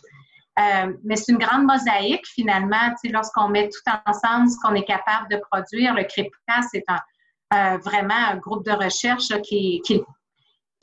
Euh, 0.58 0.94
mais 1.04 1.16
c'est 1.16 1.32
une 1.32 1.38
grande 1.38 1.64
mosaïque 1.64 2.26
finalement, 2.28 2.94
lorsqu'on 3.12 3.50
met 3.50 3.68
tout 3.70 3.92
ensemble 4.06 4.50
ce 4.50 4.58
qu'on 4.62 4.74
est 4.76 4.86
capable 4.86 5.28
de 5.30 5.38
produire. 5.52 5.94
Le 5.94 6.04
CRIPCA, 6.04 6.62
c'est 6.72 6.86
un, 6.88 7.78
vraiment 7.78 8.14
un 8.14 8.38
groupe 8.38 8.66
de 8.66 8.72
recherche 8.72 9.30
qui, 9.42 9.82
qui, 9.86 10.02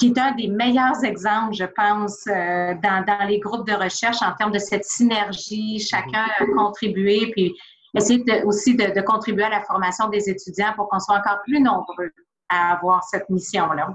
qui 0.03 0.09
est 0.09 0.19
un 0.19 0.35
des 0.35 0.49
meilleurs 0.49 1.05
exemples, 1.05 1.55
je 1.55 1.65
pense, 1.65 2.27
euh, 2.27 2.75
dans, 2.83 3.29
les 3.29 3.38
groupes 3.38 3.69
de 3.69 3.73
recherche 3.73 4.21
en 4.21 4.35
termes 4.35 4.51
de 4.51 4.59
cette 4.59 4.85
synergie, 4.85 5.79
chacun 5.79 6.25
a 6.41 6.47
contribué, 6.57 7.31
puis 7.31 7.55
essayer 7.97 8.25
aussi 8.43 8.75
de, 8.75 9.01
contribuer 9.03 9.45
à 9.45 9.51
la 9.51 9.62
formation 9.62 10.09
des 10.09 10.29
étudiants 10.29 10.73
pour 10.75 10.88
qu'on 10.88 10.99
soit 10.99 11.19
encore 11.19 11.38
plus 11.45 11.61
nombreux 11.61 12.11
à 12.49 12.73
avoir 12.73 13.05
cette 13.05 13.31
mission-là. 13.31 13.95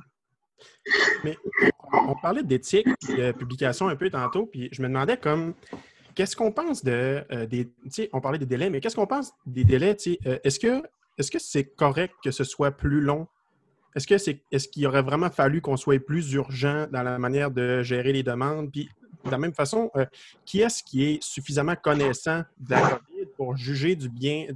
Mais 1.26 1.38
on 1.92 2.16
parlait 2.16 2.44
d'éthique 2.44 2.88
de 3.10 3.34
publication 3.34 3.90
un 3.90 3.98
peu 3.98 4.10
tantôt, 4.10 4.46
puis 4.46 4.70
je 4.72 4.82
me 4.82 4.88
demandais 4.88 5.18
comme 5.18 5.56
qu'est-ce 6.16 6.38
qu'on 6.38 6.54
pense 6.54 6.86
de 6.86 7.22
euh, 7.34 7.46
des. 7.48 7.70
On 8.14 8.22
parlait 8.22 8.40
des 8.40 8.46
délais, 8.46 8.70
mais 8.70 8.80
qu'est-ce 8.80 8.96
qu'on 8.96 9.08
pense 9.08 9.34
des 9.46 9.66
délais? 9.66 9.98
Euh, 10.26 10.40
est-ce 10.46 10.58
que 10.58 10.84
est-ce 11.18 11.32
que 11.32 11.40
c'est 11.40 11.66
correct 11.66 12.16
que 12.24 12.32
ce 12.32 12.46
soit 12.46 12.72
plus 12.72 13.02
long 13.02 13.28
est-ce 13.98 14.68
qu'il 14.68 14.88
aurait 14.88 15.02
vraiment 15.02 15.30
fallu 15.30 15.62
qu'on 15.62 15.78
soit 15.78 16.00
plus 16.00 16.34
urgent 16.34 16.88
dans 16.92 17.04
la 17.04 17.18
manière 17.18 17.52
de 17.52 17.82
gérer 17.84 18.14
les 18.14 18.24
demandes? 18.24 18.72
Puis 18.72 18.90
de 19.26 19.32
la 19.32 19.38
même 19.38 19.54
façon, 19.54 19.92
euh, 19.96 20.06
qui 20.46 20.62
est-ce 20.62 20.84
qui 20.84 21.04
est 21.04 21.24
suffisamment 21.24 21.76
connaissant 21.76 22.44
de 22.60 22.72
la 22.72 22.82
COVID 22.82 23.26
pour 23.36 23.58
juger 23.58 23.96
du 23.96 24.10
bien, 24.10 24.48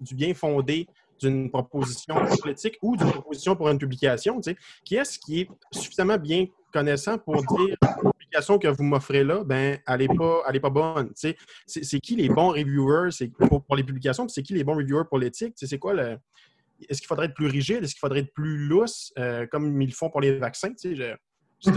du 0.00 0.14
bien 0.14 0.34
fondé 0.34 0.88
d'une 1.20 1.50
proposition 1.50 2.14
politique 2.42 2.78
ou 2.82 2.96
d'une 2.96 3.10
proposition 3.10 3.54
pour 3.54 3.68
une 3.68 3.78
publication? 3.78 4.40
Qui 4.84 4.96
est-ce 4.96 5.18
qui 5.18 5.42
est 5.42 5.48
suffisamment 5.72 6.16
bien 6.16 6.46
connaissant 6.72 7.18
pour 7.18 7.36
dire 7.36 7.76
la 7.82 8.12
publication 8.12 8.58
que 8.58 8.68
vous 8.68 8.84
m'offrez 8.84 9.24
là, 9.24 9.44
ben, 9.44 9.78
elle 9.86 9.98
n'est 10.00 10.08
pas, 10.08 10.42
pas 10.60 10.70
bonne. 10.70 11.12
C'est 11.14 12.00
qui 12.00 12.16
les 12.16 12.28
bons 12.28 12.50
reviewers? 12.50 13.10
Pour, 13.48 13.62
pour 13.62 13.76
les 13.76 13.84
publications, 13.84 14.26
c'est 14.28 14.42
qui 14.42 14.54
les 14.54 14.64
bons 14.64 14.76
reviewers 14.76 15.04
pour 15.08 15.18
l'éthique? 15.18 15.54
C'est 15.56 15.78
quoi 15.78 15.94
le. 15.94 16.18
Est-ce 16.88 17.00
qu'il 17.00 17.08
faudrait 17.08 17.26
être 17.26 17.34
plus 17.34 17.46
rigide? 17.46 17.82
Est-ce 17.82 17.94
qu'il 17.94 18.00
faudrait 18.00 18.20
être 18.20 18.32
plus 18.32 18.68
lousse, 18.68 19.12
euh, 19.18 19.46
comme 19.50 19.80
ils 19.80 19.88
le 19.88 19.94
font 19.94 20.10
pour 20.10 20.20
les 20.20 20.38
vaccins? 20.38 20.72
Je, 20.82 21.14
je 21.66 21.72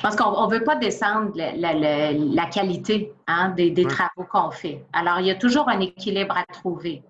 pense 0.00 0.16
qu'on 0.16 0.46
ne 0.46 0.52
veut 0.52 0.64
pas 0.64 0.76
descendre 0.76 1.32
la, 1.34 2.46
qualité 2.46 3.12
hein, 3.26 3.50
des, 3.50 3.84
travaux 3.84 4.24
qu'on 4.30 4.50
fait. 4.50 4.84
Alors, 4.92 5.20
il 5.20 5.26
y 5.26 5.30
a 5.30 5.36
toujours 5.36 5.68
un 5.68 5.80
équilibre 5.80 6.36
à 6.36 6.44
trouver 6.52 7.02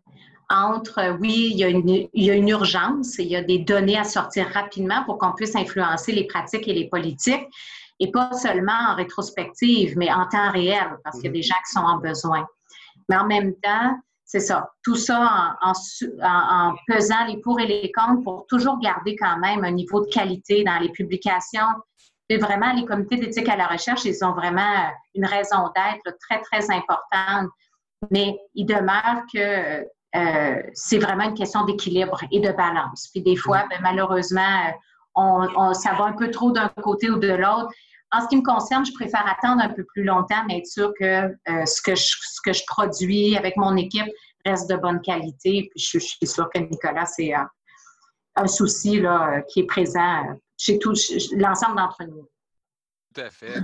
entre, 0.50 1.18
oui, 1.20 1.50
il 1.52 1.58
y, 1.58 1.64
a 1.64 1.68
une, 1.68 1.88
il 1.88 2.24
y 2.24 2.30
a 2.30 2.34
une 2.34 2.48
urgence, 2.48 3.18
il 3.18 3.26
y 3.26 3.36
a 3.36 3.42
des 3.42 3.58
données 3.58 3.98
à 3.98 4.04
sortir 4.04 4.48
rapidement 4.48 5.04
pour 5.04 5.18
qu'on 5.18 5.32
puisse 5.32 5.54
influencer 5.54 6.12
les 6.12 6.26
pratiques 6.26 6.66
et 6.66 6.72
les 6.72 6.88
politiques, 6.88 7.46
et 8.00 8.10
pas 8.10 8.32
seulement 8.32 8.90
en 8.90 8.94
rétrospective, 8.94 9.98
mais 9.98 10.10
en 10.10 10.26
temps 10.28 10.50
réel, 10.50 10.98
parce 11.04 11.16
qu'il 11.16 11.26
y 11.26 11.28
a 11.28 11.32
des 11.32 11.42
gens 11.42 11.56
qui 11.66 11.72
sont 11.72 11.80
en 11.80 11.98
besoin. 11.98 12.46
Mais 13.08 13.16
en 13.16 13.26
même 13.26 13.54
temps, 13.62 13.98
c'est 14.30 14.40
ça, 14.40 14.70
tout 14.84 14.94
ça 14.94 15.56
en, 15.62 16.74
pesant 16.86 17.24
les 17.26 17.38
pour 17.38 17.58
et 17.60 17.66
les 17.66 17.90
contre 17.92 18.22
pour 18.22 18.46
toujours 18.46 18.78
garder 18.78 19.16
quand 19.16 19.38
même 19.38 19.64
un 19.64 19.70
niveau 19.70 20.04
de 20.04 20.10
qualité 20.10 20.64
dans 20.64 20.78
les 20.78 20.90
publications, 20.90 21.66
et 22.28 22.36
vraiment, 22.36 22.72
les 22.74 22.84
comités 22.84 23.16
d'éthique 23.16 23.48
à 23.48 23.56
la 23.56 23.66
recherche, 23.66 24.04
ils 24.04 24.22
ont 24.22 24.32
vraiment 24.32 24.90
une 25.14 25.24
raison 25.24 25.70
d'être 25.74 26.18
très, 26.20 26.40
très 26.42 26.70
importante. 26.70 27.48
Mais 28.10 28.38
il 28.54 28.66
demeure 28.66 29.22
que 29.32 29.86
euh, 30.14 30.62
c'est 30.74 30.98
vraiment 30.98 31.24
une 31.24 31.34
question 31.34 31.64
d'équilibre 31.64 32.20
et 32.30 32.40
de 32.40 32.52
balance. 32.52 33.08
Puis 33.12 33.22
des 33.22 33.36
fois, 33.36 33.64
ben, 33.70 33.78
malheureusement, 33.80 34.74
on, 35.14 35.72
ça 35.72 35.94
va 35.94 36.04
un 36.04 36.12
peu 36.12 36.30
trop 36.30 36.52
d'un 36.52 36.68
côté 36.82 37.10
ou 37.10 37.18
de 37.18 37.32
l'autre. 37.32 37.70
En 38.10 38.22
ce 38.22 38.28
qui 38.28 38.36
me 38.36 38.42
concerne, 38.42 38.86
je 38.86 38.92
préfère 38.92 39.26
attendre 39.26 39.62
un 39.62 39.68
peu 39.68 39.84
plus 39.84 40.04
longtemps, 40.04 40.42
mais 40.46 40.58
être 40.58 40.66
sûr 40.66 40.92
que, 40.98 41.04
euh, 41.04 41.66
ce, 41.66 41.82
que 41.82 41.94
je, 41.94 42.16
que 42.42 42.52
je 42.52 42.62
produis 42.66 43.36
avec 43.36 43.56
mon 43.56 43.76
équipe 43.76 44.06
reste 44.46 44.70
de 44.70 44.76
bonne 44.76 45.00
qualité. 45.02 45.68
Puis 45.70 45.84
je, 45.84 45.98
suis 45.98 46.26
sûre 46.26 46.48
que 46.52 46.58
Nicolas, 46.58 47.06
c'est 47.06 47.34
euh, 47.34 47.44
un 48.36 48.46
souci 48.46 49.00
là, 49.00 49.42
qui 49.42 49.60
est 49.60 49.66
présent 49.66 50.24
chez 50.56 50.78
tout 50.78 50.94
l'ensemble 51.36 51.76
d'entre 51.76 52.04
nous. 52.04 52.26
Tout 53.14 53.20
à 53.20 53.30
fait. 53.30 53.54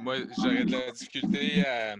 moi, 0.00 0.16
j'aurais 0.38 0.64
de 0.64 0.72
la 0.72 0.90
difficulté 0.92 1.64
à 1.66 1.96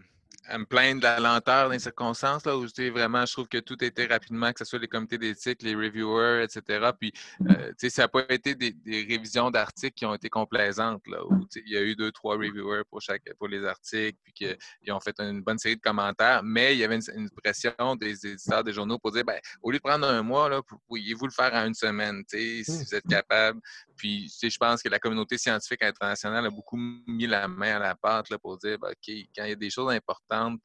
à 0.48 0.58
me 0.58 0.64
plaindre 0.64 1.00
de 1.00 1.04
la 1.04 1.20
lenteur 1.20 1.66
dans 1.66 1.72
les 1.72 1.78
circonstances, 1.78 2.44
là, 2.44 2.56
où 2.56 2.66
vraiment, 2.92 3.24
je 3.26 3.32
trouve 3.32 3.48
que 3.48 3.58
tout 3.58 3.76
a 3.80 3.84
été 3.84 4.06
rapidement, 4.06 4.52
que 4.52 4.58
ce 4.58 4.64
soit 4.64 4.78
les 4.78 4.88
comités 4.88 5.18
d'éthique, 5.18 5.62
les 5.62 5.74
reviewers, 5.74 6.44
etc. 6.44 6.90
Puis, 6.98 7.12
euh, 7.48 7.72
ça 7.88 8.02
n'a 8.02 8.08
pas 8.08 8.24
été 8.28 8.54
des, 8.54 8.74
révisions 8.86 9.50
d'articles 9.50 9.94
qui 9.94 10.06
ont 10.06 10.14
été 10.14 10.28
complaisantes, 10.28 11.02
là, 11.06 11.24
où 11.24 11.46
il 11.56 11.72
y 11.72 11.76
a 11.76 11.82
eu 11.82 11.96
deux, 11.96 12.12
trois 12.12 12.36
reviewers 12.36 12.82
pour, 12.90 13.00
chaque, 13.00 13.22
pour 13.38 13.48
les 13.48 13.64
articles, 13.64 14.18
puis 14.22 14.32
qu'ils 14.32 14.92
ont 14.92 15.00
fait 15.00 15.18
une 15.18 15.42
bonne 15.42 15.58
série 15.58 15.76
de 15.76 15.80
commentaires, 15.80 16.42
mais 16.42 16.74
il 16.74 16.78
y 16.78 16.84
avait 16.84 16.96
une, 16.96 17.30
pression 17.42 17.96
des 17.96 18.26
éditeurs 18.26 18.62
des 18.62 18.72
journaux 18.72 18.98
pour 18.98 19.12
dire, 19.12 19.24
ben, 19.24 19.38
au 19.62 19.70
lieu 19.70 19.78
de 19.78 19.82
prendre 19.82 20.06
un 20.06 20.22
mois, 20.22 20.48
là, 20.48 20.60
pourriez-vous 20.88 21.26
le 21.26 21.32
faire 21.32 21.52
en 21.54 21.66
une 21.66 21.74
semaine, 21.74 22.22
si 22.28 22.64
mmh. 22.66 22.72
vous 22.72 22.94
êtes 22.94 23.06
capable. 23.08 23.60
Puis, 23.96 24.32
je 24.42 24.56
pense 24.58 24.82
que 24.82 24.88
la 24.88 24.98
communauté 24.98 25.38
scientifique 25.38 25.82
internationale 25.82 26.46
a 26.46 26.50
beaucoup 26.50 26.76
mis 26.76 27.26
la 27.26 27.48
main 27.48 27.76
à 27.76 27.78
la 27.78 27.94
pâte 27.94 28.30
là, 28.30 28.38
pour 28.38 28.58
dire, 28.58 28.78
ben, 28.78 28.88
OK, 28.88 29.14
quand 29.36 29.44
il 29.44 29.48
y 29.48 29.52
a 29.52 29.56
des 29.56 29.70
choses 29.70 29.92
importantes, 29.92 30.60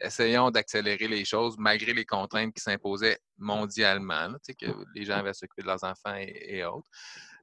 essayons 0.00 0.50
d'accélérer 0.50 1.08
les 1.08 1.24
choses 1.24 1.56
malgré 1.58 1.92
les 1.92 2.04
contraintes 2.04 2.54
qui 2.54 2.62
s'imposaient 2.62 3.18
mondialement, 3.38 4.28
que 4.58 4.66
les 4.94 5.04
gens 5.04 5.16
avaient 5.16 5.34
s'occuper 5.34 5.62
de 5.62 5.68
leurs 5.68 5.84
enfants 5.84 6.16
et, 6.16 6.64
autres. 6.64 6.88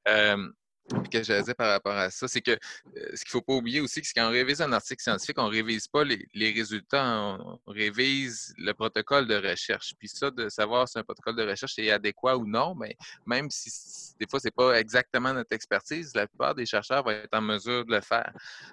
Euh, 0.07 0.47
que 1.11 1.23
je 1.23 1.43
dire 1.43 1.55
par 1.55 1.69
rapport 1.69 1.95
à 1.95 2.09
ça, 2.09 2.27
c'est 2.27 2.41
que 2.41 2.51
euh, 2.51 2.55
ce 3.13 3.23
qu'il 3.23 3.29
ne 3.29 3.31
faut 3.31 3.41
pas 3.41 3.53
oublier 3.53 3.81
aussi, 3.81 4.01
c'est 4.03 4.13
quand 4.13 4.27
on 4.27 4.31
révise 4.31 4.61
un 4.61 4.71
article 4.71 5.01
scientifique, 5.01 5.37
on 5.37 5.47
ne 5.47 5.51
révise 5.51 5.87
pas 5.87 6.03
les, 6.03 6.51
résultats, 6.51 7.05
on, 7.05 7.59
révise 7.67 8.53
le 8.57 8.73
protocole 8.73 9.27
de 9.27 9.35
recherche. 9.35 9.93
Puis 9.99 10.07
ça, 10.07 10.31
de 10.31 10.49
savoir 10.49 10.87
si 10.87 10.97
un 10.97 11.03
protocole 11.03 11.35
de 11.35 11.47
recherche 11.47 11.77
est 11.77 11.91
adéquat 11.91 12.37
ou 12.37 12.47
non, 12.47 12.75
mais 12.75 12.95
même 13.25 13.49
si 13.49 13.69
des 14.19 14.27
fois, 14.29 14.39
ce 14.39 14.47
n'est 14.47 14.51
pas 14.51 14.79
exactement 14.79 15.33
notre 15.33 15.53
expertise, 15.53 16.13
la 16.15 16.27
plupart 16.27 16.55
des 16.55 16.65
chercheurs 16.65 17.03
vont 17.03 17.11
être 17.11 17.33
en 17.33 17.41
mesure 17.41 17.85
de 17.85 17.93
le 17.93 18.01
faire. 18.01 18.31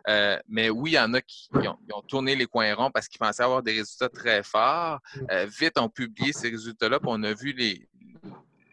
Euh, 0.08 0.38
mais 0.48 0.70
oui, 0.70 0.92
il 0.92 0.94
y 0.94 0.98
en 0.98 1.12
a 1.14 1.20
qui, 1.20 1.48
ont, 1.54 2.02
tourné 2.02 2.36
les 2.36 2.46
coins 2.46 2.74
ronds 2.74 2.90
parce 2.90 3.08
qu'ils 3.08 3.18
pensaient 3.18 3.42
avoir 3.42 3.62
des 3.62 3.72
résultats 3.72 4.08
très 4.08 4.42
forts. 4.42 5.00
Mmh. 5.16 5.20
Euh, 5.30 5.46
vite, 5.46 5.78
on 5.78 5.88
publié 5.88 6.32
ces 6.32 6.50
résultats-là, 6.50 6.98
puis 7.00 7.08
on 7.10 7.22
a 7.22 7.32
vu 7.34 7.52
les, 7.52 7.88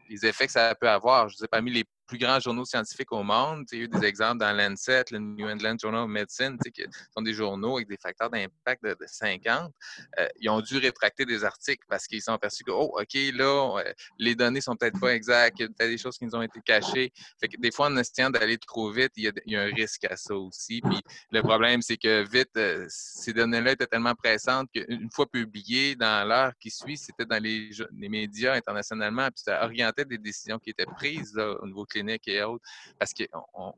les 0.09 0.25
effets 0.25 0.45
que 0.45 0.51
ça 0.51 0.75
peut 0.75 0.89
avoir. 0.89 1.29
Je 1.29 1.37
vous 1.37 1.45
ai 1.45 1.47
parmi 1.47 1.71
les 1.71 1.85
plus 2.11 2.17
grands 2.17 2.41
journaux 2.41 2.65
scientifiques 2.65 3.13
au 3.13 3.23
monde. 3.23 3.65
Il 3.71 3.77
y 3.77 3.81
a 3.81 3.83
eu 3.85 3.87
des 3.87 4.05
exemples 4.05 4.39
dans 4.39 4.51
Lancet, 4.51 5.05
le 5.11 5.19
New 5.19 5.47
England 5.47 5.77
Journal 5.79 6.01
of 6.01 6.09
Medicine, 6.09 6.57
qui 6.57 6.83
sont 7.15 7.21
des 7.21 7.33
journaux 7.33 7.77
avec 7.77 7.87
des 7.87 7.95
facteurs 7.95 8.29
d'impact 8.29 8.83
de, 8.83 8.97
50. 9.05 9.71
Euh, 10.19 10.27
ils 10.41 10.49
ont 10.49 10.59
dû 10.59 10.77
rétracter 10.77 11.23
des 11.23 11.45
articles 11.45 11.85
parce 11.87 12.07
qu'ils 12.07 12.21
sont 12.21 12.33
aperçus 12.33 12.65
que, 12.65 12.71
oh, 12.71 12.99
OK, 12.99 13.13
là, 13.33 13.77
euh, 13.79 13.93
les 14.19 14.35
données 14.35 14.59
sont 14.59 14.75
peut-être 14.75 14.99
pas 14.99 15.13
exactes, 15.13 15.59
il 15.59 15.69
y 15.69 15.83
a 15.83 15.87
des 15.87 15.97
choses 15.97 16.17
qui 16.17 16.25
nous 16.25 16.35
ont 16.35 16.41
été 16.41 16.59
cachées. 16.59 17.13
Fait 17.39 17.47
que 17.47 17.55
des 17.57 17.71
fois, 17.71 17.87
en 17.87 17.95
essayant 17.95 18.29
d'aller 18.29 18.57
trop 18.57 18.91
vite, 18.91 19.13
il 19.15 19.31
y, 19.45 19.55
a, 19.55 19.61
un 19.61 19.73
risque 19.73 20.03
à 20.03 20.17
ça 20.17 20.35
aussi. 20.35 20.81
Puis 20.81 20.99
le 21.31 21.41
problème, 21.41 21.81
c'est 21.81 21.97
que 21.97 22.29
vite, 22.29 22.49
euh, 22.57 22.85
ces 22.89 23.31
données-là 23.31 23.71
étaient 23.71 23.87
tellement 23.87 24.15
pressantes 24.15 24.69
qu'une 24.73 25.09
fois 25.13 25.27
publiées 25.31 25.95
dans 25.95 26.27
l'heure 26.27 26.51
qui 26.59 26.71
suit, 26.71 26.97
c'était 26.97 27.25
dans 27.25 27.41
les, 27.41 27.69
les, 27.97 28.09
médias 28.09 28.55
internationalement, 28.55 29.27
puis 29.27 29.43
ça 29.45 29.63
orientait 29.63 30.03
des 30.03 30.17
décisions 30.17 30.59
qui 30.59 30.71
étaient 30.71 30.85
prises 30.85 31.37
au 31.37 31.65
niveau 31.65 31.85
clinique 31.85 32.00
et 32.09 32.43
autres, 32.43 32.63
parce 32.99 33.13
qu'on 33.13 33.73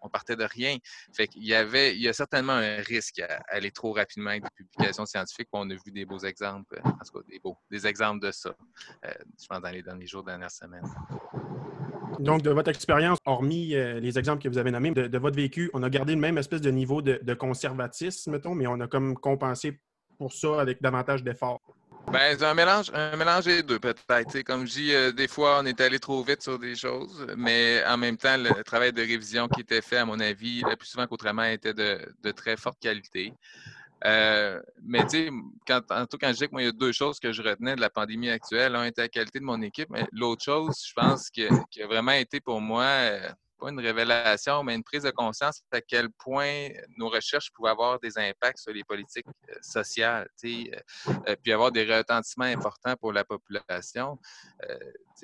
on, 0.00 0.08
partait 0.08 0.36
de 0.36 0.44
rien. 0.44 0.76
Fait 1.12 1.28
y 1.36 1.54
avait, 1.54 1.94
il 1.94 2.00
y 2.00 2.08
a 2.08 2.12
certainement 2.12 2.54
un 2.54 2.76
risque 2.76 3.20
à, 3.20 3.42
aller 3.48 3.70
trop 3.70 3.92
rapidement 3.92 4.30
avec 4.30 4.42
des 4.44 4.50
publications 4.56 5.06
scientifiques. 5.06 5.48
On 5.52 5.68
a 5.70 5.74
vu 5.74 5.92
des 5.92 6.04
beaux 6.04 6.18
exemples, 6.18 6.80
en 6.84 6.90
tout 6.90 7.18
cas 7.18 7.26
des 7.28 7.38
beaux, 7.38 7.56
des 7.70 7.86
exemples 7.86 8.24
de 8.24 8.30
ça, 8.30 8.54
euh, 9.04 9.10
je 9.40 9.46
pense, 9.46 9.60
dans 9.60 9.70
les 9.70 9.82
derniers 9.82 10.06
jours, 10.06 10.22
dernières 10.22 10.50
semaines. 10.50 10.84
Donc, 12.18 12.42
de 12.42 12.50
votre 12.50 12.70
expérience, 12.70 13.18
hormis 13.24 13.74
euh, 13.74 14.00
les 14.00 14.18
exemples 14.18 14.42
que 14.42 14.48
vous 14.48 14.58
avez 14.58 14.70
nommés, 14.70 14.90
de, 14.90 15.18
votre 15.18 15.36
vécu, 15.36 15.70
on 15.72 15.82
a 15.82 15.90
gardé 15.90 16.14
le 16.14 16.20
même 16.20 16.38
espèce 16.38 16.60
de 16.60 16.70
niveau 16.70 17.00
de, 17.00 17.20
de 17.22 17.34
conservatisme, 17.34 18.32
mettons, 18.32 18.54
mais 18.54 18.66
on 18.66 18.80
a 18.80 18.88
comme 18.88 19.16
compensé 19.16 19.80
pour 20.18 20.32
ça 20.32 20.60
avec 20.60 20.82
davantage 20.82 21.22
d'efforts. 21.22 21.60
Ben, 22.10 22.36
c'est 22.38 22.44
un 22.44 22.54
mélange, 22.54 22.90
un 22.94 23.16
mélange 23.16 23.44
des 23.44 23.62
deux, 23.62 23.78
peut-être. 23.78 24.42
Comme 24.42 24.66
je 24.66 24.72
dis, 24.72 24.94
euh, 24.94 25.12
des 25.12 25.28
fois, 25.28 25.60
on 25.60 25.66
est 25.66 25.80
allé 25.80 25.98
trop 25.98 26.22
vite 26.22 26.42
sur 26.42 26.58
des 26.58 26.74
choses, 26.74 27.26
mais 27.36 27.82
en 27.86 27.98
même 27.98 28.16
temps, 28.16 28.36
le 28.36 28.62
travail 28.64 28.92
de 28.92 29.02
révision 29.02 29.46
qui 29.48 29.60
était 29.60 29.82
fait, 29.82 29.98
à 29.98 30.06
mon 30.06 30.18
avis, 30.18 30.62
plus 30.78 30.88
souvent 30.88 31.06
qu'autrement, 31.06 31.44
était 31.44 31.74
de, 31.74 32.30
très 32.32 32.56
forte 32.56 32.78
qualité. 32.80 33.34
Euh, 34.04 34.60
mais 34.82 35.02
tu 35.04 35.26
sais, 35.26 35.30
quand, 35.66 35.80
en 35.90 36.06
tout 36.06 36.16
cas, 36.18 36.28
quand 36.28 36.32
je 36.32 36.38
dis 36.38 36.46
que 36.46 36.52
moi, 36.52 36.62
il 36.62 36.66
y 36.66 36.68
a 36.68 36.72
deux 36.72 36.92
choses 36.92 37.18
que 37.20 37.32
je 37.32 37.42
retenais 37.42 37.76
de 37.76 37.80
la 37.80 37.90
pandémie 37.90 38.30
actuelle. 38.30 38.76
Un 38.76 38.84
était 38.84 39.02
la 39.02 39.08
qualité 39.08 39.40
de 39.40 39.44
mon 39.44 39.60
équipe, 39.60 39.90
mais 39.90 40.06
l'autre 40.12 40.44
chose, 40.44 40.82
je 40.86 40.92
pense, 40.94 41.28
qui 41.30 41.46
a 41.46 41.86
vraiment 41.86 42.12
été 42.12 42.40
pour 42.40 42.60
moi 42.60 42.84
euh, 42.84 43.28
pas 43.58 43.70
une 43.70 43.80
révélation, 43.80 44.62
mais 44.62 44.74
une 44.74 44.84
prise 44.84 45.02
de 45.02 45.10
conscience 45.10 45.62
à 45.70 45.80
quel 45.80 46.10
point 46.10 46.68
nos 46.96 47.08
recherches 47.08 47.50
pouvaient 47.52 47.70
avoir 47.70 47.98
des 48.00 48.16
impacts 48.18 48.58
sur 48.58 48.72
les 48.72 48.84
politiques 48.84 49.26
euh, 49.50 49.54
sociales, 49.60 50.28
euh, 50.44 50.64
euh, 51.28 51.36
puis 51.42 51.52
avoir 51.52 51.72
des 51.72 51.84
retentissements 51.84 52.44
importants 52.44 52.94
pour 52.96 53.12
la 53.12 53.24
population. 53.24 54.18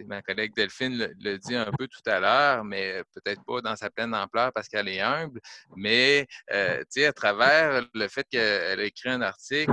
Ma 0.06 0.22
collègue 0.22 0.52
Delphine 0.56 1.14
le, 1.20 1.38
dit 1.38 1.54
un 1.54 1.70
peu 1.70 1.86
tout 1.86 2.02
à 2.06 2.18
l'heure, 2.18 2.64
mais 2.64 3.04
peut-être 3.14 3.44
pas 3.44 3.60
dans 3.60 3.76
sa 3.76 3.90
pleine 3.90 4.12
ampleur 4.12 4.52
parce 4.52 4.68
qu'elle 4.68 4.88
est 4.88 5.00
humble, 5.00 5.40
mais 5.76 6.26
à 6.50 7.12
travers 7.12 7.86
le 7.94 8.08
fait 8.08 8.26
qu'elle 8.28 8.80
a 8.80 8.82
écrit 8.82 9.10
un 9.10 9.22
article, 9.22 9.72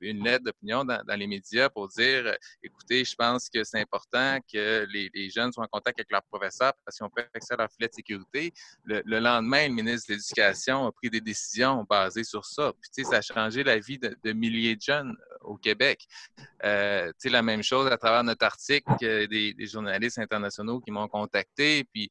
une 0.00 0.22
lettre 0.22 0.44
d'opinion 0.44 0.84
dans, 0.84 1.18
les 1.18 1.26
médias 1.26 1.68
pour 1.68 1.88
dire, 1.88 2.36
écoutez, 2.62 3.04
je 3.04 3.16
pense 3.16 3.48
que 3.50 3.64
c'est 3.64 3.80
important 3.80 4.38
que 4.52 4.86
les, 4.88 5.30
jeunes 5.30 5.52
soient 5.52 5.64
en 5.64 5.68
contact 5.68 5.98
avec 5.98 6.12
leurs 6.12 6.22
professeurs 6.22 6.74
parce 6.84 7.00
ont 7.00 7.10
pas 7.10 7.22
accès 7.34 7.54
à 7.54 7.56
leur 7.56 7.71
filet 7.72 7.88
de 7.88 7.94
sécurité. 7.94 8.52
Le, 8.84 9.02
lendemain, 9.18 9.68
le 9.68 9.74
ministre 9.74 10.08
de 10.08 10.14
l'Éducation 10.14 10.86
a 10.86 10.92
pris 10.92 11.10
des 11.10 11.20
décisions 11.20 11.84
basées 11.88 12.24
sur 12.24 12.44
ça. 12.44 12.72
Puis, 12.80 13.04
ça 13.04 13.16
a 13.16 13.20
changé 13.22 13.64
la 13.64 13.78
vie 13.78 13.98
de, 13.98 14.32
milliers 14.32 14.76
de 14.76 14.82
jeunes 14.82 15.16
au 15.40 15.56
Québec. 15.56 16.06
Euh, 16.64 17.08
tu 17.08 17.14
sais, 17.18 17.28
la 17.28 17.42
même 17.42 17.62
chose 17.62 17.90
à 17.90 17.96
travers 17.96 18.22
notre 18.24 18.44
article, 18.44 18.90
des, 18.98 19.54
journalistes 19.66 20.18
internationaux 20.18 20.80
qui 20.80 20.90
m'ont 20.90 21.08
contacté, 21.08 21.84
puis 21.92 22.10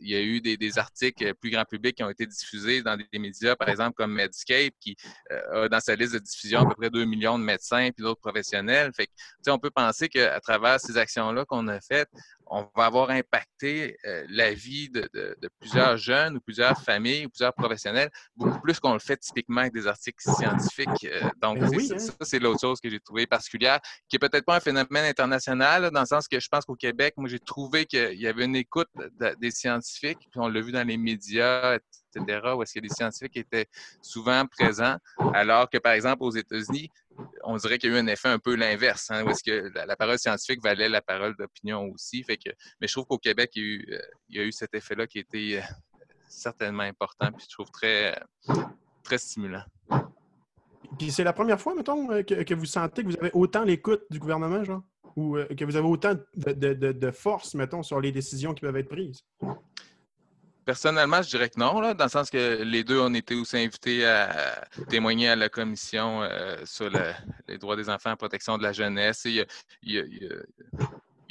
il 0.00 0.08
y 0.08 0.14
a 0.14 0.20
eu 0.20 0.40
des, 0.40 0.78
articles 0.78 1.34
plus 1.34 1.50
grand 1.50 1.64
public 1.64 1.96
qui 1.96 2.02
ont 2.02 2.10
été 2.10 2.26
diffusés 2.26 2.82
dans 2.82 2.96
des, 2.96 3.18
médias, 3.18 3.56
par 3.56 3.68
exemple 3.68 3.94
comme 3.94 4.12
Medscape, 4.12 4.74
qui 4.80 4.96
a 5.30 5.68
dans 5.68 5.80
sa 5.80 5.94
liste 5.94 6.14
de 6.14 6.18
diffusion 6.18 6.60
à 6.60 6.66
peu 6.66 6.74
près 6.74 6.90
2 6.90 7.04
millions 7.04 7.38
de 7.38 7.44
médecins 7.44 7.90
puis 7.94 8.02
d'autres 8.02 8.20
professionnels. 8.20 8.92
Fait 8.94 9.06
que, 9.06 9.12
tu 9.12 9.26
sais, 9.42 9.50
on 9.50 9.58
peut 9.58 9.70
penser 9.70 10.08
qu'à 10.08 10.40
travers 10.40 10.80
ces 10.80 10.96
actions-là 10.96 11.44
qu'on 11.44 11.68
a 11.68 11.80
faites, 11.80 12.10
on 12.46 12.68
va 12.76 12.86
avoir 12.86 13.10
impacté 13.10 13.96
euh, 14.04 14.24
la 14.28 14.52
vie 14.52 14.90
de, 14.90 15.08
plusieurs 15.58 15.96
jeunes 15.96 16.36
ou 16.36 16.40
plusieurs 16.40 16.80
familles 16.80 17.26
ou 17.26 17.28
plusieurs 17.30 17.54
professionnels 17.54 18.10
beaucoup 18.36 18.60
plus 18.60 18.78
qu'on 18.80 18.92
le 18.92 18.98
fait 18.98 19.16
typiquement 19.16 19.62
avec 19.62 19.72
des 19.72 19.86
articles 19.86 20.22
scientifiques. 20.22 21.04
Euh, 21.04 21.22
donc, 21.40 21.58
ben 21.58 21.74
hein. 21.74 21.98
ça, 21.98 22.12
c'est 22.20 22.38
l'autre 22.38 22.60
chose 22.60 22.80
que 22.80 22.90
j'ai 22.90 23.00
trouvé 23.00 23.26
particulière, 23.26 23.80
qui 24.08 24.16
est 24.16 24.18
peut-être 24.18 24.44
pas 24.44 24.56
un 24.56 24.60
phénomène 24.60 25.04
international, 25.04 25.90
dans 25.90 26.00
le 26.00 26.06
sens 26.06 26.28
que 26.28 26.38
je 26.38 26.48
pense 26.48 26.64
qu'au 26.64 26.76
Québec, 26.76 27.14
moi, 27.16 27.28
j'ai 27.28 27.38
trouvé 27.38 27.86
qu'il 27.86 28.20
y 28.20 28.26
avait 28.26 28.44
une 28.44 28.56
écoute 28.56 28.88
des 29.40 29.50
scientifiques, 29.50 30.28
puis 30.30 30.40
on 30.40 30.48
l'a 30.48 30.60
vu 30.60 30.72
dans 30.72 30.86
les 30.86 30.96
médias, 30.96 31.74
etc., 31.74 32.03
où 32.20 32.62
est-ce 32.62 32.74
que 32.74 32.80
les 32.80 32.88
scientifiques 32.88 33.36
étaient 33.36 33.66
souvent 34.02 34.46
présents, 34.46 34.96
alors 35.32 35.68
que, 35.68 35.78
par 35.78 35.92
exemple, 35.92 36.22
aux 36.22 36.30
États-Unis, 36.30 36.90
on 37.44 37.56
dirait 37.56 37.78
qu'il 37.78 37.90
y 37.90 37.94
a 37.94 37.96
eu 37.96 38.00
un 38.00 38.06
effet 38.06 38.28
un 38.28 38.38
peu 38.38 38.54
l'inverse, 38.54 39.10
hein, 39.10 39.24
où 39.24 39.30
est-ce 39.30 39.42
que 39.42 39.70
la, 39.74 39.96
parole 39.96 40.18
scientifique 40.18 40.62
valait 40.62 40.88
la 40.88 41.02
parole 41.02 41.36
d'opinion 41.36 41.84
aussi. 41.90 42.22
Fait 42.22 42.36
que, 42.36 42.50
mais 42.80 42.88
je 42.88 42.92
trouve 42.92 43.06
qu'au 43.06 43.18
Québec, 43.18 43.52
il 43.54 44.00
y, 44.30 44.38
a 44.38 44.42
eu, 44.42 44.52
cet 44.52 44.74
effet-là 44.74 45.06
qui 45.06 45.20
était 45.20 45.58
euh, 45.58 45.74
certainement 46.28 46.82
important, 46.82 47.30
puis 47.32 47.46
je 47.48 47.54
trouve 47.54 47.70
très, 47.70 48.18
très 49.02 49.18
stimulant. 49.18 49.64
Puis 50.98 51.10
c'est 51.10 51.24
la 51.24 51.32
première 51.32 51.60
fois, 51.60 51.74
mettons, 51.74 52.10
euh, 52.10 52.22
que, 52.22 52.54
vous 52.54 52.66
sentez 52.66 53.02
que 53.02 53.08
vous 53.08 53.16
avez 53.16 53.30
autant 53.32 53.64
l'écoute 53.64 54.02
du 54.10 54.18
gouvernement, 54.18 54.64
genre? 54.64 54.82
Ou 55.16 55.36
euh, 55.36 55.46
que 55.46 55.64
vous 55.64 55.76
avez 55.76 55.86
autant 55.86 56.14
de, 56.34 57.10
force, 57.10 57.54
mettons, 57.54 57.82
sur 57.82 58.00
les 58.00 58.12
décisions 58.12 58.54
qui 58.54 58.62
peuvent 58.62 58.76
être 58.76 58.88
prises? 58.88 59.24
Personnellement, 60.64 61.20
je 61.20 61.28
dirais 61.28 61.50
que 61.50 61.58
non, 61.58 61.80
là, 61.80 61.94
dans 61.94 62.04
le 62.04 62.10
sens 62.10 62.30
que 62.30 62.62
les 62.62 62.84
deux, 62.84 62.98
ont 62.98 63.12
été 63.12 63.34
aussi 63.34 63.56
invités 63.56 64.06
à 64.06 64.66
témoigner 64.88 65.28
à 65.28 65.36
la 65.36 65.48
commission 65.48 66.22
euh, 66.22 66.56
sur 66.64 66.90
les 67.48 67.58
droits 67.58 67.76
des 67.76 67.90
enfants 67.90 68.12
en 68.12 68.16
protection 68.16 68.56
de 68.56 68.62
la 68.62 68.72
jeunesse. 68.72 69.22
il, 69.26 69.46
y 69.82 69.98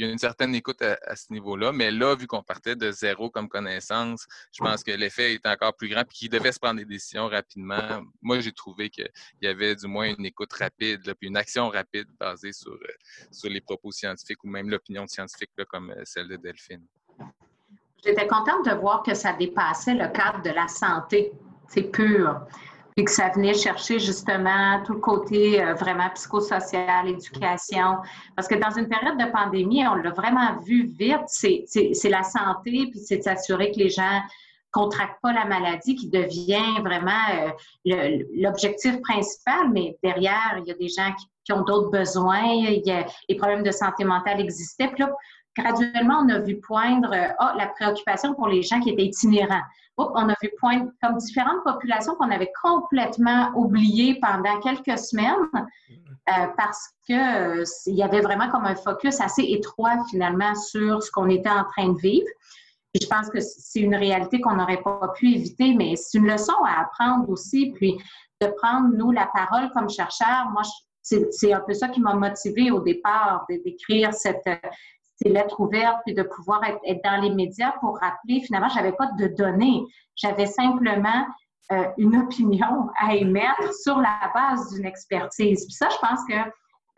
a, 0.05 0.09
une 0.09 0.17
certaine 0.19 0.53
écoute 0.53 0.81
à, 0.81 1.15
ce 1.15 1.31
niveau-là, 1.31 1.71
mais 1.71 1.89
là, 1.89 2.15
vu 2.15 2.27
qu'on 2.27 2.43
partait 2.43 2.75
de 2.75 2.91
zéro 2.91 3.29
comme 3.29 3.47
connaissance, 3.47 4.27
je 4.51 4.63
pense 4.63 4.83
que 4.83 4.91
l'effet 4.91 5.33
est 5.33 5.45
encore 5.47 5.75
plus 5.75 5.89
grand 5.89 6.01
et 6.01 6.13
qu'il 6.13 6.29
devait 6.29 6.51
se 6.51 6.59
prendre 6.59 6.79
des 6.79 6.85
décisions 6.85 7.27
rapidement. 7.27 8.03
Moi, 8.21 8.39
j'ai 8.39 8.51
trouvé 8.51 8.89
qu'il 8.89 9.09
y 9.41 9.47
avait 9.47 9.75
du 9.75 9.87
moins 9.87 10.13
une 10.13 10.25
écoute 10.25 10.53
rapide, 10.53 11.01
puis 11.19 11.29
une 11.29 11.37
action 11.37 11.69
rapide 11.69 12.07
basée 12.19 12.53
sur, 12.53 12.73
euh, 12.73 12.93
sur 13.31 13.49
les 13.49 13.61
propos 13.61 13.91
scientifiques 13.91 14.43
ou 14.43 14.47
même 14.47 14.69
l'opinion 14.69 15.07
scientifique 15.07 15.51
comme 15.69 15.91
euh, 15.91 16.01
celle 16.05 16.27
de 16.27 16.35
Delphine. 16.35 16.85
J'étais 18.05 18.27
contente 18.27 18.65
de 18.65 18.71
voir 18.71 19.03
que 19.03 19.13
ça 19.13 19.33
dépassait 19.33 19.93
le 19.93 20.07
cadre 20.09 20.41
de 20.43 20.49
la 20.49 20.67
santé, 20.67 21.31
c'est 21.67 21.83
pur, 21.83 22.41
puis 22.95 23.05
que 23.05 23.11
ça 23.11 23.29
venait 23.29 23.53
chercher 23.53 23.99
justement 23.99 24.83
tout 24.85 24.93
le 24.93 24.99
côté 24.99 25.63
euh, 25.63 25.73
vraiment 25.73 26.09
psychosocial, 26.13 27.07
éducation. 27.07 27.97
Parce 28.35 28.47
que 28.47 28.55
dans 28.55 28.71
une 28.71 28.87
période 28.87 29.17
de 29.17 29.31
pandémie, 29.31 29.87
on 29.87 29.95
l'a 29.95 30.11
vraiment 30.11 30.59
vu 30.65 30.87
vite, 30.97 31.23
c'est 31.27 32.09
la 32.09 32.23
santé, 32.23 32.89
puis 32.91 32.99
c'est 32.99 33.21
s'assurer 33.21 33.71
que 33.71 33.79
les 33.79 33.89
gens 33.89 34.21
contractent 34.71 35.21
pas 35.21 35.33
la 35.33 35.45
maladie 35.45 35.95
qui 35.95 36.09
devient 36.09 36.81
vraiment 36.83 37.11
euh, 37.87 38.17
l'objectif 38.35 38.99
principal, 39.01 39.69
mais 39.71 39.97
derrière, 40.03 40.59
il 40.59 40.67
y 40.67 40.71
a 40.71 40.75
des 40.75 40.89
gens 40.89 41.13
qui, 41.17 41.27
qui 41.45 41.53
ont 41.53 41.61
d'autres 41.61 41.91
besoins, 41.91 42.43
il 42.43 42.81
y 42.85 42.91
a, 42.91 43.05
les 43.29 43.35
problèmes 43.35 43.63
de 43.63 43.71
santé 43.71 44.03
mentale 44.03 44.39
existaient. 44.39 44.87
Puis 44.87 45.03
là, 45.03 45.11
graduellement, 45.57 46.23
on 46.25 46.29
a 46.29 46.39
vu 46.39 46.59
poindre 46.59 47.13
oh, 47.39 47.57
la 47.57 47.67
préoccupation 47.67 48.33
pour 48.33 48.47
les 48.47 48.61
gens 48.61 48.79
qui 48.79 48.89
étaient 48.89 49.05
itinérants. 49.05 49.61
on 49.97 50.29
a 50.29 50.35
vu 50.41 50.49
poindre 50.59 50.91
comme 51.01 51.17
différentes 51.17 51.63
populations 51.63 52.15
qu'on 52.15 52.31
avait 52.31 52.51
complètement 52.61 53.51
oubliées 53.55 54.19
pendant 54.21 54.59
quelques 54.61 54.97
semaines 54.97 55.49
euh, 56.29 56.47
parce 56.57 56.89
qu'il 57.05 57.19
euh, 57.19 57.65
y 57.87 58.01
avait 58.01 58.21
vraiment 58.21 58.49
comme 58.49 58.65
un 58.65 58.75
focus 58.75 59.19
assez 59.19 59.43
étroit 59.43 59.97
finalement 60.09 60.55
sur 60.55 61.03
ce 61.03 61.11
qu'on 61.11 61.29
était 61.29 61.49
en 61.49 61.65
train 61.65 61.89
de 61.89 61.99
vivre. 61.99 62.27
je 62.99 63.05
pense 63.07 63.29
que 63.29 63.41
c'est 63.41 63.81
une 63.81 63.95
réalité 63.95 64.39
qu'on 64.39 64.55
n'aurait 64.55 64.81
pas 64.81 65.11
pu 65.15 65.33
éviter, 65.33 65.73
mais 65.73 65.97
c'est 65.97 66.17
une 66.17 66.27
leçon 66.27 66.53
à 66.65 66.81
apprendre 66.81 67.29
aussi. 67.29 67.73
Puis 67.75 67.97
de 68.41 68.47
prendre, 68.47 68.95
nous, 68.95 69.11
la 69.11 69.29
parole 69.33 69.69
comme 69.71 69.89
chercheurs, 69.89 70.49
moi, 70.51 70.61
c'est 71.01 71.53
un 71.53 71.59
peu 71.59 71.73
ça 71.73 71.89
qui 71.89 71.99
m'a 71.99 72.13
motivé 72.13 72.71
au 72.71 72.79
départ 72.79 73.45
d'écrire 73.49 74.13
cette, 74.13 74.47
ces 75.23 75.29
lettres 75.29 75.59
ouvertes, 75.59 75.99
puis 76.05 76.13
de 76.13 76.23
pouvoir 76.23 76.61
être, 76.63 77.01
dans 77.03 77.21
les 77.21 77.29
médias 77.29 77.73
pour 77.79 77.97
rappeler, 77.99 78.41
finalement, 78.41 78.69
je 78.69 78.75
n'avais 78.75 78.91
pas 78.91 79.07
de 79.17 79.27
données. 79.27 79.83
J'avais 80.15 80.45
simplement 80.45 81.27
euh, 81.71 81.85
une 81.97 82.17
opinion 82.17 82.89
à 82.99 83.15
émettre 83.15 83.73
sur 83.73 83.97
la 83.97 84.31
base 84.33 84.73
d'une 84.73 84.85
expertise. 84.85 85.65
Puis 85.65 85.73
ça, 85.73 85.89
je 85.89 85.97
pense 86.05 86.19
que 86.27 86.33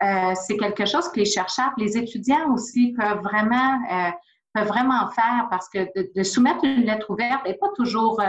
euh, 0.02 0.34
c'est 0.34 0.56
quelque 0.56 0.84
chose 0.84 1.08
que 1.08 1.20
les 1.20 1.24
chercheurs, 1.24 1.72
les 1.78 1.96
étudiants 1.96 2.52
aussi 2.52 2.92
peuvent 2.98 3.22
vraiment, 3.22 3.80
euh, 3.90 4.10
peuvent 4.52 4.68
vraiment 4.68 5.08
faire 5.10 5.46
parce 5.50 5.68
que 5.68 5.86
de, 6.14 6.22
soumettre 6.22 6.64
une 6.64 6.82
lettre 6.82 7.10
ouverte 7.10 7.46
n'est 7.46 7.54
pas 7.54 7.70
toujours 7.76 8.20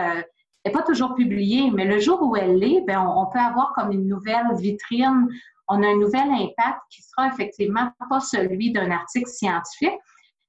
pas 0.73 0.83
toujours 0.83 1.15
publiée, 1.15 1.71
mais 1.71 1.85
le 1.85 1.99
jour 1.99 2.21
où 2.21 2.35
elle 2.35 2.57
l'est, 2.57 2.81
ben, 2.81 2.99
on, 2.99 3.25
peut 3.27 3.39
avoir 3.39 3.73
comme 3.73 3.93
une 3.93 4.05
nouvelle 4.05 4.53
vitrine 4.57 5.29
on 5.67 5.83
a 5.83 5.87
un 5.87 5.97
nouvel 5.97 6.29
impact 6.29 6.79
qui 6.89 7.01
sera 7.01 7.27
effectivement 7.27 7.91
pas 8.09 8.19
celui 8.19 8.71
d'un 8.71 8.91
article 8.91 9.29
scientifique. 9.29 9.99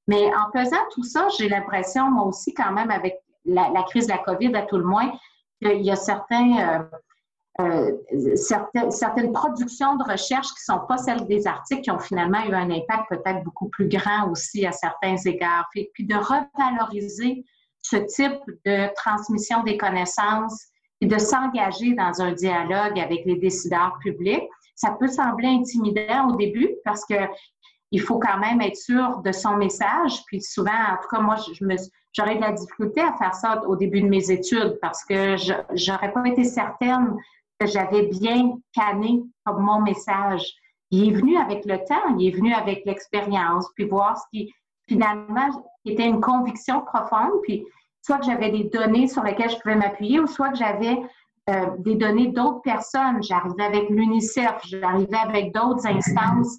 Mais 0.06 0.30
en 0.34 0.50
faisant 0.56 0.82
tout 0.92 1.02
ça, 1.02 1.28
j'ai 1.36 1.48
l'impression, 1.48 2.10
moi 2.10 2.24
aussi, 2.24 2.54
quand 2.54 2.72
même, 2.72 2.90
avec 2.90 3.18
la, 3.44 3.82
crise 3.88 4.06
de 4.06 4.12
la 4.12 4.18
COVID, 4.18 4.54
à 4.54 4.62
tout 4.62 4.78
le 4.78 4.84
moins, 4.84 5.12
qu'il 5.62 5.82
y 5.82 5.90
a 5.90 5.96
certains, 5.96 6.88
euh, 7.60 7.60
euh, 7.60 8.36
certaines, 8.36 8.90
certaines, 8.90 9.32
productions 9.32 9.96
de 9.96 10.04
recherche 10.04 10.46
qui 10.48 10.70
ne 10.70 10.76
sont 10.76 10.86
pas 10.86 10.96
celles 10.96 11.26
des 11.26 11.46
articles, 11.46 11.82
qui 11.82 11.90
ont 11.90 11.98
finalement 11.98 12.42
eu 12.44 12.54
un 12.54 12.70
impact 12.70 13.08
peut-être 13.10 13.42
beaucoup 13.44 13.68
plus 13.68 13.88
grand 13.88 14.30
aussi 14.30 14.64
à 14.66 14.72
certains 14.72 15.16
égards. 15.16 15.68
Puis 15.72 16.06
de 16.06 16.14
revaloriser 16.14 17.44
ce 17.82 17.96
type 17.96 18.40
de 18.64 18.92
transmission 18.94 19.62
des 19.62 19.76
connaissances 19.76 20.68
et 21.00 21.06
de 21.06 21.18
s'engager 21.18 21.94
dans 21.94 22.20
un 22.20 22.32
dialogue 22.32 22.98
avec 22.98 23.24
les 23.24 23.36
décideurs 23.36 23.96
publics 24.00 24.48
ça 24.78 24.92
peut 24.92 25.08
sembler 25.08 25.48
intimidant 25.48 26.28
au 26.28 26.36
début 26.36 26.70
parce 26.84 27.04
que 27.04 27.16
il 27.90 28.00
faut 28.00 28.18
quand 28.18 28.38
même 28.38 28.60
être 28.60 28.76
sûr 28.76 29.18
de 29.24 29.32
son 29.32 29.56
message. 29.56 30.22
Puis 30.26 30.40
souvent, 30.42 30.70
en 30.70 30.96
tout 31.02 31.08
cas, 31.10 31.20
moi, 31.20 31.36
j'aurais 32.12 32.36
de 32.36 32.40
la 32.40 32.52
difficulté 32.52 33.00
à 33.00 33.14
faire 33.14 33.34
ça 33.34 33.62
au 33.66 33.76
début 33.76 34.02
de 34.02 34.08
mes 34.08 34.30
études 34.30 34.78
parce 34.80 35.04
que 35.04 35.36
je 35.36 35.90
n'aurais 35.90 36.12
pas 36.12 36.22
été 36.26 36.44
certaine 36.44 37.16
que 37.58 37.66
j'avais 37.66 38.06
bien 38.06 38.52
canné 38.72 39.22
comme 39.44 39.62
mon 39.62 39.80
message. 39.80 40.44
Il 40.90 41.08
est 41.08 41.16
venu 41.16 41.36
avec 41.38 41.64
le 41.64 41.78
temps, 41.78 42.16
il 42.18 42.28
est 42.28 42.36
venu 42.36 42.52
avec 42.52 42.84
l'expérience, 42.84 43.66
puis 43.74 43.84
voir 43.84 44.16
ce 44.16 44.24
qui 44.32 44.52
finalement 44.86 45.64
était 45.84 46.06
une 46.06 46.20
conviction 46.20 46.82
profonde, 46.82 47.40
puis 47.42 47.66
soit 48.02 48.18
que 48.18 48.26
j'avais 48.26 48.50
des 48.50 48.64
données 48.64 49.08
sur 49.08 49.24
lesquelles 49.24 49.50
je 49.50 49.58
pouvais 49.58 49.74
m'appuyer, 49.74 50.20
ou 50.20 50.26
soit 50.26 50.50
que 50.50 50.56
j'avais 50.56 50.98
euh, 51.48 51.66
des 51.78 51.94
données 51.94 52.28
d'autres 52.28 52.62
personnes. 52.62 53.22
J'arrivais 53.22 53.64
avec 53.64 53.90
l'UNICEF, 53.90 54.56
j'arrivais 54.64 55.16
avec 55.16 55.54
d'autres 55.54 55.86
instances 55.86 56.58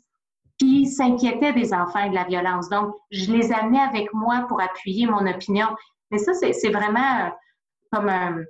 qui 0.58 0.88
s'inquiétaient 0.88 1.54
des 1.54 1.74
enfants 1.74 2.04
et 2.06 2.10
de 2.10 2.16
la 2.16 2.26
violence. 2.26 2.70
Donc, 2.70 2.94
je 3.12 3.32
les 3.32 3.52
amenais 3.52 3.80
avec 3.80 4.14
moi 4.14 4.46
pour 4.48 4.62
appuyer 4.62 5.08
mon 5.08 5.26
opinion. 5.26 5.68
Mais 6.12 6.18
ça, 6.18 6.34
c'est 6.34 6.72
vraiment 6.72 7.28
euh, 7.28 7.30
comme 7.92 8.46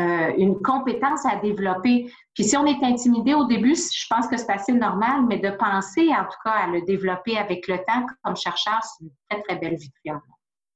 euh, 0.00 0.32
une 0.38 0.62
compétence 0.62 1.26
à 1.26 1.36
développer. 1.36 2.12
Puis 2.34 2.44
si 2.44 2.56
on 2.56 2.64
est 2.64 2.82
intimidé 2.82 3.34
au 3.34 3.44
début, 3.44 3.74
je 3.74 4.06
pense 4.08 4.28
que 4.28 4.36
c'est 4.36 4.50
assez 4.50 4.72
normal, 4.72 5.26
mais 5.28 5.38
de 5.38 5.50
penser 5.50 6.08
en 6.10 6.24
tout 6.24 6.38
cas 6.44 6.52
à 6.52 6.66
le 6.68 6.82
développer 6.82 7.36
avec 7.36 7.66
le 7.68 7.78
temps 7.78 8.06
comme 8.22 8.36
chercheur, 8.36 8.80
c'est 8.82 9.04
une 9.04 9.10
très, 9.28 9.42
très 9.42 9.56
belle 9.56 9.76
vitrine. 9.76 10.20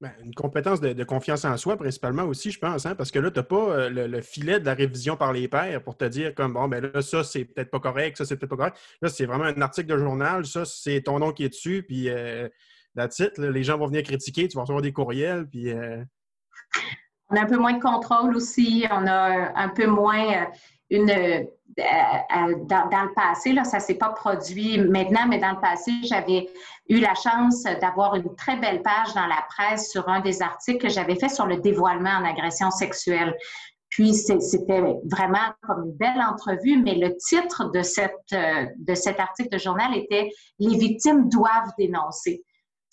Ben, 0.03 0.13
une 0.23 0.35
compétence 0.35 0.83
de, 0.83 1.05
confiance 1.05 1.47
en 1.47 1.57
soi, 1.57 1.79
principalement 1.79 2.25
aussi, 2.25 2.51
je 2.51 2.59
pense, 2.59 2.85
hein, 2.85 2.95
parce 2.95 3.11
que 3.11 3.19
là, 3.19 3.31
tu 3.31 3.39
n'as 3.39 3.45
pas 3.45 3.57
euh, 3.57 3.89
le, 3.89 4.21
filet 4.21 4.61
de 4.61 4.67
la 4.67 4.75
révision 4.75 5.17
par 5.17 5.33
les 5.33 5.49
pairs 5.49 5.83
pour 5.83 5.97
te 5.97 6.05
dire 6.05 6.35
comme 6.35 6.53
bon, 6.53 6.69
ben 6.69 6.85
là, 6.85 7.01
ça, 7.01 7.25
c'est 7.25 7.47
peut-être 7.47 7.71
pas 7.71 7.81
correct, 7.81 8.19
ça, 8.19 8.27
c'est 8.27 8.37
peut-être 8.37 8.51
pas 8.51 8.57
correct. 8.57 8.79
Là, 9.01 9.09
c'est 9.09 9.25
vraiment 9.25 9.45
un 9.45 9.63
article 9.63 9.89
de 9.89 9.97
journal, 9.97 10.45
ça, 10.45 10.67
c'est 10.67 11.01
ton 11.01 11.19
nom 11.19 11.33
qui 11.33 11.45
est 11.45 11.49
dessus, 11.49 11.83
puis 11.83 12.11
euh, 12.11 12.47
les 13.39 13.63
gens 13.63 13.79
vont 13.79 13.87
venir 13.87 14.03
critiquer, 14.03 14.49
tu 14.49 14.57
vas 14.57 14.63
recevoir 14.63 14.83
des 14.83 14.93
courriels, 14.93 15.49
puis. 15.49 15.71
Euh, 15.71 16.05
on 17.31 17.37
a 17.37 17.41
un 17.41 17.47
peu 17.47 17.57
moins 17.57 17.73
de 17.73 17.83
contrôle 17.83 18.37
aussi, 18.37 18.87
on 18.91 19.07
a 19.07 19.59
un 19.59 19.69
peu 19.71 19.87
moins 19.87 20.47
une 20.91 21.47
euh, 21.79 21.83
euh, 21.83 22.55
dans, 22.65 23.03
le 23.03 23.15
passé, 23.15 23.53
là, 23.53 23.65
ça 23.65 23.79
ne 23.79 23.83
s'est 23.83 23.97
pas 23.99 24.09
produit 24.09 24.79
maintenant, 24.79 25.27
mais 25.29 25.39
dans 25.39 25.51
le 25.51 25.61
passé, 25.61 25.93
j'avais 26.05 26.49
eu 26.89 27.01
la 27.01 27.15
chance 27.15 27.65
d'avoir 27.81 28.15
une 28.15 28.35
très 28.37 28.57
belle 28.57 28.83
page 28.83 29.13
dans 29.15 29.27
la 29.27 29.45
presse 29.55 29.91
sur 29.91 30.09
un 30.09 30.21
des 30.21 30.41
articles 30.41 30.79
que 30.79 30.89
j'avais 30.89 31.17
fait 31.17 31.29
sur 31.29 31.47
le 31.47 31.59
dévoilement 31.59 32.11
en 32.11 32.25
agression 32.25 32.71
sexuelle. 32.71 33.37
Puis 33.91 34.15
c'était 34.15 34.81
vraiment 35.11 35.55
comme 35.63 35.87
une 35.87 35.97
belle 35.97 36.21
entrevue, 36.21 36.83
mais 36.83 36.95
le 36.95 37.17
titre 37.17 37.71
de, 37.71 37.83
cette, 37.83 38.13
euh, 38.33 38.67
de 38.79 38.95
cet 38.95 39.21
article 39.21 39.51
de 39.51 39.59
journal 39.59 39.95
était 39.97 40.31
Les 40.59 40.77
victimes 40.77 41.29
doivent 41.29 41.73
dénoncer. 41.79 42.43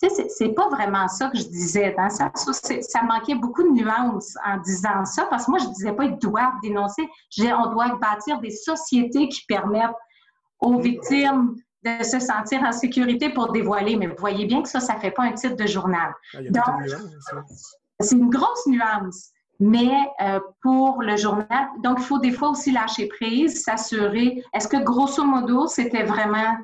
Tu 0.02 0.10
sais, 0.10 0.26
c'est 0.28 0.48
pas 0.54 0.68
vraiment 0.68 1.08
ça 1.08 1.28
que 1.28 1.38
je 1.38 1.44
disais. 1.44 1.94
Dans 1.96 2.10
ça, 2.10 2.30
ça 2.34 3.02
manquait 3.02 3.36
beaucoup 3.36 3.62
de 3.62 3.70
nuances 3.70 4.36
en 4.44 4.58
disant 4.58 5.04
ça, 5.04 5.26
parce 5.26 5.46
que 5.46 5.52
moi, 5.52 5.60
je 5.60 5.68
disais 5.68 5.92
pas 5.92 6.04
ils 6.04 6.18
doivent 6.18 6.60
dénoncer. 6.62 7.08
Je 7.30 7.42
disais 7.42 7.54
on 7.54 7.70
doit 7.70 7.96
bâtir 7.96 8.40
des 8.40 8.50
sociétés 8.50 9.28
qui 9.28 9.44
permettent 9.46 9.96
aux 10.60 10.78
victimes 10.80 11.54
de 11.84 12.02
se 12.02 12.18
sentir 12.18 12.62
en 12.62 12.72
sécurité 12.72 13.30
pour 13.30 13.52
dévoiler. 13.52 13.96
Mais 13.96 14.06
vous 14.06 14.16
voyez 14.18 14.46
bien 14.46 14.62
que 14.62 14.68
ça, 14.68 14.80
ça 14.80 14.96
fait 14.96 15.10
pas 15.10 15.24
un 15.24 15.32
titre 15.32 15.56
de 15.56 15.66
journal. 15.66 16.12
Ah, 16.34 16.40
c'est 18.00 18.16
une 18.16 18.30
grosse 18.30 18.66
nuance. 18.66 19.30
Mais 19.60 19.94
euh, 20.20 20.40
pour 20.62 21.00
le 21.00 21.16
journal, 21.16 21.68
donc 21.82 21.98
il 22.00 22.04
faut 22.04 22.18
des 22.18 22.32
fois 22.32 22.50
aussi 22.50 22.72
lâcher 22.72 23.06
prise, 23.06 23.62
s'assurer. 23.62 24.42
Est-ce 24.52 24.66
que 24.66 24.82
grosso 24.82 25.24
modo, 25.24 25.66
c'était 25.68 26.02
vraiment 26.02 26.56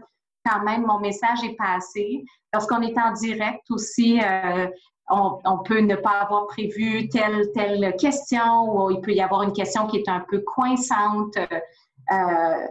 quand 0.44 0.62
même 0.62 0.86
mon 0.86 1.00
message 1.00 1.42
est 1.44 1.56
passé? 1.56 2.24
Lorsqu'on 2.52 2.82
est 2.82 2.98
en 2.98 3.12
direct 3.12 3.62
aussi, 3.70 4.20
euh, 4.20 4.66
on, 5.08 5.58
peut 5.64 5.80
ne 5.80 5.96
pas 5.96 6.20
avoir 6.22 6.46
prévu 6.46 7.08
telle 7.08 7.50
telle 7.52 7.94
question 7.96 8.62
ou 8.64 8.90
il 8.90 9.00
peut 9.00 9.12
y 9.12 9.20
avoir 9.20 9.42
une 9.42 9.52
question 9.52 9.86
qui 9.86 9.98
est 9.98 10.08
un 10.08 10.24
peu 10.28 10.40
coincante. 10.40 11.36
Euh, 11.36 12.66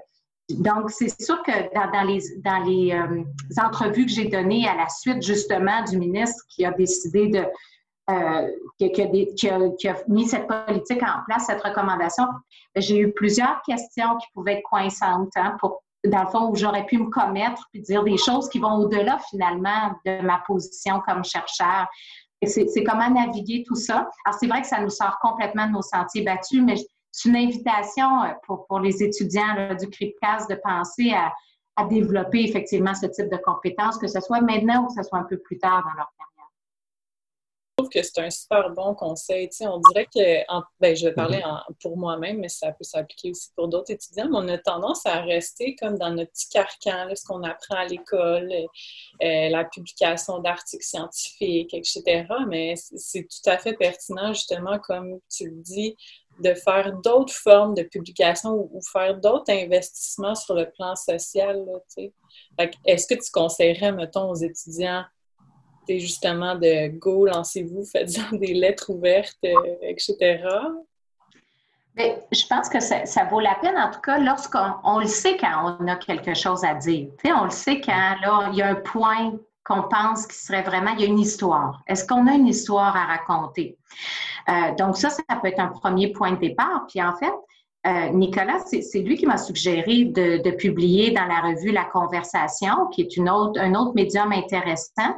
donc, 0.50 0.90
c'est 0.90 1.10
sûr 1.22 1.44
que 1.44 1.52
dans, 1.76 2.04
les, 2.04 2.22
dans 2.44 2.64
les 2.64 2.92
euh, 2.92 3.24
entrevues 3.62 4.06
que 4.06 4.12
j'ai 4.12 4.30
données 4.30 4.68
à 4.68 4.76
la 4.76 4.90
suite 4.90 5.22
justement 5.22 5.84
du 5.84 5.98
ministre 5.98 6.44
qui 6.50 6.66
a 6.66 6.72
décidé 6.72 7.28
de, 7.28 7.46
qui, 8.80 9.90
a, 9.90 9.96
mis 10.08 10.28
cette 10.28 10.48
politique 10.48 11.04
en 11.04 11.24
place, 11.28 11.46
cette 11.46 11.62
recommandation, 11.62 12.26
j'ai 12.76 12.98
eu 13.00 13.12
plusieurs 13.12 13.62
questions 13.64 14.18
qui 14.18 14.28
pouvaient 14.34 14.54
être 14.54 14.64
coinçantes, 14.64 15.30
hein, 15.36 15.58
dans 16.06 16.24
le 16.24 16.30
fond, 16.30 16.50
où 16.50 16.56
j'aurais 16.56 16.86
pu 16.86 16.98
me 16.98 17.10
commettre 17.10 17.68
puis 17.72 17.82
dire 17.82 18.04
des 18.04 18.18
choses 18.18 18.48
qui 18.50 18.60
vont 18.60 18.76
au-delà 18.76 19.20
finalement 19.30 19.94
de 20.06 20.22
ma 20.22 20.42
position 20.46 21.02
comme 21.06 21.24
chercheur. 21.24 21.88
C'est 22.46 22.84
comment 22.86 23.10
naviguer 23.10 23.64
tout 23.68 23.76
ça. 23.76 24.10
Alors, 24.26 24.40
c'est 24.40 24.48
vrai 24.48 24.62
que 24.62 24.68
ça 24.68 24.80
nous 24.80 24.90
sort 24.90 25.20
complètement 25.22 25.68
de 25.68 25.74
nos 25.74 25.82
sentiers 25.82 26.24
battus, 26.24 26.64
mais 26.64 26.76
c'est 27.12 27.28
une 27.28 27.36
invitation 27.36 28.24
euh, 28.24 28.30
pour, 28.46 28.66
pour 28.68 28.80
les 28.80 29.04
étudiants 29.04 29.76
du 29.78 29.90
CRIPCAS 29.90 30.46
de 30.50 30.56
penser 30.56 31.12
à, 31.12 31.34
à 31.76 31.86
développer 31.86 32.44
effectivement 32.44 32.94
ce 32.94 33.08
type 33.08 33.30
de 33.30 33.38
compétences, 33.38 33.98
que 33.98 34.08
ce 34.08 34.22
soit 34.22 34.42
maintenant 34.42 34.84
ou 34.84 34.88
que 34.88 34.94
ce 34.94 35.04
soit 35.04 35.20
un 35.20 35.24
peu 35.24 35.38
plus 35.38 35.58
tard 35.58 35.84
dans 35.84 35.98
leur 35.98 36.10
carrière 36.18 36.29
trouve 37.90 38.02
que 38.02 38.08
c'est 38.08 38.22
un 38.22 38.30
super 38.30 38.70
bon 38.72 38.94
conseil. 38.96 39.50
on 39.62 39.80
dirait 39.92 40.06
que, 40.06 40.46
ben, 40.80 40.96
je 40.96 41.08
vais 41.08 41.14
parler 41.14 41.40
mm-hmm. 41.40 41.74
pour 41.82 41.98
moi-même, 41.98 42.40
mais 42.40 42.50
ça 42.50 42.72
peut 42.72 42.84
s'appliquer 42.84 43.32
aussi 43.32 43.50
pour 43.56 43.68
d'autres 43.68 43.92
étudiants, 43.92 44.28
mais 44.30 44.38
on 44.38 44.48
a 44.48 44.58
tendance 44.58 45.06
à 45.06 45.22
rester 45.22 45.76
comme 45.76 45.98
dans 45.98 46.12
notre 46.12 46.32
petit 46.32 46.50
carcan, 46.50 47.08
ce 47.16 47.26
qu'on 47.26 47.44
apprend 47.44 47.76
à 47.76 47.86
l'école, 47.86 48.52
euh, 48.52 49.50
la 49.50 49.66
publication 49.66 50.40
d'articles 50.40 50.84
scientifiques, 50.86 51.74
etc. 51.74 52.28
Mais 52.48 52.76
c'est 52.76 53.24
tout 53.24 53.50
à 53.50 53.58
fait 53.58 53.74
pertinent, 53.74 54.34
justement, 54.34 54.80
comme 54.80 55.20
tu 55.30 55.50
le 55.50 55.62
dis, 55.62 55.96
de 56.40 56.54
faire 56.54 56.94
d'autres 57.04 57.34
formes 57.34 57.74
de 57.74 57.84
publication 57.84 58.70
ou, 58.72 58.80
faire 58.82 59.20
d'autres 59.20 59.52
investissements 59.52 60.36
sur 60.36 60.56
le 60.56 60.70
plan 60.72 60.96
social. 60.96 61.66
Est-ce 62.86 63.08
que 63.08 63.16
tu 63.16 63.32
conseillerais, 63.32 63.92
mettons, 63.92 64.30
aux 64.30 64.36
étudiants 64.36 65.04
justement 65.98 66.56
de 66.56 66.90
go, 66.90 67.26
lancez-vous, 67.26 67.86
faites-en 67.86 68.36
des 68.36 68.54
lettres 68.54 68.92
ouvertes, 68.92 69.38
euh, 69.44 69.56
etc. 69.82 70.44
Mais 71.96 72.18
je 72.32 72.46
pense 72.48 72.70
que 72.70 72.80
ça, 72.80 73.26
vaut 73.30 73.40
la 73.40 73.56
peine, 73.56 73.78
en 73.78 73.92
tout 73.92 74.00
cas, 74.02 74.20
lorsqu'on 74.20 75.00
le 75.00 75.08
sait 75.08 75.38
quand 75.38 75.78
on 75.80 75.88
a 75.88 75.96
quelque 75.96 76.34
chose 76.34 76.64
à 76.64 76.76
dire. 76.76 77.10
on 77.26 77.46
le 77.46 77.50
sait 77.50 77.82
quand 77.82 78.16
là, 78.22 78.50
il 78.52 78.58
y 78.58 78.62
a 78.62 78.70
un 78.70 78.76
point 78.76 79.34
qu'on 79.66 79.84
pense 79.84 80.26
qui 80.26 80.38
serait 80.38 80.62
vraiment, 80.62 80.92
il 80.94 81.02
y 81.02 81.04
a 81.04 81.08
une 81.08 81.20
histoire. 81.20 81.82
Est-ce 81.88 82.06
qu'on 82.06 82.28
a 82.28 82.34
une 82.34 82.48
histoire 82.48 82.96
à 82.96 83.06
raconter? 83.06 83.78
Euh, 84.50 84.74
donc 84.76 84.98
ça, 84.98 85.10
ça 85.10 85.24
peut 85.42 85.48
être 85.48 85.60
un 85.60 85.68
premier 85.68 86.12
point 86.12 86.32
de 86.32 86.40
départ. 86.40 86.86
Puis 86.88 87.02
en 87.02 87.16
fait, 87.16 87.34
euh, 87.88 88.10
Nicolas, 88.10 88.60
c'est 88.66 89.00
lui 89.00 89.16
qui 89.18 89.26
m'a 89.26 89.38
suggéré 89.38 90.06
de, 90.06 90.52
publier 90.52 91.12
dans 91.12 91.26
la 91.26 91.40
revue 91.42 91.72
La 91.72 91.86
Conversation, 91.86 92.88
qui 92.88 93.02
est 93.02 93.16
une 93.16 93.30
autre, 93.30 93.60
un 93.60 93.74
autre 93.76 93.94
médium 93.96 94.32
intéressant, 94.32 95.16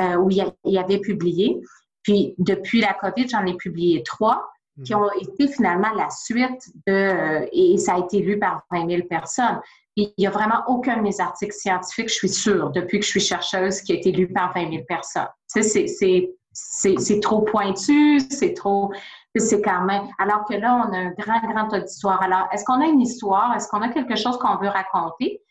euh, 0.00 0.16
où 0.16 0.30
il 0.30 0.52
y, 0.64 0.78
avait 0.78 1.00
publié. 1.00 1.60
Puis 2.02 2.34
depuis 2.38 2.80
la 2.80 2.94
COVID, 2.94 3.28
j'en 3.28 3.44
ai 3.46 3.54
publié 3.54 4.02
trois 4.02 4.50
qui 4.84 4.94
mhm. 4.94 5.00
ont 5.00 5.10
été 5.20 5.48
finalement 5.48 5.92
la 5.94 6.08
suite 6.10 6.70
de, 6.86 6.92
euh, 6.92 7.46
et 7.52 7.76
ça 7.78 7.94
a 7.94 7.98
été 7.98 8.20
lu 8.20 8.38
par 8.38 8.62
20 8.70 8.88
000 8.88 9.02
personnes. 9.08 9.60
il 9.96 10.12
n'y 10.16 10.26
a 10.26 10.30
vraiment 10.30 10.62
aucun 10.68 10.96
de 10.96 11.02
mes 11.02 11.20
articles 11.20 11.52
scientifiques, 11.52 12.08
je 12.08 12.14
suis 12.14 12.28
sûre, 12.28 12.70
depuis 12.70 13.00
que 13.00 13.04
je 13.04 13.10
suis 13.10 13.20
chercheuse, 13.20 13.82
qui 13.82 13.92
a 13.92 13.96
été 13.96 14.12
lu 14.12 14.32
par 14.32 14.54
20 14.54 14.70
000 14.70 14.84
personnes. 14.88 15.28
c'est 15.46 17.20
trop 17.20 17.42
pointu, 17.42 18.20
c'est 18.30 18.54
trop, 18.54 18.92
c'est 19.36 19.60
quand 19.60 19.82
même, 19.82 20.08
alors 20.18 20.44
que 20.48 20.54
là, 20.54 20.86
on 20.86 20.92
a 20.92 20.98
un 20.98 21.10
grand, 21.10 21.40
grand 21.52 21.72
auditoire. 21.76 22.22
Alors, 22.22 22.48
est-ce 22.52 22.64
qu'on 22.64 22.80
a 22.80 22.86
une 22.86 23.00
histoire? 23.00 23.54
Est-ce 23.54 23.68
qu'on 23.68 23.82
a 23.82 23.88
quelque 23.88 24.16
chose 24.16 24.38
qu'on 24.38 24.56
veut 24.56 24.68
raconter? 24.68 25.42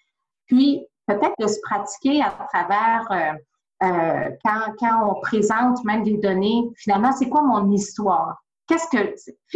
Puis, 0.48 0.86
peut-être 1.08 1.36
de 1.40 1.48
se 1.48 1.60
pratiquer 1.64 2.22
à 2.22 2.32
travers 2.32 3.08
euh, 3.12 3.38
euh, 3.84 4.30
quand, 4.44 4.74
quand, 4.80 5.10
on 5.10 5.22
présente 5.22 5.84
même 5.86 6.04
des 6.04 6.18
données, 6.18 6.70
finalement, 6.78 7.12
c'est 7.12 7.30
quoi 7.30 7.42
mon 7.42 7.72
histoire? 7.72 8.42
Qu'est-ce 8.68 8.88
que, 8.88 9.16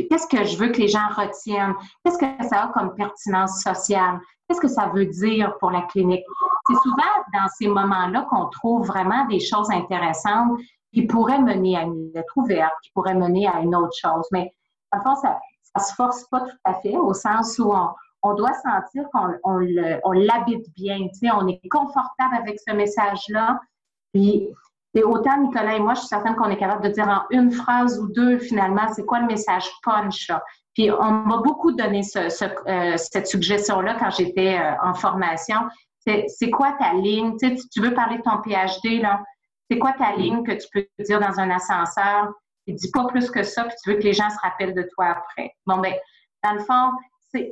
qu'est-ce 0.10 0.28
que 0.28 0.44
je 0.44 0.58
veux 0.58 0.70
que 0.70 0.82
les 0.82 0.88
gens 0.88 1.08
retiennent? 1.16 1.76
Qu'est-ce 2.04 2.18
que 2.18 2.48
ça 2.48 2.64
a 2.64 2.68
comme 2.70 2.96
pertinence 2.96 3.62
sociale? 3.62 4.20
Qu'est-ce 4.48 4.62
que 4.62 4.68
ça 4.68 4.88
veut 4.88 5.06
dire 5.06 5.56
pour 5.60 5.72
la 5.72 5.84
clinique? 5.84 6.24
C'est 6.68 6.78
souvent 6.78 7.04
dans 7.34 7.48
ces 7.60 7.68
moments-là 7.68 8.26
qu'on 8.30 8.48
trouve 8.48 8.88
vraiment 8.88 9.26
des 9.26 9.40
choses 9.40 9.70
intéressantes 9.70 10.58
qui 10.94 11.06
pourraient 11.06 11.42
mener 11.42 11.78
à 11.78 11.82
une 11.84 12.12
lettre 12.14 12.34
ouverte, 12.36 12.74
qui 12.84 12.92
pourraient 12.92 13.16
mener 13.16 13.48
à 13.48 13.60
une 13.60 13.76
autre 13.76 13.96
chose. 13.96 14.26
Mais, 14.32 14.54
fait, 14.92 15.16
ça 15.22 15.40
ne 15.76 15.82
se 15.82 15.94
force 15.94 16.24
pas 16.26 16.42
tout 16.42 16.58
à 16.64 16.74
fait, 16.76 16.98
au 16.98 17.14
sens 17.14 17.60
où 17.60 17.72
on, 17.72 17.90
on 18.24 18.34
doit 18.36 18.54
sentir 18.54 19.06
qu'on 19.14 19.34
on, 19.44 20.12
l'habite 20.12 20.74
bien. 20.76 21.08
On 21.34 21.48
est 21.48 21.60
confortable 21.70 22.36
avec 22.36 22.60
ce 22.66 22.74
message-là. 22.74 23.60
Puis, 24.14 24.48
et 24.96 25.04
autant 25.04 25.42
Nicolas 25.42 25.76
et 25.76 25.80
moi, 25.80 25.96
je 25.96 26.00
suis 26.00 26.08
certaine 26.08 26.36
qu'on 26.36 26.50
est 26.50 26.58
capable 26.58 26.84
de 26.84 26.90
dire 26.90 27.08
en 27.08 27.24
une 27.32 27.52
phrase 27.52 28.00
ou 28.00 28.08
deux, 28.10 28.38
finalement, 28.38 28.88
c'est 28.94 29.06
quoi 29.06 29.20
le 29.20 29.26
message 29.26 29.70
punch. 29.84 30.32
Puis, 30.76 30.92
on 30.92 31.12
m'a 31.12 31.38
beaucoup 31.38 31.72
donné 31.72 32.04
ce, 32.04 32.20
euh, 32.20 32.98
cette 32.98 33.28
suggestion-là 33.28 33.96
quand 34.00 34.12
j'étais 34.12 34.58
euh, 34.58 34.74
en 34.84 34.94
formation. 34.94 35.58
C'est 36.06 36.50
quoi 36.50 36.74
ta 36.74 36.94
ligne? 36.94 37.38
Tu, 37.38 37.58
sais, 37.58 37.68
tu 37.72 37.82
veux 37.82 37.94
parler 37.94 38.18
de 38.18 38.24
ton 38.24 38.42
PhD, 38.42 39.02
là? 39.02 39.24
C'est 39.72 39.80
quoi 39.80 39.94
ta 39.94 40.16
ligne 40.16 40.44
que 40.44 40.52
tu 40.52 40.68
peux 40.72 40.86
dire 41.04 41.20
dans 41.20 41.40
un 41.40 41.50
ascenseur? 41.50 42.34
Et 42.68 42.74
dis 42.74 42.92
pas 42.92 43.06
plus 43.06 43.32
que 43.32 43.44
ça, 43.44 43.64
puis 43.64 43.76
tu 43.82 43.90
veux 43.90 43.98
que 43.98 44.04
les 44.04 44.14
gens 44.14 44.30
se 44.30 44.38
rappellent 44.42 44.76
de 44.76 44.88
toi 44.94 45.08
après. 45.08 45.54
Bon, 45.66 45.78
ben, 45.78 45.94
dans 46.44 46.54
le 46.54 46.60
fond, 46.60 46.92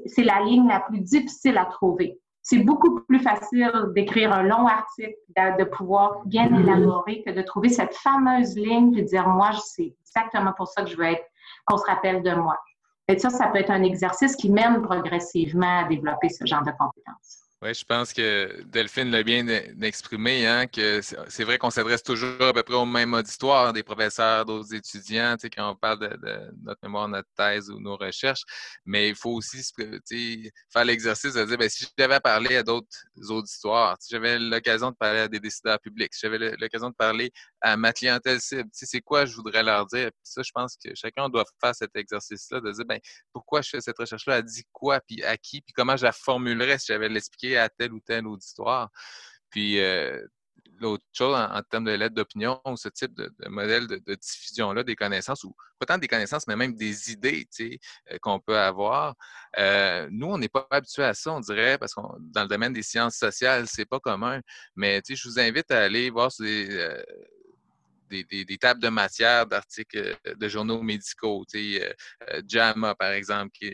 c'est 0.06 0.24
la 0.24 0.42
ligne 0.42 0.68
la 0.68 0.82
plus 0.82 1.00
difficile 1.00 1.58
à 1.58 1.66
trouver 1.66 2.21
c'est 2.42 2.60
beaucoup 2.60 3.02
plus 3.02 3.20
facile 3.20 3.72
d'écrire 3.94 4.34
un 4.34 4.44
long 4.44 4.68
article, 4.68 5.16
de, 5.36 5.64
pouvoir 5.64 6.22
bien 6.26 6.50
mm-hmm. 6.50 6.62
élaborer 6.62 7.24
que 7.26 7.32
de 7.32 7.42
trouver 7.42 7.70
cette 7.70 7.96
fameuse 7.96 8.56
ligne 8.56 8.98
et 8.98 9.04
de 9.04 9.08
dire 9.08 9.28
moi, 9.28 9.52
c'est 9.64 9.94
exactement 10.02 10.54
pour 10.54 10.68
ça 10.68 10.84
que 10.84 10.90
je 10.90 10.98
veux 10.98 11.06
être, 11.06 11.24
qu'on 11.66 11.78
se 11.78 11.86
rappelle 11.86 12.24
de 12.24 12.34
moi. 12.34 12.58
Et 13.08 13.18
ça, 13.20 13.30
ça 13.30 13.48
peut 13.48 13.60
être 13.60 13.72
un 13.72 13.84
exercice 13.84 14.36
qui 14.36 14.50
mène 14.50 14.82
progressivement 14.82 15.80
à 15.80 15.84
développer 15.88 16.30
ce 16.30 16.46
genre 16.46 16.64
de 16.64 16.72
compétences. 16.72 17.41
Oui, 17.64 17.76
je 17.76 17.86
pense 17.86 18.12
que 18.12 18.64
Delphine 18.64 19.12
l'a 19.12 19.22
bien 19.22 19.46
exprimé, 19.84 20.48
hein, 20.48 20.66
que 20.66 21.00
c'est 21.02 21.44
vrai 21.44 21.60
qu'on 21.60 21.70
s'adresse 21.70 22.02
toujours 22.02 22.42
à 22.42 22.54
peu 22.54 22.64
près 22.64 22.74
au 22.74 22.88
même 22.88 23.14
auditoire 23.14 23.72
des 23.72 23.84
professeurs, 23.84 24.46
d'autres 24.46 24.74
étudiants, 24.74 25.36
quand 25.56 25.70
on 25.70 25.76
parle 25.76 26.00
de, 26.00 26.52
notre 26.64 26.80
mémoire, 26.82 27.08
notre 27.08 27.30
thèse 27.38 27.70
ou 27.70 27.80
nos 27.80 27.98
recherches, 27.98 28.42
mais 28.84 29.10
il 29.10 29.16
faut 29.16 29.30
aussi 29.30 29.62
faire 30.74 30.86
l'exercice 30.86 31.36
de 31.36 31.46
dire, 31.46 31.58
ben, 31.60 31.70
si 31.70 31.86
j'avais 31.96 32.20
parlé 32.20 32.56
à 32.56 32.64
d'autres 32.64 32.88
auditoires, 33.30 33.96
si 34.00 34.10
j'avais 34.10 34.40
l'occasion 34.40 34.90
de 34.90 34.96
parler 34.96 35.20
à 35.20 35.28
des 35.28 35.40
décideurs 35.40 35.80
publics, 35.80 36.16
si 36.16 36.22
j'avais 36.22 36.56
l'occasion 36.58 36.90
de 36.90 36.96
parler 36.96 37.32
à 37.62 37.78
ma 37.78 37.94
clientèle 37.94 38.42
cible, 38.42 38.70
c'est 38.74 39.02
quoi 39.02 39.26
je 39.26 39.36
voudrais 39.36 39.64
leur 39.64 39.86
dire? 39.86 40.10
Puis 40.12 40.22
ça, 40.24 40.42
je 40.42 40.52
pense 40.54 40.76
que 40.84 40.94
chacun 40.96 41.30
doit 41.30 41.46
faire 41.62 41.76
cet 41.76 41.96
exercice-là, 41.96 42.60
de 42.60 42.72
dire, 42.72 42.86
ben, 42.86 43.00
pourquoi 43.32 43.62
je 43.62 43.70
fais 43.70 43.82
cette 43.82 43.98
recherche-là, 43.98 44.40
elle 44.40 44.46
dit 44.46 44.66
quoi, 44.72 45.00
puis 45.02 45.24
à 45.24 45.38
qui, 45.38 45.62
puis 45.62 45.74
comment 45.74 45.96
je 45.96 46.04
la 46.04 46.12
formulerais 46.12 46.80
si 46.80 46.88
j'avais 46.88 47.10
l'expliqué 47.10 47.58
à 47.58 47.70
tel 47.70 47.94
ou 47.94 48.00
tel 48.00 48.26
auditoire? 48.28 48.90
Puis 49.52 49.80
euh, 49.80 50.26
l'autre 50.80 51.04
chose 51.14 51.36
en, 51.36 51.62
termes 51.70 51.86
de 51.86 51.92
lettres 51.92 52.16
d'opinion 52.16 52.60
ou 52.66 52.76
ce 52.76 52.90
type 52.90 53.14
de, 53.14 53.32
modèle 53.48 53.86
de, 53.88 54.16
diffusion-là 54.16 54.84
des 54.84 54.96
connaissances, 54.96 55.44
ou 55.44 55.56
pas 55.80 55.86
tant 55.86 55.98
des 55.98 56.08
connaissances, 56.08 56.48
mais 56.48 56.56
même 56.56 56.76
des 56.76 57.12
idées 57.12 57.48
euh, 57.62 58.18
qu'on 58.22 58.40
peut 58.40 58.58
avoir. 58.58 59.16
Euh, 59.60 60.08
nous, 60.12 60.28
on 60.28 60.38
n'est 60.38 60.50
pas 60.50 60.68
habitué 60.72 61.04
à 61.04 61.14
ça, 61.14 61.32
on 61.32 61.40
dirait, 61.40 61.78
parce 61.78 61.94
que 61.94 62.02
dans 62.20 62.44
le 62.44 62.48
domaine 62.48 62.74
des 62.74 62.84
sciences 62.84 63.16
sociales, 63.18 63.68
c'est 63.68 63.86
pas 63.86 64.00
commun. 64.00 64.42
Mais 64.76 65.02
je 65.08 65.28
vous 65.28 65.40
invite 65.40 65.70
à 65.70 65.84
aller 65.84 66.10
voir 66.10 66.32
sur 66.32 66.46
des, 66.46 67.04
des, 68.12 68.58
tables 68.60 68.82
de 68.82 68.90
matière 68.90 69.46
d'articles 69.48 70.16
de 70.26 70.48
journaux 70.48 70.82
médicaux. 70.82 71.46
JAMA, 72.48 72.96
par 72.96 73.12
exemple, 73.12 73.52
qui 73.54 73.72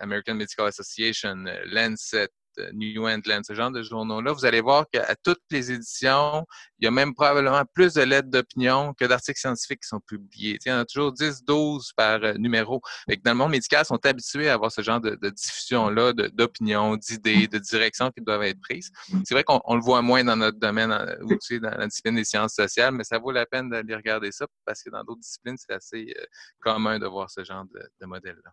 American 0.00 0.34
Medical 0.34 0.66
Association, 0.66 1.44
Lancet, 1.66 2.28
New 2.72 3.06
England, 3.06 3.42
ce 3.46 3.54
genre 3.54 3.70
de 3.70 3.82
journaux-là, 3.82 4.32
vous 4.32 4.44
allez 4.44 4.60
voir 4.60 4.86
qu'à 4.90 5.14
toutes 5.16 5.42
les 5.50 5.72
éditions, 5.72 6.44
il 6.78 6.84
y 6.84 6.88
a 6.88 6.90
même 6.90 7.14
probablement 7.14 7.62
plus 7.74 7.94
de 7.94 8.02
lettres 8.02 8.28
d'opinion 8.28 8.94
que 8.94 9.04
d'articles 9.04 9.38
scientifiques 9.38 9.80
qui 9.82 9.88
sont 9.88 10.00
publiés. 10.00 10.58
il 10.64 10.68
y 10.68 10.72
en 10.72 10.78
a 10.78 10.84
toujours 10.84 11.12
10, 11.12 11.44
12 11.44 11.92
par 11.96 12.22
euh, 12.22 12.34
numéro. 12.34 12.80
dans 13.24 13.32
le 13.32 13.36
monde 13.36 13.50
médical, 13.50 13.82
ils 13.84 13.86
sont 13.86 14.04
habitués 14.04 14.48
à 14.48 14.54
avoir 14.54 14.72
ce 14.72 14.82
genre 14.82 15.00
de, 15.00 15.16
diffusion-là, 15.30 16.12
d'opinions, 16.12 16.96
d'idées, 16.96 17.48
de 17.48 17.58
directions 17.58 18.10
qui 18.10 18.22
doivent 18.22 18.42
être 18.42 18.60
prises. 18.60 18.90
C'est 19.24 19.34
vrai 19.34 19.44
qu'on 19.44 19.74
le 19.74 19.80
voit 19.80 20.02
moins 20.02 20.24
dans 20.24 20.36
notre 20.36 20.58
domaine, 20.58 20.92
ou, 21.22 21.28
dans 21.60 21.70
la 21.78 21.86
discipline 21.86 22.16
des 22.16 22.24
sciences 22.24 22.54
sociales, 22.54 22.92
mais 22.92 23.04
ça 23.04 23.18
vaut 23.18 23.32
la 23.32 23.46
peine 23.46 23.70
d'aller 23.70 23.94
regarder 23.94 24.32
ça 24.32 24.46
parce 24.64 24.82
que 24.82 24.90
dans 24.90 25.02
d'autres 25.04 25.20
disciplines, 25.20 25.56
c'est 25.58 25.72
assez 25.72 26.14
euh, 26.18 26.24
commun 26.60 26.98
de 26.98 27.06
voir 27.06 27.30
ce 27.30 27.44
genre 27.44 27.64
de 27.64 28.06
modèle-là. 28.06 28.52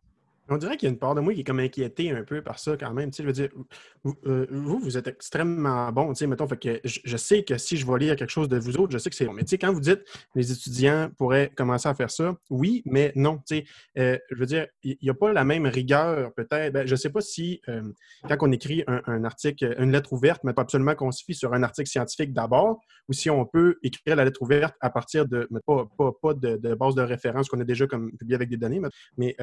On 0.50 0.58
dirait 0.58 0.76
qu'il 0.76 0.88
y 0.88 0.89
a 0.89 0.94
une 0.94 1.00
part 1.00 1.16
de 1.16 1.22
moi 1.22 1.34
qui 1.34 1.39
est 1.39 1.44
comme 1.44 1.60
inquiété 1.60 2.12
un 2.12 2.24
peu 2.24 2.41
par 2.41 2.60
ça 2.60 2.76
quand 2.76 2.94
même. 2.94 3.12
Je 3.14 3.24
veux 3.24 3.32
dire, 3.32 3.50
euh, 4.26 4.46
vous, 4.50 4.78
vous, 4.80 4.98
êtes 4.98 5.08
extrêmement 5.08 5.89
bon. 5.94 6.12
Mettons, 6.28 6.48
fait 6.48 6.58
que 6.58 6.82
je, 6.84 7.18
sais 7.18 7.44
que 7.44 7.58
si 7.58 7.78
je 7.78 7.89
vais 7.89 7.98
lire 8.00 8.16
quelque 8.18 8.30
chose 8.30 8.50
de 8.50 8.58
vous 8.58 8.78
autres, 8.78 8.91
je 8.91 8.98
sais 8.98 9.10
que 9.10 9.16
c'est 9.16 9.26
bon. 9.26 9.34
Mais 9.34 9.44
quand 9.46 9.72
vous 9.72 9.80
dites 9.80 10.02
les 10.36 10.52
étudiants 10.52 11.10
pourraient 11.18 11.50
commencer 11.56 11.88
à 11.88 11.96
faire 11.96 12.12
ça, 12.12 12.36
oui, 12.50 12.84
mais 12.86 13.14
non. 13.16 13.41
Euh, 13.98 14.18
je 14.30 14.36
veux 14.36 14.46
dire, 14.46 14.68
il 14.84 14.98
n'y 15.02 15.10
a 15.10 15.14
pas 15.14 15.32
la 15.32 15.46
même 15.46 15.66
rigueur 15.66 16.34
peut-être. 16.34 16.74
Ben, 16.74 16.86
je 16.86 16.91
ne 16.91 16.98
sais 16.98 17.10
pas 17.10 17.22
si 17.22 17.62
euh, 17.70 17.82
quand 18.28 18.36
on 18.41 18.52
écrit 18.52 18.84
un, 18.88 19.24
article, 19.24 19.76
une 19.80 19.91
lettre 19.91 20.12
ouverte, 20.12 20.44
mais 20.44 20.54
pas 20.54 20.64
absolument 20.64 20.96
qu'on 20.96 21.12
se 21.12 21.24
fie 21.24 21.36
sur 21.36 21.54
un 21.54 21.64
article 21.64 21.89
scientifique 21.89 22.34
d'abord, 22.34 22.82
ou 23.08 23.14
si 23.14 23.30
on 23.30 23.46
peut 23.46 23.78
écrire 23.82 24.18
la 24.18 24.26
lettre 24.26 24.41
ouverte 24.41 24.76
à 24.82 24.89
partir 24.89 25.26
de, 25.26 25.48
pas, 25.66 25.88
pas, 25.98 26.12
pas 26.22 26.34
de, 26.34 26.58
de, 26.58 26.76
base 26.76 26.96
de 26.96 27.02
référence 27.02 27.48
qu'on 27.48 27.60
a 27.62 27.64
déjà 27.64 27.88
comme 27.88 28.12
publié 28.18 28.36
avec 28.36 28.50
des 28.50 28.58
données, 28.58 28.82
mais, 29.18 29.38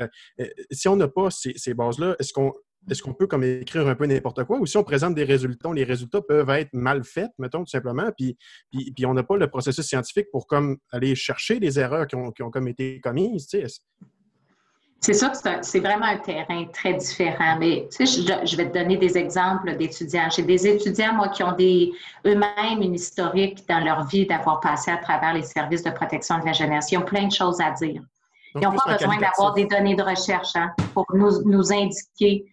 si 0.70 0.89
on 0.93 0.97
n'a 0.97 1.09
pas 1.09 1.30
ces, 1.30 1.74
bases-là, 1.74 2.16
est-ce 2.18 2.32
qu'on 2.32 2.53
est-ce 2.91 3.03
qu'on 3.03 3.12
peut 3.12 3.26
comme 3.26 3.45
écrire 3.45 3.86
un 3.86 3.95
peu 3.95 4.07
n'importe 4.07 4.45
quoi 4.45 4.59
ou 4.59 4.64
si 4.64 4.78
on 4.78 4.82
présente 4.82 5.14
des 5.14 5.24
résultats, 5.24 5.70
les 5.74 5.84
résultats 5.84 6.22
peuvent 6.22 6.49
être 6.49 6.72
mal 6.72 7.05
faits, 7.05 7.30
mettons, 7.38 7.61
tout 7.61 7.70
simplement, 7.70 8.11
puis, 8.16 8.38
puis, 8.70 9.05
on 9.05 9.12
n'a 9.12 9.22
pas 9.22 9.36
le 9.36 9.49
processus 9.49 9.86
scientifique 9.86 10.30
pour 10.32 10.47
comme 10.47 10.78
aller 10.91 11.14
chercher 11.14 11.61
des 11.61 11.78
erreurs 11.78 12.07
qui 12.07 12.16
ont, 12.16 12.30
qui 12.32 12.43
ont 12.43 12.51
comme 12.51 12.68
été 12.68 12.99
commises. 13.01 13.49
C'est 15.03 15.14
ça 15.14 15.30
que 15.30 15.36
c'est 15.62 15.80
vraiment 15.80 16.05
un 16.05 16.18
terrain 16.18 16.66
très 16.66 16.93
différent. 16.93 17.57
Mais 17.59 17.88
tu 17.91 18.07
sais, 18.07 18.22
je, 18.45 18.57
vais 18.57 18.68
te 18.68 18.78
donner 18.78 18.99
des 18.99 19.16
exemples 19.16 19.74
d'étudiants. 19.76 20.28
J'ai 20.34 20.43
des 20.43 20.66
étudiants, 20.66 21.14
moi, 21.14 21.28
qui 21.28 21.43
ont 21.43 21.57
eux-mêmes 21.59 22.82
une 22.82 22.95
historique 22.95 23.66
dans 23.66 23.82
leur 23.82 24.07
vie 24.07 24.26
d'avoir 24.26 24.61
passé 24.61 24.91
à 24.91 24.99
travers 24.99 25.32
les 25.32 25.43
services 25.43 25.82
de 25.82 25.91
protection 25.91 26.38
de 26.38 26.45
la 26.45 26.53
jeunesse. 26.53 26.93
Ils 26.93 26.99
ont 26.99 27.05
plein 27.05 27.26
de 27.28 27.32
choses 27.32 27.62
à 27.62 27.70
dire. 27.70 28.03
Ils 28.55 28.61
n'ont 28.61 28.72
pas 28.72 28.92
besoin 28.92 29.16
d'avoir 29.18 29.55
des 29.55 29.66
données 29.66 29.94
de 29.94 30.03
recherche 30.03 30.55
hein, 30.55 30.72
pour 30.94 31.07
nous, 31.14 31.42
nous 31.44 31.72
indiquer 31.72 32.44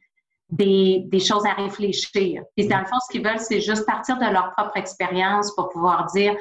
des, 0.50 1.04
des, 1.08 1.20
choses 1.20 1.46
à 1.46 1.54
réfléchir. 1.54 2.44
Puis 2.56 2.68
dans 2.68 2.80
le 2.80 2.86
fond, 2.86 2.98
ce 3.06 3.12
qu'ils 3.12 3.24
veulent, 3.24 3.40
c'est 3.40 3.60
juste 3.60 3.86
partir 3.86 4.18
de 4.18 4.26
leur 4.26 4.54
propre 4.56 4.78
expérience 4.78 5.54
pour 5.56 5.70
pouvoir 5.70 6.06
dire 6.08 6.36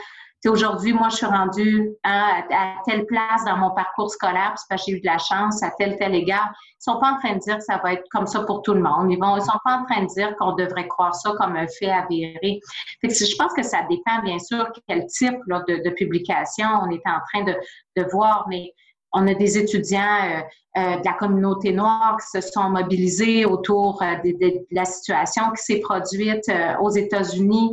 aujourd'hui, 0.48 0.92
moi, 0.92 1.08
je 1.10 1.16
suis 1.16 1.26
rendue 1.26 1.90
hein, 2.04 2.42
à, 2.50 2.74
telle 2.86 3.06
place 3.06 3.44
dans 3.44 3.56
mon 3.56 3.70
parcours 3.70 4.10
scolaire, 4.10 4.54
parce 4.54 4.64
que 4.66 4.76
j'ai 4.76 4.96
eu 4.96 5.00
de 5.00 5.06
la 5.06 5.18
chance 5.18 5.62
à 5.62 5.70
tel, 5.78 5.96
tel 5.96 6.14
égard. 6.14 6.52
Ils 6.52 6.90
ne 6.90 6.94
sont 6.94 7.00
pas 7.00 7.12
en 7.12 7.18
train 7.18 7.34
de 7.34 7.40
dire 7.40 7.56
que 7.56 7.64
ça 7.64 7.78
va 7.82 7.94
être 7.94 8.04
comme 8.10 8.26
ça 8.26 8.40
pour 8.42 8.62
tout 8.62 8.74
le 8.74 8.80
monde. 8.80 9.10
Ils 9.10 9.18
ne 9.18 9.40
sont 9.40 9.58
pas 9.64 9.78
en 9.78 9.84
train 9.84 10.02
de 10.02 10.08
dire 10.08 10.34
qu'on 10.36 10.52
devrait 10.52 10.88
croire 10.88 11.14
ça 11.14 11.32
comme 11.38 11.56
un 11.56 11.66
fait 11.66 11.90
avéré. 11.90 12.60
Fait 13.00 13.08
que 13.08 13.14
je 13.14 13.36
pense 13.36 13.52
que 13.54 13.62
ça 13.62 13.82
dépend, 13.88 14.22
bien 14.22 14.38
sûr, 14.38 14.68
quel 14.88 15.06
type 15.06 15.36
de, 15.46 15.82
de, 15.82 15.90
publication 15.90 16.66
on 16.82 16.90
est 16.90 17.02
en 17.06 17.20
train 17.32 17.44
de, 17.44 17.56
de 17.96 18.08
voir, 18.10 18.46
mais 18.48 18.72
on 19.12 19.26
a 19.26 19.34
des 19.34 19.58
étudiants 19.58 20.00
euh, 20.00 20.40
euh, 20.78 20.96
de 20.98 21.04
la 21.04 21.14
communauté 21.14 21.72
noire 21.72 22.18
qui 22.20 22.38
se 22.38 22.46
sont 22.46 22.68
mobilisés 22.68 23.46
autour 23.46 24.02
euh, 24.02 24.16
de, 24.22 24.66
la 24.70 24.84
situation 24.84 25.44
qui 25.56 25.62
s'est 25.62 25.80
produite 25.80 26.50
aux 26.80 26.90
États-Unis, 26.90 27.72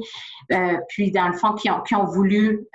puis 0.88 1.12
dans 1.12 1.28
le 1.28 1.34
fond, 1.34 1.54
qui 1.54 1.70
ont, 1.70 2.06
voulu 2.06 2.66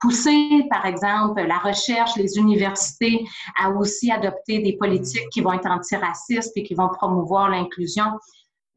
pousser, 0.00 0.66
par 0.70 0.86
exemple, 0.86 1.42
la 1.42 1.58
recherche, 1.58 2.16
les 2.16 2.38
universités 2.38 3.24
à 3.60 3.70
aussi 3.70 4.10
adopter 4.10 4.60
des 4.60 4.76
politiques 4.76 5.28
qui 5.32 5.40
vont 5.40 5.52
être 5.52 5.70
antiracistes 5.70 6.52
et 6.56 6.62
qui 6.62 6.74
vont 6.74 6.88
promouvoir 6.88 7.50
l'inclusion. 7.50 8.06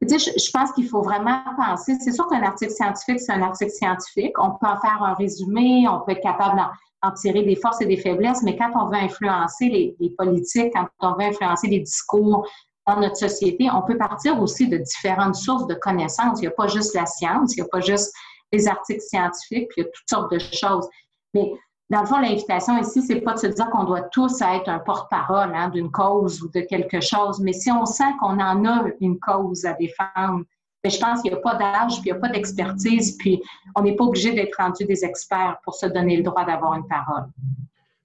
Je, 0.01 0.17
je 0.17 0.51
pense 0.51 0.73
qu'il 0.73 0.87
faut 0.87 1.01
vraiment 1.01 1.41
penser, 1.57 1.95
c'est 1.99 2.11
sûr 2.11 2.27
qu'un 2.27 2.43
article 2.43 2.71
scientifique, 2.71 3.19
c'est 3.19 3.31
un 3.31 3.41
article 3.41 3.71
scientifique. 3.71 4.33
On 4.37 4.51
peut 4.51 4.67
en 4.67 4.79
faire 4.81 5.01
un 5.01 5.13
résumé, 5.13 5.87
on 5.87 6.01
peut 6.01 6.11
être 6.11 6.21
capable 6.21 6.59
en 7.03 7.11
tirer 7.11 7.43
des 7.43 7.55
forces 7.55 7.81
et 7.81 7.85
des 7.85 7.97
faiblesses, 7.97 8.41
mais 8.43 8.57
quand 8.57 8.71
on 8.75 8.87
veut 8.87 8.97
influencer 8.97 9.95
les, 9.99 10.09
politiques, 10.17 10.71
quand 10.73 10.87
on 11.01 11.13
veut 11.15 11.27
influencer 11.27 11.67
les 11.67 11.81
discours 11.81 12.47
dans 12.87 12.99
notre 12.99 13.17
société, 13.17 13.69
on 13.71 13.81
peut 13.81 13.97
partir 13.97 14.41
aussi 14.41 14.67
de 14.67 14.77
différentes 14.77 15.35
sources 15.35 15.67
de 15.67 15.73
connaissances. 15.75 16.39
Il 16.39 16.43
n'y 16.43 16.47
a 16.47 16.51
pas 16.51 16.67
juste 16.67 16.95
la 16.95 17.05
science, 17.05 17.55
il 17.55 17.61
n'y 17.61 17.67
a 17.67 17.69
pas 17.69 17.81
juste 17.81 18.13
les 18.51 18.67
articles 18.67 19.01
scientifiques, 19.01 19.67
puis 19.69 19.81
il 19.81 19.83
y 19.83 19.87
a 19.87 19.89
toutes 19.93 20.09
sortes 20.09 20.31
de 20.31 20.39
choses. 20.39 20.87
Mais 21.33 21.51
dans 21.89 22.01
le 22.01 22.07
fond, 22.07 22.19
l'invitation 22.19 22.77
ici, 22.79 23.01
c'est 23.01 23.21
pas 23.21 23.33
de 23.33 23.39
se 23.39 23.47
dire 23.47 23.69
qu'on 23.69 23.83
doit 23.83 24.03
tous 24.03 24.41
être 24.41 24.69
un 24.69 24.79
porte-parole 24.79 25.53
hein, 25.53 25.69
d'une 25.69 25.91
cause 25.91 26.41
ou 26.41 26.49
de 26.49 26.61
quelque 26.61 27.01
chose, 27.01 27.39
mais 27.41 27.53
si 27.53 27.69
on 27.71 27.85
sent 27.85 28.11
qu'on 28.19 28.39
en 28.39 28.65
a 28.65 28.85
une 29.01 29.19
cause 29.19 29.65
à 29.65 29.73
défendre, 29.73 30.45
mais 30.83 30.89
je 30.89 30.99
pense 30.99 31.21
qu'il 31.21 31.31
n'y 31.31 31.37
a 31.37 31.41
pas 31.41 31.55
d'âge, 31.55 32.01
puis 32.01 32.09
il 32.09 32.11
n'y 32.11 32.17
a 32.17 32.19
pas 32.19 32.29
d'expertise, 32.29 33.17
puis 33.17 33.41
on 33.75 33.83
n'est 33.83 33.95
pas 33.95 34.03
obligé 34.03 34.33
d'être 34.33 34.55
rendu 34.57 34.83
des 34.85 35.05
experts 35.05 35.57
pour 35.63 35.75
se 35.75 35.85
donner 35.85 36.17
le 36.17 36.23
droit 36.23 36.45
d'avoir 36.45 36.73
une 36.73 36.87
parole. 36.87 37.25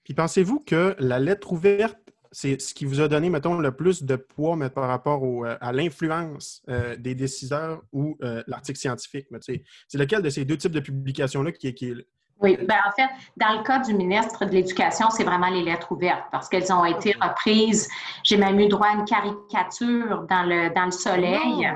Puis 0.04 0.14
pensez-vous 0.14 0.60
que 0.60 0.94
la 0.98 1.18
lettre 1.18 1.52
ouverte, 1.52 1.98
c'est 2.30 2.60
ce 2.60 2.74
qui 2.74 2.84
vous 2.84 3.00
a 3.00 3.08
donné, 3.08 3.30
mettons, 3.30 3.58
le 3.58 3.72
plus 3.72 4.04
de 4.04 4.16
poids 4.16 4.54
mais 4.54 4.70
par 4.70 4.86
rapport 4.86 5.22
euh, 5.24 5.56
à 5.60 5.72
l'influence 5.72 6.62
euh, 6.68 6.94
des 6.96 7.14
décideurs 7.14 7.82
ou 7.92 8.16
euh, 8.22 8.42
l'article 8.46 8.78
scientifique? 8.78 9.26
C'est 9.40 9.98
lequel 9.98 10.22
de 10.22 10.30
ces 10.30 10.44
deux 10.44 10.56
types 10.56 10.72
de 10.72 10.80
publications-là 10.80 11.52
qui, 11.52 11.74
qui 11.74 11.90
est 11.90 12.06
oui, 12.40 12.56
ben 12.56 12.76
en 12.86 12.92
fait, 12.92 13.08
dans 13.36 13.58
le 13.58 13.64
cas 13.64 13.80
du 13.80 13.92
ministre 13.94 14.44
de 14.44 14.52
l'Éducation, 14.52 15.10
c'est 15.10 15.24
vraiment 15.24 15.48
les 15.48 15.64
lettres 15.64 15.90
ouvertes 15.90 16.22
parce 16.30 16.48
qu'elles 16.48 16.72
ont 16.72 16.84
été 16.84 17.12
reprises. 17.20 17.88
J'ai 18.22 18.36
même 18.36 18.60
eu 18.60 18.68
droit 18.68 18.86
à 18.86 18.94
une 18.94 19.04
caricature 19.04 20.24
dans 20.30 20.44
le, 20.44 20.72
dans 20.72 20.84
le 20.84 20.92
soleil. 20.92 21.68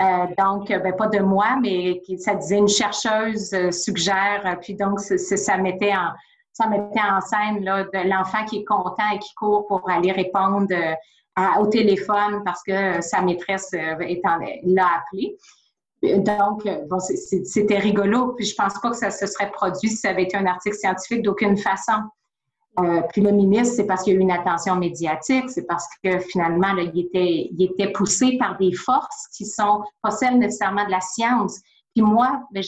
Euh, 0.00 0.26
donc, 0.36 0.70
euh, 0.70 0.78
ben, 0.80 0.92
pas 0.96 1.06
de 1.06 1.20
moi, 1.20 1.56
mais 1.60 2.02
ça 2.18 2.34
disait 2.34 2.58
une 2.58 2.68
chercheuse 2.68 3.52
euh, 3.54 3.70
suggère, 3.70 4.58
puis 4.60 4.74
donc 4.74 4.98
ça 4.98 5.56
mettait 5.56 5.92
en 5.94 7.20
scène 7.20 7.60
de 7.60 8.08
l'enfant 8.08 8.44
qui 8.44 8.58
est 8.58 8.64
content 8.64 9.08
et 9.14 9.18
qui 9.20 9.32
court 9.34 9.66
pour 9.66 9.88
aller 9.88 10.10
répondre 10.10 10.68
au 11.60 11.66
téléphone 11.66 12.42
parce 12.44 12.62
que 12.62 13.00
sa 13.00 13.22
maîtresse 13.22 13.72
l'a 13.72 14.86
appelé. 14.96 15.36
Donc, 16.02 16.68
bon, 16.88 16.98
c'était 16.98 17.78
rigolo, 17.78 18.34
puis 18.34 18.44
je 18.44 18.54
pense 18.54 18.78
pas 18.80 18.90
que 18.90 18.96
ça 18.96 19.10
se 19.10 19.26
serait 19.26 19.50
produit 19.50 19.88
si 19.88 19.96
ça 19.96 20.10
avait 20.10 20.24
été 20.24 20.36
un 20.36 20.46
article 20.46 20.76
scientifique 20.76 21.22
d'aucune 21.22 21.56
façon. 21.56 22.02
Euh, 22.80 23.02
puis 23.12 23.22
le 23.22 23.30
ministre, 23.30 23.76
c'est 23.76 23.86
parce 23.86 24.02
qu'il 24.02 24.14
y 24.14 24.16
a 24.16 24.18
eu 24.18 24.22
une 24.22 24.32
attention 24.32 24.76
médiatique, 24.76 25.48
c'est 25.48 25.66
parce 25.66 25.86
que 26.02 26.18
finalement, 26.18 26.76
il, 26.76 26.98
était, 26.98 27.50
il 27.52 27.70
était 27.70 27.92
poussé 27.92 28.36
par 28.38 28.58
des 28.58 28.72
forces 28.72 29.28
qui 29.36 29.46
sont 29.46 29.82
pas 30.02 30.10
celles 30.10 30.38
nécessairement 30.38 30.84
de 30.84 30.90
la 30.90 31.00
science. 31.00 31.60
Puis 31.94 32.02
moi, 32.02 32.42
ben, 32.50 32.64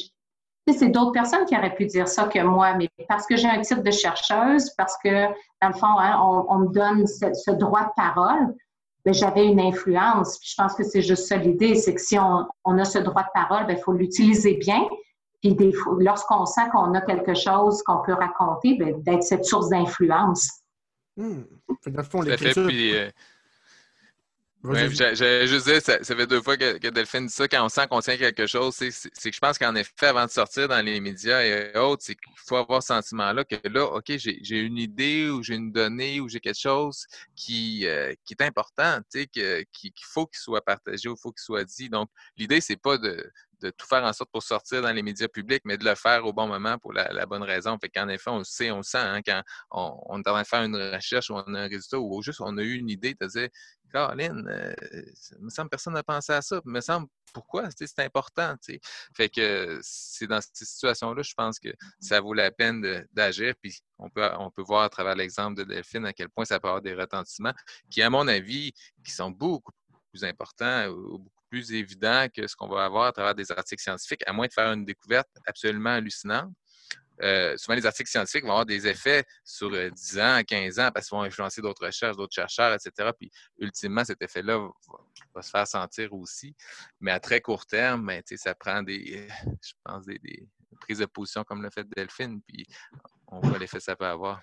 c'est 0.73 0.89
d'autres 0.89 1.13
personnes 1.13 1.45
qui 1.47 1.57
auraient 1.57 1.75
pu 1.75 1.87
dire 1.87 2.07
ça 2.07 2.25
que 2.25 2.39
moi, 2.41 2.75
mais 2.75 2.89
parce 3.09 3.27
que 3.27 3.37
j'ai 3.37 3.49
un 3.49 3.61
titre 3.61 3.83
de 3.83 3.91
chercheuse, 3.91 4.71
parce 4.77 4.97
que, 5.03 5.27
dans 5.61 5.69
le 5.69 5.75
fond, 5.75 5.99
hein, 5.99 6.21
on, 6.49 6.59
me 6.59 6.69
donne 6.69 7.07
ce, 7.07 7.51
droit 7.53 7.85
de 7.85 7.93
parole, 7.97 8.55
ben, 9.05 9.13
j'avais 9.13 9.47
une 9.47 9.61
influence. 9.61 10.39
Puis 10.39 10.51
je 10.51 10.63
pense 10.63 10.75
que 10.75 10.85
c'est 10.85 11.03
juste 11.03 11.27
ça 11.27 11.37
l'idée, 11.37 11.75
c'est 11.75 11.95
que 11.95 12.01
si 12.01 12.17
on, 12.19 12.47
on, 12.65 12.79
a 12.79 12.85
ce 12.85 12.99
droit 12.99 13.23
de 13.23 13.29
parole, 13.35 13.67
ben, 13.67 13.77
il 13.77 13.83
faut 13.83 13.93
l'utiliser 13.93 14.55
bien, 14.55 14.87
puis 15.55 15.73
lorsqu'on 15.99 16.47
sent 16.47 16.69
qu'on 16.73 16.95
a 16.95 17.01
quelque 17.01 17.35
chose 17.35 17.83
qu'on 17.83 18.03
peut 18.03 18.15
raconter, 18.15 18.77
ben, 18.79 19.03
d'être 19.03 19.23
cette 19.23 19.45
source 19.45 19.69
d'influence. 19.69 20.51
Mmh. 21.17 21.43
Dans 21.87 22.03
oui, 24.65 24.95
J'allais 24.95 25.47
juste 25.47 25.67
dire, 25.67 25.81
ça, 25.81 25.99
fait 26.03 26.27
deux 26.27 26.43
fois 26.43 26.57
que, 26.57 26.89
Delphine 26.89 27.27
dit 27.27 27.33
ça, 27.33 27.47
quand 27.47 27.65
on 27.65 27.69
sent 27.69 27.87
qu'on 27.89 28.01
tient 28.01 28.17
quelque 28.17 28.47
chose, 28.47 28.75
c'est 28.75 28.91
que 28.91 29.35
je 29.35 29.39
pense 29.39 29.59
qu'en 29.59 29.75
effet, 29.77 30.07
avant 30.07 30.25
de 30.25 30.31
sortir 30.31 30.67
dans 30.67 30.85
les 30.85 30.99
médias 31.01 31.43
et 31.43 31.77
autres, 31.79 32.03
c'est 32.05 32.15
qu'il 32.15 32.33
faut 32.37 32.57
avoir 32.57 32.83
ce 32.83 32.89
sentiment-là 32.89 33.45
que 33.45 33.57
là, 33.69 33.85
OK, 33.85 34.13
j'ai 34.17 34.59
une 34.59 34.79
idée 34.79 35.29
ou 35.29 35.43
j'ai 35.43 35.55
une 35.55 35.71
donnée 35.71 36.21
ou 36.21 36.29
j'ai 36.29 36.41
quelque 36.41 36.59
chose 36.59 37.07
qui, 37.37 37.87
euh, 37.87 38.13
qui 38.25 38.35
est 38.35 38.43
important, 38.43 39.01
qu'il 39.13 39.67
faut 40.03 40.27
qu'il 40.27 40.39
soit 40.39 40.65
partagé 40.65 41.09
ou 41.09 41.13
il 41.13 41.21
faut 41.21 41.31
qu'il 41.31 41.45
soit 41.45 41.65
dit. 41.65 41.89
Donc, 41.89 42.11
l'idée, 42.37 42.61
c'est 42.61 42.77
pas 42.77 42.99
de, 42.99 43.31
de 43.61 43.71
tout 43.71 43.87
faire 43.87 44.05
en 44.05 44.13
sorte 44.13 44.31
pour 44.31 44.43
sortir 44.43 44.83
dans 44.83 44.93
les 44.93 45.03
médias 45.03 45.29
publics, 45.29 45.63
mais 45.65 45.77
de 45.77 45.85
le 45.85 45.95
faire 45.95 46.25
au 46.25 46.33
bon 46.33 46.47
moment 46.47 46.79
pour 46.79 46.93
la, 46.93 47.27
bonne 47.27 47.43
raison. 47.43 47.79
Fait 47.79 47.89
qu'en 47.89 48.09
effet, 48.09 48.31
on 48.31 48.39
le 48.39 48.45
sait, 48.45 48.71
on 48.71 48.79
le 48.79 48.83
sent 48.83 48.99
hein, 48.99 49.21
quand 49.25 49.43
on, 49.71 50.19
est 50.19 50.29
en 50.29 50.33
train 50.33 50.43
de 50.43 50.47
faire 50.47 50.63
une 50.63 50.77
recherche 50.77 51.31
ou 51.31 51.35
on 51.35 51.55
a 51.55 51.61
un 51.61 51.69
résultat 51.69 51.99
ou 51.99 52.23
juste 52.23 52.41
on 52.41 52.57
a 52.59 52.63
eu 52.63 52.75
une 52.75 52.91
idée 52.91 53.17
de 53.21 53.27
dire 53.27 53.49
Caroline, 53.97 54.47
euh, 54.47 54.75
me 55.41 55.49
semble 55.49 55.71
personne 55.71 55.95
n'a 55.95 56.03
pensé 56.03 56.31
à 56.31 56.43
ça. 56.43 56.61
me 56.67 56.81
semble 56.83 57.09
pourquoi? 57.33 57.69
C'est 57.75 58.01
important. 58.01 58.55
Fait 59.15 59.31
que 59.31 59.79
c'est 59.83 60.27
dans 60.27 60.41
ces 60.43 60.67
situations-là, 60.67 61.23
je 61.23 61.33
pense 61.35 61.59
que 61.59 61.71
ça 61.99 62.21
vaut 62.21 62.35
la 62.35 62.51
peine 62.51 63.07
d'agir. 63.13 63.55
Puis 63.63 63.79
on 63.99 64.11
peut, 64.11 64.29
on 64.39 64.51
peut 64.51 64.63
voir 64.63 64.83
à 64.83 64.91
travers 64.91 65.15
l'exemple 65.15 65.57
de 65.57 65.65
Delphine 65.65 66.05
à 66.05 66.13
quel 66.13 66.29
point 66.29 66.45
ça 66.45 66.61
peut 66.61 66.69
avoir 66.69 66.83
des 66.83 66.93
retentissements 66.93 67.55
qui, 67.91 68.03
à 68.03 68.11
mon 68.11 68.29
avis, 68.29 68.73
qui 69.03 69.13
sont 69.13 69.31
beaucoup 69.31 69.73
plus 70.13 70.25
importants 70.25 70.89
ou 70.89 71.19
beaucoup 71.19 71.45
plus 71.49 71.73
évidents 71.73 72.27
que 72.35 72.47
ce 72.47 72.55
qu'on 72.55 72.69
va 72.69 72.85
avoir 72.85 73.07
à 73.07 73.13
travers 73.13 73.35
des 73.35 73.51
articles 73.51 73.83
scientifiques, 73.83 74.23
à 74.27 74.35
moins 74.35 74.47
de 74.47 74.53
faire 74.53 74.71
une 74.73 74.85
découverte 74.85 75.31
absolument 75.47 75.95
hallucinante. 75.95 76.53
Euh, 77.23 77.57
souvent, 77.57 77.77
les 77.77 77.87
articles 77.87 78.11
scientifiques 78.11 78.45
vont 78.45 78.51
avoir 78.51 78.67
des 78.67 78.87
effets 78.87 79.25
sur 79.45 79.71
10 79.71 80.19
euh, 80.19 80.23
ans, 80.23 80.43
15 80.47 80.79
ans, 80.79 80.91
parce 80.93 81.09
qu'ils 81.09 81.17
vont 81.17 81.23
influencer 81.23 81.61
d'autres 81.63 81.87
recherches, 81.87 82.17
d'autres 82.17 82.35
chercheurs, 82.35 82.75
etc. 82.75 83.11
Puis, 83.19 83.31
ultimement, 83.59 84.05
cet 84.05 84.23
effet-là 84.23 84.69
va, 85.35 85.43
se 85.43 85.51
faire 85.51 85.67
sentir 85.67 86.13
aussi. 86.13 86.55
Mais 87.01 87.13
à 87.13 87.21
très 87.21 87.41
court 87.41 87.67
terme, 87.67 88.07
ben, 88.07 88.23
ça 88.25 88.55
prend 88.55 88.83
des, 88.83 89.27
je 89.63 89.73
pense, 89.85 90.05
des, 90.07 90.21
prises 90.81 90.99
de 90.99 91.07
position 91.07 91.43
comme 91.45 91.63
le 91.63 91.71
fait 91.71 91.87
Delphine, 91.97 92.41
puis 92.47 92.67
on 93.29 93.41
voit 93.41 93.59
l'effet 93.59 93.79
que 93.79 93.83
ça 93.83 93.97
peut 93.97 94.07
avoir. 94.07 94.43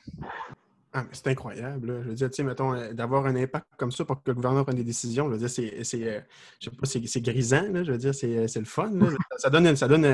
Ah, 0.96 1.06
c'est 1.12 1.28
incroyable. 1.28 2.02
Je 2.04 2.10
veux 2.10 2.14
dire, 2.16 2.30
tu 2.30 2.36
sais, 2.36 2.44
mettons, 2.44 2.74
euh, 2.74 2.94
d'avoir 2.94 3.26
un 3.26 3.36
impact 3.36 3.66
comme 3.78 3.92
ça 3.92 4.06
pour 4.06 4.18
que 4.18 4.30
le 4.30 4.36
gouvernement 4.36 4.64
prenne 4.64 4.78
des 4.78 4.84
décisions, 4.84 5.28
je 5.28 5.32
veux 5.32 5.40
dire, 5.40 5.50
c'est, 5.50 5.84
c'est 5.84 6.26
je 6.60 6.70
sais 6.70 6.76
pas, 6.76 6.86
c'est, 6.86 7.22
grisant, 7.22 7.84
je 7.84 7.92
veux 7.92 7.98
dire, 7.98 8.14
c'est, 8.14 8.28
le 8.28 8.66
fun. 8.66 8.92
Ça 9.38 9.50
donne, 9.50 9.76
ça 9.76 9.88
donne 9.88 10.06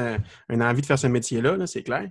une 0.49 0.63
envie 0.63 0.81
de 0.81 0.85
faire 0.85 0.97
ce 0.97 1.07
métier-là, 1.07 1.67
c'est 1.67 1.83
clair. 1.83 2.09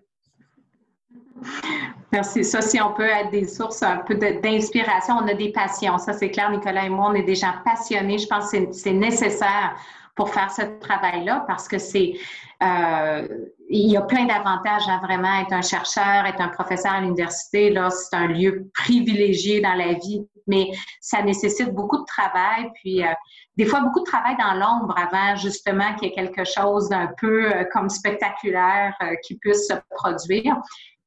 Merci. 2.12 2.42
Ça, 2.44 2.62
si 2.62 2.80
on 2.80 2.92
peut 2.94 3.08
être 3.08 3.30
des 3.30 3.46
sources 3.46 3.82
un 3.82 3.98
peu 3.98 4.14
d'inspiration, 4.14 5.16
on 5.22 5.28
a 5.28 5.34
des 5.34 5.52
passions. 5.52 5.98
Ça, 5.98 6.12
c'est 6.12 6.30
clair, 6.30 6.50
Nicolas 6.50 6.84
et 6.84 6.88
moi, 6.88 7.10
on 7.10 7.14
est 7.14 7.22
des 7.22 7.34
gens 7.34 7.52
passionnés. 7.64 8.18
Je 8.18 8.26
pense 8.26 8.50
que 8.50 8.72
c'est 8.72 8.92
nécessaire 8.92 9.76
pour 10.14 10.30
faire 10.30 10.50
ce 10.50 10.62
travail-là 10.80 11.44
parce 11.46 11.68
que 11.68 11.78
c'est 11.78 12.14
euh, 12.60 13.28
il 13.70 13.92
y 13.92 13.96
a 13.96 14.00
plein 14.00 14.24
d'avantages 14.24 14.88
à 14.88 14.98
vraiment 14.98 15.40
être 15.40 15.52
un 15.52 15.62
chercheur, 15.62 16.26
être 16.26 16.40
un 16.40 16.48
professeur 16.48 16.92
à 16.92 17.00
l'université. 17.00 17.70
Là, 17.70 17.88
c'est 17.90 18.16
un 18.16 18.26
lieu 18.26 18.68
privilégié 18.74 19.60
dans 19.60 19.74
la 19.74 19.92
vie, 19.92 20.26
mais 20.48 20.70
ça 21.00 21.22
nécessite 21.22 21.72
beaucoup 21.72 21.98
de 21.98 22.04
travail, 22.04 22.68
puis 22.74 23.04
euh, 23.04 23.12
des 23.56 23.64
fois 23.64 23.80
beaucoup 23.80 24.00
de 24.00 24.06
travail 24.06 24.36
dans 24.38 24.54
l'ombre 24.54 24.94
avant 24.98 25.36
justement 25.36 25.94
qu'il 25.94 26.08
y 26.08 26.12
ait 26.12 26.14
quelque 26.14 26.44
chose 26.44 26.88
d'un 26.88 27.10
peu 27.20 27.54
euh, 27.54 27.64
comme 27.72 27.88
spectaculaire 27.88 28.98
qui 29.24 29.36
puisse 29.36 29.68
se 29.68 29.74
produire. 29.90 30.56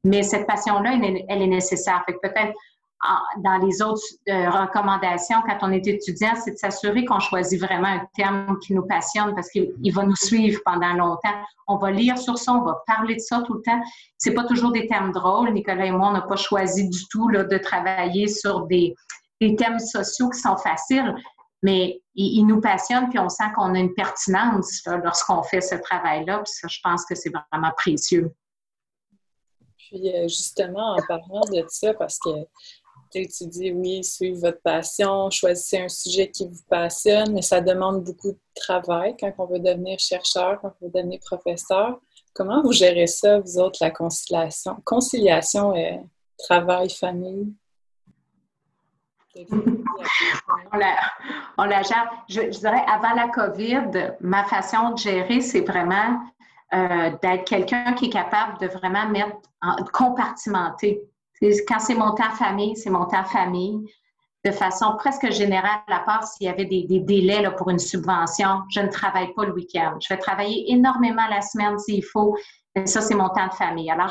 Mais 0.04 0.24
cette 0.24 0.48
passion-là, 0.48 0.94
elle, 0.94 1.42
est 1.42 1.48
nécessaire. 1.48 2.04
Fait 2.08 2.18
peut-être 2.22 2.54
dans 3.38 3.58
les 3.58 3.82
autres 3.82 4.02
euh, 4.30 4.50
recommandations, 4.50 5.38
quand 5.48 5.58
on 5.62 5.72
est 5.72 5.88
étudiant, 5.88 6.34
c'est 6.36 6.52
de 6.52 6.58
s'assurer 6.58 7.04
qu'on 7.06 7.20
choisit 7.20 7.60
vraiment 7.60 7.88
un 7.88 8.08
thème 8.16 8.58
qui 8.62 8.76
nous 8.76 8.86
passionne 8.86 9.34
parce 9.34 9.50
qu'il 9.50 9.94
va 9.94 10.04
nous 10.04 10.16
suivre 10.16 10.62
pendant 10.64 10.94
longtemps. 10.94 11.34
On 11.68 11.78
va 11.78 11.90
lire 11.92 12.18
sur 12.18 12.38
ça, 12.38 12.54
on 12.54 12.64
va 12.64 12.84
parler 12.86 13.16
de 13.16 13.20
ça 13.20 13.42
tout 13.46 13.56
le 13.56 13.62
temps. 13.62 13.82
C'est 14.18 14.34
pas 14.34 14.44
toujours 14.44 14.72
des 14.72 14.88
thèmes 14.88 15.12
drôles. 15.12 15.52
Nicolas 15.52 15.86
et 15.86 15.92
moi, 15.92 16.10
on 16.10 16.14
n'a 16.14 16.22
pas 16.22 16.36
choisi 16.36 16.88
du 16.90 17.08
tout 17.08 17.28
là, 17.30 17.44
de 17.44 17.58
travailler 17.58 18.28
sur 18.28 18.68
des, 18.68 18.96
thèmes 19.40 19.80
sociaux 19.80 20.30
qui 20.30 20.40
sont 20.40 20.58
faciles, 20.58 21.16
mais 21.64 22.00
ils, 22.14 22.46
nous 22.46 22.62
passionnent 22.62 23.10
puis 23.10 23.18
on 23.18 23.30
sent 23.30 23.46
qu'on 23.56 23.74
a 23.74 23.80
une 23.80 23.96
pertinence 23.96 24.84
lorsqu'on 25.04 25.42
fait 25.42 25.62
ce 25.62 25.74
travail-là. 25.74 26.38
Puis 26.40 26.54
ça, 26.54 26.68
je 26.68 26.78
pense 26.84 27.06
que 27.06 27.16
c'est 27.16 27.32
vraiment 27.32 27.72
précieux. 27.76 28.32
Puis 29.92 30.10
euh, 30.16 30.24
justement, 30.24 30.96
en 30.96 31.06
parlant 31.06 31.42
de 31.52 31.66
ça, 31.68 31.94
parce 31.94 32.18
que 32.18 32.30
tu 33.12 33.46
dis 33.48 33.72
oui, 33.74 34.04
suivez 34.06 34.40
votre 34.40 34.62
passion, 34.62 35.30
choisissez 35.30 35.80
un 35.80 35.90
sujet 35.90 36.32
qui 36.32 36.48
vous 36.48 36.64
passionne, 36.70 37.34
mais 37.34 37.42
ça 37.42 37.60
demande 37.60 38.06
beaucoup 38.06 38.32
de 38.32 38.40
travail 38.56 39.18
quand 39.20 39.34
on 39.38 39.46
veut 39.48 39.60
devenir 39.60 40.00
chercheur, 40.00 40.60
quand 40.62 40.74
on 40.80 40.86
veut 40.86 40.92
devenir 40.94 41.20
professeur. 41.20 42.00
Comment 42.34 42.62
vous 42.64 42.72
gérez 42.72 43.08
ça, 43.08 43.40
vous 43.40 43.60
autres, 43.60 43.80
la 43.82 43.92
conciliation, 43.92 44.78
conciliation 44.86 45.76
et 45.76 46.00
travail, 46.38 46.90
famille? 46.90 47.54
on, 49.36 50.78
la, 50.78 50.96
on 51.58 51.64
la 51.66 51.82
gère. 51.82 52.10
Je, 52.30 52.42
dirais, 52.44 52.84
avant 52.88 53.14
la 53.14 53.28
COVID, 53.28 54.16
ma 54.22 54.46
façon 54.46 54.92
de 54.92 54.98
gérer, 54.98 55.42
c'est 55.42 55.62
vraiment 55.62 56.22
euh, 56.74 57.12
d'être 57.22 57.46
quelqu'un 57.46 57.94
qui 57.94 58.06
est 58.06 58.10
capable 58.10 58.58
de 58.60 58.68
vraiment 58.68 59.08
mettre 59.10 59.38
en, 59.62 59.76
compartimenter. 59.92 61.02
Quand 61.68 61.80
c'est 61.80 61.96
mon 61.96 62.14
temps 62.14 62.32
famille, 62.38 62.76
c'est 62.76 62.90
mon 62.90 63.06
temps 63.06 63.24
famille. 63.24 63.80
De 64.44 64.52
façon 64.52 64.96
presque 64.98 65.30
générale, 65.32 65.82
à 65.88 66.00
part 66.00 66.24
s'il 66.24 66.48
y 66.48 66.50
avait 66.50 66.66
des, 66.66 66.86
délais 66.88 67.48
pour 67.58 67.70
une 67.70 67.80
subvention, 67.80 68.62
je 68.70 68.80
ne 68.80 68.88
travaille 68.88 69.34
pas 69.34 69.46
le 69.46 69.54
week-end. 69.54 69.98
Je 70.02 70.14
vais 70.14 70.20
travailler 70.20 70.72
énormément 70.72 71.28
la 71.30 71.42
semaine 71.42 71.78
s'il 71.78 72.04
faut. 72.04 72.36
Mais 72.76 72.88
ça, 72.88 73.02
c'est 73.02 73.16
mon 73.16 73.30
temps 73.30 73.48
de 73.48 73.54
famille. 73.54 73.92
Alors, 73.92 74.08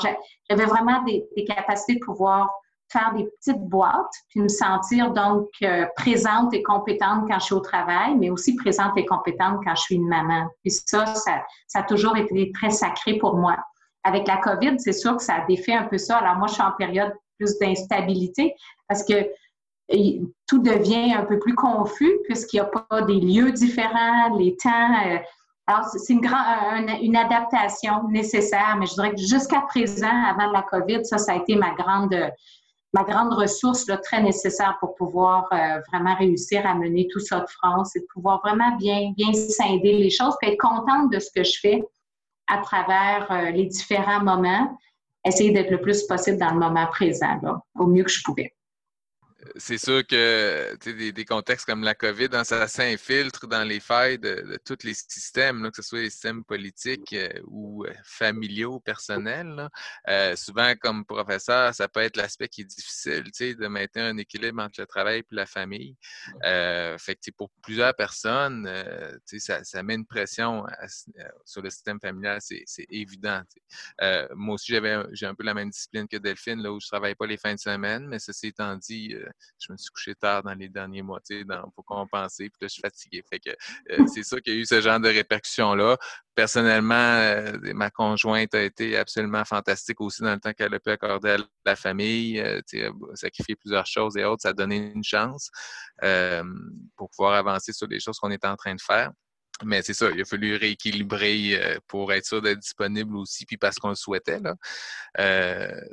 j'avais 0.49 0.67
vraiment 0.67 1.03
des 1.03 1.45
capacités 1.45 1.95
de 1.95 2.05
pouvoir 2.05 2.51
faire 2.91 3.15
des 3.17 3.25
petites 3.25 3.63
boîtes, 3.63 4.13
puis 4.29 4.41
me 4.41 4.49
sentir 4.49 5.13
donc 5.13 5.49
euh, 5.63 5.87
présente 5.97 6.53
et 6.53 6.63
compétente 6.63 7.27
quand 7.29 7.39
je 7.39 7.45
suis 7.45 7.55
au 7.55 7.61
travail, 7.61 8.17
mais 8.17 8.31
aussi 8.31 8.57
présente 8.57 8.97
et 8.97 9.05
compétente 9.05 9.61
quand 9.65 9.75
je 9.77 9.83
suis 9.83 9.95
une 9.95 10.09
maman. 10.09 10.49
Puis 10.63 10.73
ça, 10.73 11.07
ça, 11.15 11.43
a 11.75 11.83
toujours 11.85 12.17
été 12.17 12.51
très 12.53 12.71
sacré 12.71 13.15
pour 13.19 13.37
moi. 13.37 13.57
Avec 14.03 14.27
la 14.27 14.39
COVID, 14.39 14.79
c'est 14.79 14.93
sûr 14.93 15.17
que 15.17 15.23
ça 15.23 15.35
a 15.35 15.47
défait 15.47 15.75
un 15.75 15.85
peu 15.85 15.99
ça. 15.99 16.19
Alors 16.19 16.37
moi, 16.37 16.49
je 16.49 16.55
suis 16.55 16.63
en 16.63 16.73
période 16.73 17.13
plus 17.39 17.59
d'instabilité 17.59 18.55
parce 18.89 19.05
que 19.05 19.31
tout 20.47 20.59
devient 20.59 21.13
un 21.15 21.25
peu 21.25 21.39
plus 21.39 21.55
confus 21.55 22.13
puisqu'il 22.25 22.57
n'y 22.57 22.61
a 22.61 22.71
pas 22.89 23.03
des 23.03 23.21
lieux 23.21 23.53
différents, 23.53 24.37
les 24.37 24.57
temps. 24.57 24.95
Euh, 25.07 25.19
alors, 25.67 25.85
c'est 25.85 26.13
une, 26.13 26.29
une, 27.01 27.17
adaptation 27.17 28.09
nécessaire, 28.09 28.77
mais 28.79 28.87
je 28.87 28.95
dirais 28.95 29.13
que 29.13 29.21
jusqu'à 29.21 29.61
présent, 29.61 30.25
avant 30.29 30.51
la 30.51 30.63
COVID, 30.63 31.05
ça, 31.05 31.19
ça 31.19 31.33
a 31.33 31.37
été 31.37 31.55
ma 31.55 31.71
grande, 31.75 32.13
ma 32.93 33.05
grande 33.05 33.33
ressource 33.33 33.87
là, 33.87 33.97
très 33.99 34.23
nécessaire 34.23 34.77
pour 34.81 34.95
pouvoir 34.95 35.49
euh, 35.53 35.81
vraiment 35.91 36.15
réussir 36.17 36.67
à 36.67 36.75
mener 36.75 37.09
tout 37.13 37.21
ça 37.21 37.41
de 37.41 37.49
France 37.49 37.95
et 37.97 38.01
de 38.01 38.07
pouvoir 38.13 38.41
vraiment 38.41 38.77
bien, 38.77 39.13
bien 39.17 39.33
scinder 39.33 39.93
les 39.93 40.11
choses, 40.11 40.35
puis 40.41 40.51
être 40.51 40.61
contente 40.61 41.13
de 41.13 41.19
ce 41.19 41.31
que 41.31 41.45
je 41.45 41.59
fais 41.61 41.83
à 42.49 42.59
travers 42.59 43.31
euh, 43.31 43.51
les 43.51 43.67
différents 43.67 44.23
moments, 44.23 44.77
essayer 45.25 45.53
d'être 45.53 45.71
le 45.71 45.81
plus 45.81 46.03
possible 46.05 46.39
dans 46.39 46.51
le 46.51 46.59
moment 46.59 46.87
présent, 46.87 47.39
là, 47.43 47.63
au 47.79 47.87
mieux 47.87 48.05
que 48.05 48.11
je 48.11 48.23
pouvais 48.25 48.53
c'est 49.57 49.79
sûr 49.79 50.07
que 50.07 50.77
des, 50.85 51.13
des, 51.13 51.25
contextes 51.25 51.67
comme 51.67 51.83
la 51.83 51.95
COVID, 51.95 52.29
hein, 52.33 52.45
ça 52.45 52.67
s'infiltre 52.69 53.47
dans 53.47 53.65
les 53.65 53.81
failles 53.81 54.19
de, 54.19 54.59
tous 54.65 54.85
les 54.85 54.95
systèmes, 54.95 55.71
que 55.71 55.83
ce 55.83 55.89
soit 55.89 56.01
les 56.01 56.11
systèmes 56.11 56.45
politiques 56.45 57.13
euh, 57.13 57.29
ou 57.47 57.85
euh, 57.85 57.93
familiaux, 58.05 58.81
personnels. 58.81 59.69
Euh, 60.09 60.37
souvent, 60.37 60.75
comme 60.81 61.05
professeur, 61.05 61.75
ça 61.75 61.89
peut 61.89 62.01
être 62.01 62.17
l'aspect 62.17 62.49
qui 62.49 62.63
est 62.63 62.65
difficile 62.65 63.57
de 63.57 63.67
maintenir 63.67 64.07
un 64.07 64.19
équilibre 64.19 64.63
entre 64.63 64.81
le 64.81 64.87
travail 64.87 65.21
et 65.21 65.25
la 65.31 65.47
famille. 65.47 65.97
fait 66.43 67.17
que 67.17 67.31
pour 67.37 67.51
plusieurs 67.63 67.95
personnes, 67.95 68.69
ça, 69.27 69.65
ça, 69.65 69.83
met 69.83 69.95
une 69.95 70.07
pression 70.07 70.65
sur 71.45 71.63
le 71.63 71.71
système 71.71 72.01
familial, 72.01 72.39
c'est 72.41 72.87
évident. 72.91 73.43
moi 74.35 74.55
aussi, 74.55 74.75
j'ai 75.13 75.27
un 75.27 75.35
peu 75.35 75.45
la 75.45 75.55
même 75.55 75.71
discipline 75.71 76.09
que 76.09 76.17
Delphine, 76.17 76.63
là 76.63 76.73
où 76.73 76.81
je 76.81 76.87
ne 76.87 76.91
travaille 76.91 77.15
pas 77.15 77.27
les 77.27 77.37
fins 77.37 77.55
de 77.55 77.61
semaine, 77.61 78.07
mais 78.07 78.19
ceci 78.19 78.49
étant 78.49 78.77
dit, 78.77 79.15
je 79.59 79.73
me 79.73 79.77
suis 79.77 79.91
couché 79.91 80.15
tard 80.15 80.43
dans 80.43 80.55
les 80.55 80.69
derniers 80.69 81.03
mois, 81.03 81.21
tu 81.21 81.41
sais, 81.41 81.45
pour 81.75 81.85
compenser, 81.85 82.51
puis 82.51 82.59
là, 82.63 82.69
je 82.69 82.73
suis 82.73 82.81
fatigué. 82.81 83.23
Fait 83.29 83.41
que 83.41 83.51
euh, 83.51 84.07
c'est 84.07 84.23
ça 84.23 84.41
qu'il 84.41 84.55
y 84.55 84.57
a 84.57 84.61
eu 84.61 84.67
ce 84.67 84.81
genre 84.81 85.01
de 85.01 85.09
répercussions-là. 85.09 85.97
Personnellement, 86.35 86.95
euh, 86.95 87.59
ma 87.75 87.91
conjointe 87.91 88.55
a 88.55 88.63
été 88.63 88.97
absolument 88.97 89.45
fantastique 89.45 90.01
aussi 90.01 90.23
dans 90.23 90.33
le 90.33 90.41
temps 90.41 90.53
qu'elle 90.53 90.75
a 90.75 90.81
pu 90.81 90.91
accorder 90.91 91.31
à 91.31 91.37
la 91.65 91.77
famille, 91.77 92.41
euh, 92.41 92.61
sacrifier 93.15 93.57
plusieurs 93.57 93.87
choses 93.87 94.17
et 94.17 94.25
autres, 94.25 94.43
ça 94.43 94.51
a 94.51 94.53
donné 94.53 94.77
une 94.77 95.05
chance 95.05 95.51
pour 96.97 97.11
pouvoir 97.11 97.35
avancer 97.35 97.73
sur 97.73 97.87
les 97.87 98.01
choses 98.01 98.19
qu'on 98.19 98.31
est 98.31 98.45
en 98.45 98.57
train 98.57 98.75
de 98.75 98.81
faire. 98.81 99.11
Mais 99.65 99.83
c'est 99.83 99.95
ça, 99.95 100.11
il 100.11 100.21
a 100.21 100.25
fallu 100.25 100.57
rééquilibrer 100.57 101.81
pour 101.87 102.13
être 102.13 102.25
sûr 102.25 102.41
d'être 102.41 102.59
disponible 102.59 103.17
aussi, 103.17 103.45
puis 103.45 103.57
parce 103.57 103.79
qu'on 103.79 103.91
le 103.91 103.95
souhaitait. 103.95 104.41
Là. 104.41 104.55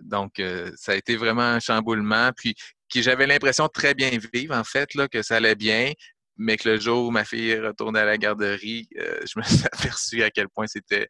donc, 0.02 0.42
ça 0.76 0.94
a 0.94 0.96
été 0.96 1.16
vraiment 1.16 1.42
un 1.42 1.60
chamboulement. 1.60 2.32
Puis, 2.36 2.56
qui 2.90 3.04
j'avais 3.04 3.28
l'impression 3.28 3.66
de 3.66 3.72
très 3.72 3.94
bien 3.94 4.12
vivre, 4.34 4.56
en 4.56 4.64
fait, 4.64 4.94
là, 4.94 5.08
que 5.08 5.22
ça 5.22 5.38
allait 5.38 5.56
bien, 5.56 5.92
mais 6.38 6.58
que 6.58 6.70
le 6.70 6.80
jour 6.80 7.08
où 7.08 7.12
ma 7.12 7.26
fille 7.26 7.50
est 7.50 7.60
retournée 7.60 8.00
à 8.00 8.06
la 8.06 8.18
garderie, 8.18 8.88
euh, 8.98 9.20
je 9.26 9.40
me 9.40 9.44
suis 9.44 9.66
aperçu 9.72 10.24
à 10.24 10.30
quel 10.30 10.48
point 10.50 10.68
c'était 10.68 11.10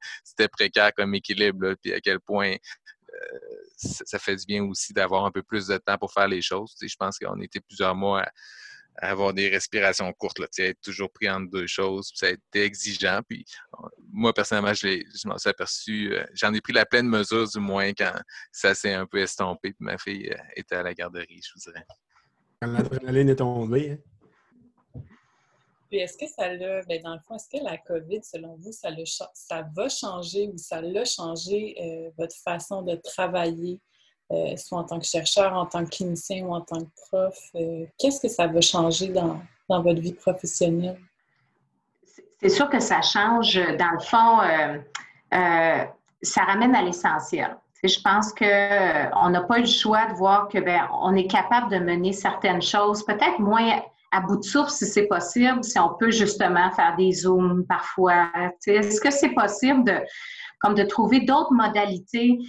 précaire 0.51 0.91
comme 0.95 1.14
équilibre, 1.16 1.76
puis 1.82 1.93
à 1.93 1.99
quel 1.99 2.20
point 2.20 2.51
euh, 2.53 3.39
ça, 3.76 4.20
fait 4.20 4.36
du 4.36 4.45
bien 4.45 4.64
aussi 4.64 4.93
d'avoir 4.93 5.26
un 5.26 5.32
peu 5.32 5.43
plus 5.43 5.68
de 5.68 5.78
temps 5.78 5.97
pour 5.97 6.12
faire 6.12 6.28
les 6.28 6.41
choses. 6.41 6.76
je 6.82 6.95
pense 6.97 7.18
qu'on 7.20 7.39
était 7.41 7.60
plusieurs 7.60 7.95
mois 7.95 8.22
à, 8.22 8.32
avoir 8.98 9.34
des 9.34 9.50
respirations 9.50 10.12
courtes, 10.14 10.39
là, 10.39 10.48
être 10.58 10.82
toujours 10.82 11.12
pris 11.12 11.30
entre 11.30 11.50
deux 11.52 11.68
choses, 11.68 12.12
ça 12.16 12.28
a 12.28 12.30
été 12.32 12.64
exigeant. 12.64 13.22
Puis 13.28 13.45
moi, 14.12 14.34
personnellement, 14.34 14.74
je, 14.74 14.88
je 14.88 15.28
m'en 15.28 15.38
suis 15.38 15.50
aperçu, 15.50 16.14
euh, 16.14 16.26
j'en 16.34 16.54
ai 16.54 16.62
pris 16.62 16.74
la 16.74 16.86
pleine 16.86 17.08
mesure 17.08 17.48
du 17.48 17.60
moins 17.60 17.93
quand 17.93 18.14
ça 18.52 18.74
s'est 18.74 18.93
un 18.93 19.06
peu 19.06 19.20
estompé, 19.20 19.74
puis 19.74 19.78
ma 19.80 19.98
fille 19.98 20.30
euh, 20.30 20.38
était 20.56 20.76
à 20.76 20.84
la 20.84 20.93
garderie, 20.93 21.41
je 21.43 21.52
vous 21.56 21.72
dirais. 21.72 21.86
Quand 22.62 22.72
l'adrénaline 22.72 23.30
est 23.30 23.36
tombée. 23.36 23.91
Hein? 23.91 23.98
Puis 25.89 26.00
est-ce 26.00 26.18
que 26.18 26.28
ça 26.28 26.54
l'a, 26.54 26.82
ben 26.84 27.02
dans 27.02 27.14
le 27.14 27.20
fond, 27.26 27.36
est-ce 27.36 27.58
que 27.58 27.64
la 27.64 27.78
COVID, 27.78 28.22
selon 28.24 28.58
vous, 28.58 28.72
ça, 28.72 28.89
ça 29.34 29.66
va 29.74 29.88
changer 29.88 30.48
ou 30.48 30.58
ça 30.58 30.82
l'a 30.82 31.06
changé 31.06 31.76
euh, 31.80 32.12
votre 32.18 32.36
façon 32.43 32.82
de 32.82 32.95
travailler, 32.95 33.76
euh, 33.76 33.87
soit 34.58 34.80
en 34.80 34.84
tant 34.84 35.00
que 35.00 35.06
chercheur, 35.06 35.54
en 35.54 35.66
tant 35.66 35.84
que 35.86 35.90
clinicien 35.90 36.46
ou 36.46 36.54
en 36.54 36.62
tant 36.62 36.82
que 36.82 36.90
prof? 37.10 37.38
Euh, 37.56 37.86
qu'est-ce 37.98 38.20
que 38.20 38.28
ça 38.28 38.48
va 38.48 38.62
changer 38.62 39.10
dans, 39.10 39.40
dans 39.70 39.82
votre 39.82 40.02
vie 40.02 40.14
professionnelle? 40.14 41.00
C'est 42.42 42.50
sûr 42.50 42.70
que 42.70 42.80
ça 42.80 43.02
change. 43.02 43.56
Dans 43.56 43.92
le 43.92 44.00
fond, 44.00 44.40
ça 46.22 46.42
ramène 46.44 46.76
à 46.76 46.84
l'essentiel. 46.84 47.58
Je 47.84 48.00
pense 48.02 48.34
qu'on 48.34 49.30
n'a 49.30 49.42
pas 49.42 49.60
eu 49.60 49.62
le 49.62 49.68
choix 49.68 50.08
de 50.08 50.14
voir 50.14 50.48
que 50.48 50.58
ben, 50.60 50.88
on 51.02 51.16
est 51.16 51.28
capable 51.28 51.72
de 51.72 51.78
mener 51.78 52.12
certaines 52.12 52.62
choses, 52.62 53.06
peut-être 53.06 53.40
moins 53.40 53.82
à 54.12 54.22
bout 54.22 54.38
de 54.38 54.44
souffle 54.44 54.72
si 54.72 54.86
c'est 54.86 55.08
possible, 55.08 55.64
si 55.64 55.78
on 55.80 55.94
peut 55.96 56.12
justement 56.12 56.72
faire 56.72 56.96
des 56.96 57.12
zooms 57.12 57.66
parfois. 57.68 58.30
Est-ce 58.66 59.00
que 59.00 59.12
c'est 59.12 59.30
possible 59.30 59.84
de, 59.84 60.00
comme 60.60 60.76
de 60.76 60.84
trouver 60.84 61.22
d'autres 61.22 61.54
modalités 61.54 62.40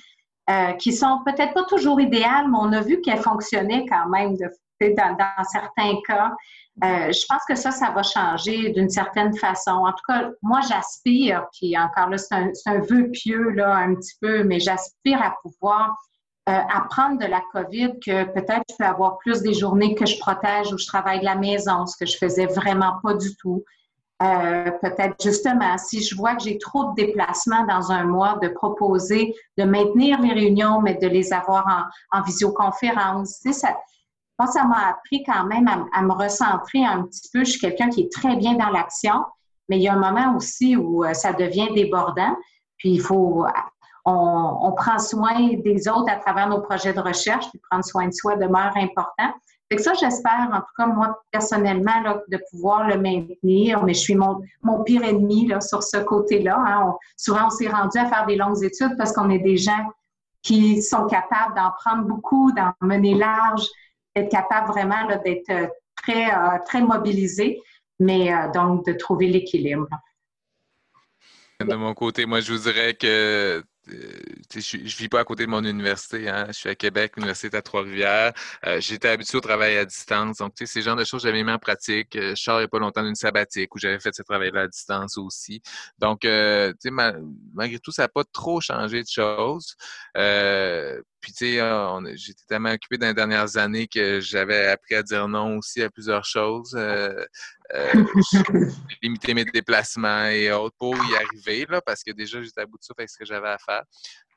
euh, 0.49 0.73
qui 0.75 0.93
sont 0.93 1.21
peut-être 1.27 1.53
pas 1.53 1.65
toujours 1.65 2.01
idéales, 2.01 2.49
mais 2.49 2.59
on 2.59 2.73
a 2.73 2.81
vu 2.81 3.01
qu'elles 3.03 3.21
fonctionnaient 3.21 3.85
quand 3.87 4.09
même 4.09 4.35
dans, 4.37 5.45
certains 5.51 6.01
cas. 6.07 6.33
Euh, 6.85 7.13
je 7.13 7.27
pense 7.29 7.43
que 7.47 7.55
ça, 7.55 7.71
ça 7.71 7.91
va 7.91 8.03
changer 8.03 8.71
d'une 8.71 8.89
certaine 8.89 9.37
façon. 9.37 9.73
En 9.73 9.91
tout 9.91 10.05
cas, 10.09 10.31
moi, 10.43 10.61
j'aspire, 10.69 11.47
puis 11.53 11.77
encore 11.77 12.09
là, 12.09 12.17
c'est 12.19 12.35
un, 12.67 12.79
vœu 12.81 13.11
pieux, 13.11 13.51
là, 13.51 13.75
un 13.75 13.95
petit 13.97 14.15
peu, 14.21 14.45
mais 14.45 14.61
j'aspire 14.61 15.21
à 15.21 15.35
pouvoir 15.43 15.97
euh, 16.49 16.61
apprendre 16.73 17.19
de 17.19 17.27
la 17.27 17.43
COVID 17.53 17.99
que 18.01 18.25
peut-être 18.33 18.63
je 18.71 18.77
peux 18.79 18.87
avoir 18.87 19.19
plus 19.19 19.43
des 19.43 19.53
journées 19.53 19.95
que 19.95 20.07
je 20.07 20.19
protège 20.19 20.73
où 20.73 20.79
je 20.79 20.87
travaille 20.87 21.21
de 21.21 21.27
la 21.27 21.35
maison, 21.35 21.85
ce 21.85 21.97
que 21.99 22.07
je 22.07 22.17
faisais 22.17 22.47
vraiment 22.47 22.95
pas 23.03 23.13
du 23.15 23.37
tout. 23.37 23.65
Euh, 24.21 24.71
peut-être 24.83 25.15
justement, 25.23 25.79
si 25.79 26.03
je 26.03 26.17
vois 26.17 26.35
que 26.35 26.43
j'ai 26.43 26.59
trop 26.59 26.91
de 26.91 26.95
déplacements 26.95 27.65
dans 27.67 27.93
un 27.93 28.05
mois, 28.05 28.39
de 28.43 28.49
proposer 28.49 29.35
de 29.57 29.65
maintenir 29.65 30.21
les 30.21 30.33
réunions, 30.33 30.81
mais 30.81 30.95
de 30.95 31.07
les 31.07 31.33
avoir 31.33 31.67
en, 32.13 32.19
en 32.19 32.23
visioconférence. 32.23 33.39
Tu 33.41 33.53
sais, 33.53 33.61
ça, 33.61 33.77
ça 34.47 34.65
m'a 34.65 34.89
appris 34.89 35.23
quand 35.23 35.45
même 35.45 35.69
à, 35.69 35.85
à, 35.97 36.03
me 36.03 36.13
recentrer 36.13 36.85
un 36.85 37.05
petit 37.05 37.29
peu. 37.33 37.41
Je 37.41 37.51
suis 37.53 37.61
quelqu'un 37.61 37.91
qui 37.91 38.03
est 38.03 38.13
très 38.13 38.35
bien 38.37 38.55
dans 38.55 38.71
l'action, 38.71 39.25
mais 39.69 39.77
il 39.79 39.83
y 39.83 39.89
a 39.89 39.95
un 39.95 40.01
moment 40.01 40.37
aussi 40.37 40.77
où 40.77 41.05
euh, 41.05 41.15
ça 41.15 41.33
devient 41.33 41.69
débordant. 41.75 42.37
Puis 42.77 42.91
il 42.91 43.01
faut 43.01 43.47
on, 44.11 44.73
prend 44.73 44.99
soin 44.99 45.53
des 45.57 45.89
autres 45.89 46.11
à 46.11 46.17
travers 46.17 46.49
nos 46.49 46.61
projets 46.61 46.93
de 46.93 47.01
recherche, 47.01 47.49
puis 47.51 47.61
prendre 47.71 47.85
soin 47.85 48.07
de 48.07 48.13
soi 48.13 48.37
demeure 48.37 48.73
important. 48.77 49.33
Fait 49.71 49.77
que 49.77 49.83
ça, 49.83 49.93
j'espère, 49.95 50.49
en 50.51 50.61
tout 50.61 50.75
cas, 50.77 50.87
moi, 50.87 51.23
personnellement, 51.31 52.21
de 52.29 52.41
pouvoir 52.51 52.89
le 52.89 52.97
maintenir, 52.97 53.83
mais 53.85 53.93
je 53.93 54.01
suis 54.01 54.15
mon, 54.15 54.41
mon 54.63 54.83
pire 54.83 55.05
ennemi 55.05 55.47
là, 55.47 55.61
sur 55.61 55.83
ce 55.83 55.99
côté-là. 55.99 56.57
Hein. 56.59 56.95
souvent, 57.17 57.47
on 57.47 57.51
s'est 57.51 57.69
rendu 57.69 57.99
à 57.99 58.07
faire 58.07 58.25
des 58.27 58.37
longues 58.37 58.63
études 58.65 58.97
parce 58.97 59.13
qu'on 59.13 59.29
est 59.29 59.41
des 59.41 59.59
gens 59.59 59.93
qui 60.43 60.81
sont 60.83 61.07
capables 61.07 61.55
d'en 61.55 61.71
prendre 61.73 62.05
beaucoup, 62.05 62.51
d'en 62.53 62.73
mener 62.81 63.15
large, 63.15 63.67
d'être 64.17 64.31
capables 64.31 64.69
vraiment 64.69 65.07
d'être 65.23 65.51
euh, 65.51 65.67
très, 65.97 66.31
euh, 66.31 66.59
très 66.65 66.81
mobilisés, 66.81 67.61
mais 67.99 68.33
euh, 68.33 68.51
donc 68.53 68.87
de 68.87 68.93
trouver 68.93 69.27
l'équilibre. 69.27 69.89
De 71.61 71.75
mon 71.75 71.93
côté, 71.93 72.25
moi, 72.25 72.41
je 72.41 72.53
vous 72.53 72.61
dirais 72.61 72.95
que 72.95 73.63
je 73.89 74.77
ne 74.77 74.83
vis 74.83 75.09
pas 75.09 75.21
à 75.21 75.25
côté 75.25 75.45
de 75.47 75.51
mon 75.51 75.65
université. 75.65 76.29
Hein. 76.29 76.47
Je 76.49 76.53
suis 76.53 76.69
à 76.69 76.75
Québec, 76.75 77.13
l'université 77.17 77.57
à 77.57 77.63
Trois-Rivières. 77.63 78.33
Euh, 78.67 78.81
j'étais 78.81 79.09
habitué 79.09 79.39
au 79.39 79.41
travail 79.41 79.77
à 79.77 79.85
distance. 79.85 80.39
Donc, 80.39 80.55
ces 80.63 80.83
genres 80.83 80.97
de 80.97 81.05
choses, 81.05 81.23
j'avais 81.23 81.43
mis 81.43 81.51
en 81.51 81.59
pratique. 81.59 82.17
Euh, 82.17 82.35
je 82.35 82.43
sors 82.43 82.69
pas 82.69 82.79
longtemps 82.79 83.03
d'une 83.03 83.15
sabbatique 83.15 83.75
où 83.75 83.79
j'avais 83.79 84.01
fait 84.01 84.15
ce 84.15 84.23
travail-là 84.23 84.63
à 84.63 84.69
distance 84.69 85.19
aussi. 85.19 85.63
Donc, 85.99 86.25
malgré 87.55 87.79
tout, 87.79 87.93
ça 87.93 88.03
n'a 88.03 88.09
pas 88.09 88.25
trop 88.25 88.61
changé 88.61 89.03
de 89.03 89.09
choses. 89.09 89.77
Puis, 91.21 91.33
tu 91.33 91.57
sais, 91.57 92.17
j'étais 92.17 92.45
tellement 92.49 92.71
occupé 92.71 92.99
dans 92.99 93.09
les 93.09 93.15
dernières 93.15 93.57
années 93.57 93.89
que 93.89 94.21
j'avais 94.21 94.69
appris 94.69 94.95
à 94.95 95.03
dire 95.03 95.27
non 95.29 95.59
aussi 95.59 95.83
à 95.83 95.91
plusieurs 95.91 96.25
choses. 96.25 96.75
Euh, 96.77 97.25
limiter 99.03 99.35
mes 99.35 99.45
déplacements 99.45 100.27
et 100.27 100.51
autres 100.53 100.77
pour 100.79 100.95
y 100.97 101.17
arriver, 101.17 101.67
là, 101.69 101.81
parce 101.81 102.03
que 102.03 102.13
déjà, 102.13 102.41
j'étais 102.43 102.61
à 102.61 102.67
bout 102.67 102.79
de 102.79 102.85
souffle 102.85 103.01
avec 103.01 103.11
ce 103.11 103.19
que 103.19 103.25
j'avais 103.25 103.49
à 103.49 103.59
faire. 103.59 103.83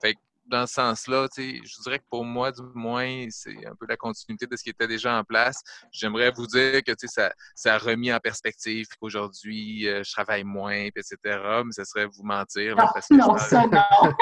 Fait 0.01 0.13
que 0.13 0.19
dans 0.45 0.67
ce 0.67 0.73
sens-là, 0.75 1.27
je 1.37 1.81
dirais 1.83 1.99
que 1.99 2.05
pour 2.09 2.25
moi, 2.25 2.51
du 2.51 2.61
moins, 2.73 3.27
c'est 3.29 3.65
un 3.65 3.75
peu 3.75 3.85
la 3.87 3.97
continuité 3.97 4.47
de 4.47 4.55
ce 4.55 4.63
qui 4.63 4.69
était 4.69 4.87
déjà 4.87 5.17
en 5.17 5.23
place. 5.23 5.61
J'aimerais 5.91 6.31
vous 6.31 6.47
dire 6.47 6.83
que 6.83 6.93
ça, 7.05 7.33
ça 7.55 7.75
a 7.75 7.77
remis 7.77 8.11
en 8.11 8.19
perspective 8.19 8.87
qu'aujourd'hui, 8.99 9.87
euh, 9.87 10.03
je 10.03 10.11
travaille 10.11 10.43
moins, 10.43 10.89
etc. 10.95 11.15
Mais 11.25 11.71
ce 11.71 11.83
serait 11.83 12.05
vous 12.05 12.23
mentir. 12.23 12.75
non, 13.11 13.37
ça, 13.37 13.65
non. 13.67 14.13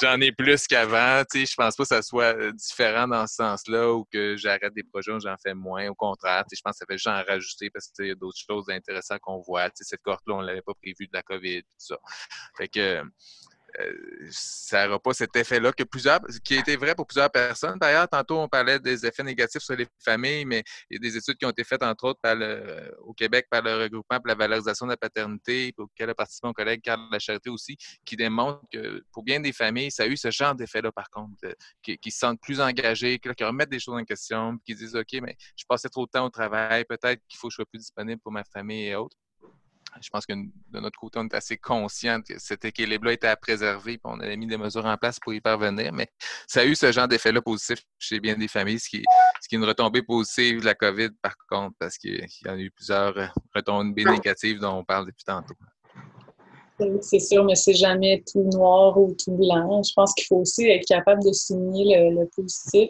J'en 0.02 0.20
ai 0.20 0.32
plus 0.32 0.66
qu'avant. 0.66 1.22
Je 1.32 1.54
pense 1.54 1.76
pas 1.76 1.82
que 1.82 1.88
ça 1.88 2.02
soit 2.02 2.36
euh, 2.36 2.52
différent 2.52 3.08
dans 3.08 3.26
ce 3.26 3.36
sens-là 3.36 3.92
ou 3.92 4.06
que 4.12 4.36
j'arrête 4.36 4.74
des 4.74 4.82
projets 4.84 5.12
où 5.12 5.20
j'en 5.20 5.36
fais 5.42 5.54
moins. 5.54 5.88
Au 5.88 5.94
contraire, 5.94 6.44
je 6.52 6.60
pense 6.62 6.72
que 6.72 6.78
ça 6.78 6.86
fait 6.86 6.98
juste 6.98 7.06
en 7.06 7.22
rajouter 7.22 7.70
parce 7.70 7.88
qu'il 7.88 8.06
y 8.06 8.10
a 8.10 8.14
d'autres 8.14 8.38
choses 8.38 8.68
intéressantes 8.68 9.20
qu'on 9.20 9.40
voit. 9.40 9.68
cette 9.74 10.02
cohorte-là, 10.02 10.34
on 10.34 10.42
ne 10.42 10.46
l'avait 10.46 10.62
pas 10.62 10.74
prévu 10.74 11.06
de 11.06 11.12
la 11.12 11.22
COVID, 11.22 11.62
tout 11.62 11.68
ça. 11.78 11.96
Fait 12.56 12.68
que 12.68 13.02
ça 14.30 14.86
n'aura 14.86 14.98
pas 14.98 15.12
cet 15.12 15.34
effet-là 15.36 15.72
que 15.72 15.84
plusieurs, 15.84 16.20
qui 16.44 16.56
a 16.56 16.60
été 16.60 16.76
vrai 16.76 16.94
pour 16.94 17.06
plusieurs 17.06 17.30
personnes. 17.30 17.78
D'ailleurs, 17.80 18.08
tantôt, 18.08 18.38
on 18.38 18.48
parlait 18.48 18.78
des 18.78 19.06
effets 19.06 19.22
négatifs 19.22 19.62
sur 19.62 19.76
les 19.76 19.86
familles, 19.98 20.44
mais 20.44 20.62
il 20.90 20.94
y 20.94 20.96
a 20.96 21.10
des 21.10 21.16
études 21.16 21.36
qui 21.36 21.46
ont 21.46 21.50
été 21.50 21.64
faites, 21.64 21.82
entre 21.82 22.04
autres, 22.04 22.20
au 23.00 23.12
Québec 23.14 23.46
par 23.50 23.62
le 23.62 23.76
regroupement 23.76 24.18
pour 24.18 24.28
la 24.28 24.34
valorisation 24.34 24.86
de 24.86 24.92
la 24.92 24.96
paternité, 24.96 25.72
auquel 25.76 26.10
a 26.10 26.14
participé 26.14 26.48
mon 26.48 26.52
collègue 26.52 26.80
Carl 26.82 27.00
Charité 27.18 27.50
aussi, 27.50 27.76
qui 28.04 28.16
démontre 28.16 28.60
que 28.72 29.02
pour 29.12 29.22
bien 29.22 29.40
des 29.40 29.52
familles, 29.52 29.90
ça 29.90 30.04
a 30.04 30.06
eu 30.06 30.16
ce 30.16 30.30
genre 30.30 30.54
d'effet-là, 30.54 30.92
par 30.92 31.10
contre, 31.10 31.34
qui, 31.82 31.98
se 32.10 32.18
sentent 32.18 32.40
plus 32.40 32.60
engagés, 32.60 33.18
qui, 33.18 33.44
remettent 33.44 33.70
des 33.70 33.80
choses 33.80 33.98
en 33.98 34.04
question, 34.04 34.58
qui 34.64 34.74
disent 34.74 34.96
OK, 34.96 35.12
mais 35.22 35.36
je 35.56 35.64
passais 35.68 35.88
trop 35.88 36.06
de 36.06 36.10
temps 36.10 36.26
au 36.26 36.30
travail, 36.30 36.84
peut-être 36.84 37.20
qu'il 37.28 37.38
faut 37.38 37.48
que 37.48 37.52
je 37.52 37.56
sois 37.56 37.66
plus 37.66 37.78
disponible 37.78 38.20
pour 38.20 38.32
ma 38.32 38.44
famille 38.44 38.86
et 38.86 38.94
autres 38.94 39.16
je 40.00 40.08
pense 40.10 40.26
que 40.26 40.32
de 40.32 40.80
notre 40.80 40.98
côté, 40.98 41.18
on 41.18 41.24
est 41.24 41.34
assez 41.34 41.56
conscient 41.56 42.20
que 42.22 42.38
cet 42.38 42.64
équilibre-là 42.64 43.12
était 43.12 43.26
à 43.26 43.36
préserver, 43.36 43.98
puis 43.98 44.00
on 44.04 44.20
avait 44.20 44.36
mis 44.36 44.46
des 44.46 44.56
mesures 44.56 44.86
en 44.86 44.96
place 44.96 45.18
pour 45.18 45.34
y 45.34 45.40
parvenir, 45.40 45.92
mais 45.92 46.08
ça 46.46 46.60
a 46.60 46.64
eu 46.64 46.74
ce 46.74 46.92
genre 46.92 47.08
d'effet-là 47.08 47.42
positif 47.42 47.82
chez 47.98 48.20
bien 48.20 48.36
des 48.36 48.48
familles, 48.48 48.78
ce 48.78 48.88
qui, 48.88 49.02
ce 49.42 49.48
qui 49.48 49.54
est 49.56 49.58
une 49.58 49.64
retombée 49.64 50.02
positive 50.02 50.60
de 50.60 50.66
la 50.66 50.74
COVID, 50.74 51.10
par 51.22 51.34
contre, 51.48 51.74
parce 51.78 51.98
qu'il 51.98 52.24
y 52.44 52.48
en 52.48 52.54
a 52.54 52.58
eu 52.58 52.70
plusieurs 52.70 53.16
euh, 53.18 53.26
retombées 53.54 54.04
négatives 54.04 54.58
dont 54.60 54.78
on 54.78 54.84
parle 54.84 55.06
depuis 55.06 55.24
tantôt. 55.24 55.54
C'est 57.02 57.20
sûr, 57.20 57.44
mais 57.44 57.56
c'est 57.56 57.74
jamais 57.74 58.22
tout 58.32 58.48
noir 58.54 58.96
ou 58.96 59.14
tout 59.22 59.32
blanc. 59.32 59.82
Je 59.82 59.92
pense 59.94 60.14
qu'il 60.14 60.24
faut 60.26 60.36
aussi 60.36 60.66
être 60.66 60.86
capable 60.86 61.22
de 61.22 61.32
souligner 61.32 62.10
le, 62.10 62.24
positif. 62.34 62.88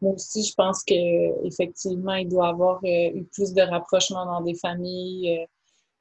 moi 0.00 0.14
aussi, 0.14 0.44
je 0.44 0.54
pense 0.54 0.82
qu'effectivement, 0.82 2.14
il 2.14 2.28
doit 2.28 2.46
y 2.46 2.50
avoir 2.50 2.80
euh, 2.84 3.18
eu 3.18 3.24
plus 3.24 3.52
de 3.52 3.60
rapprochement 3.60 4.24
dans 4.24 4.40
des 4.40 4.54
familles. 4.54 5.46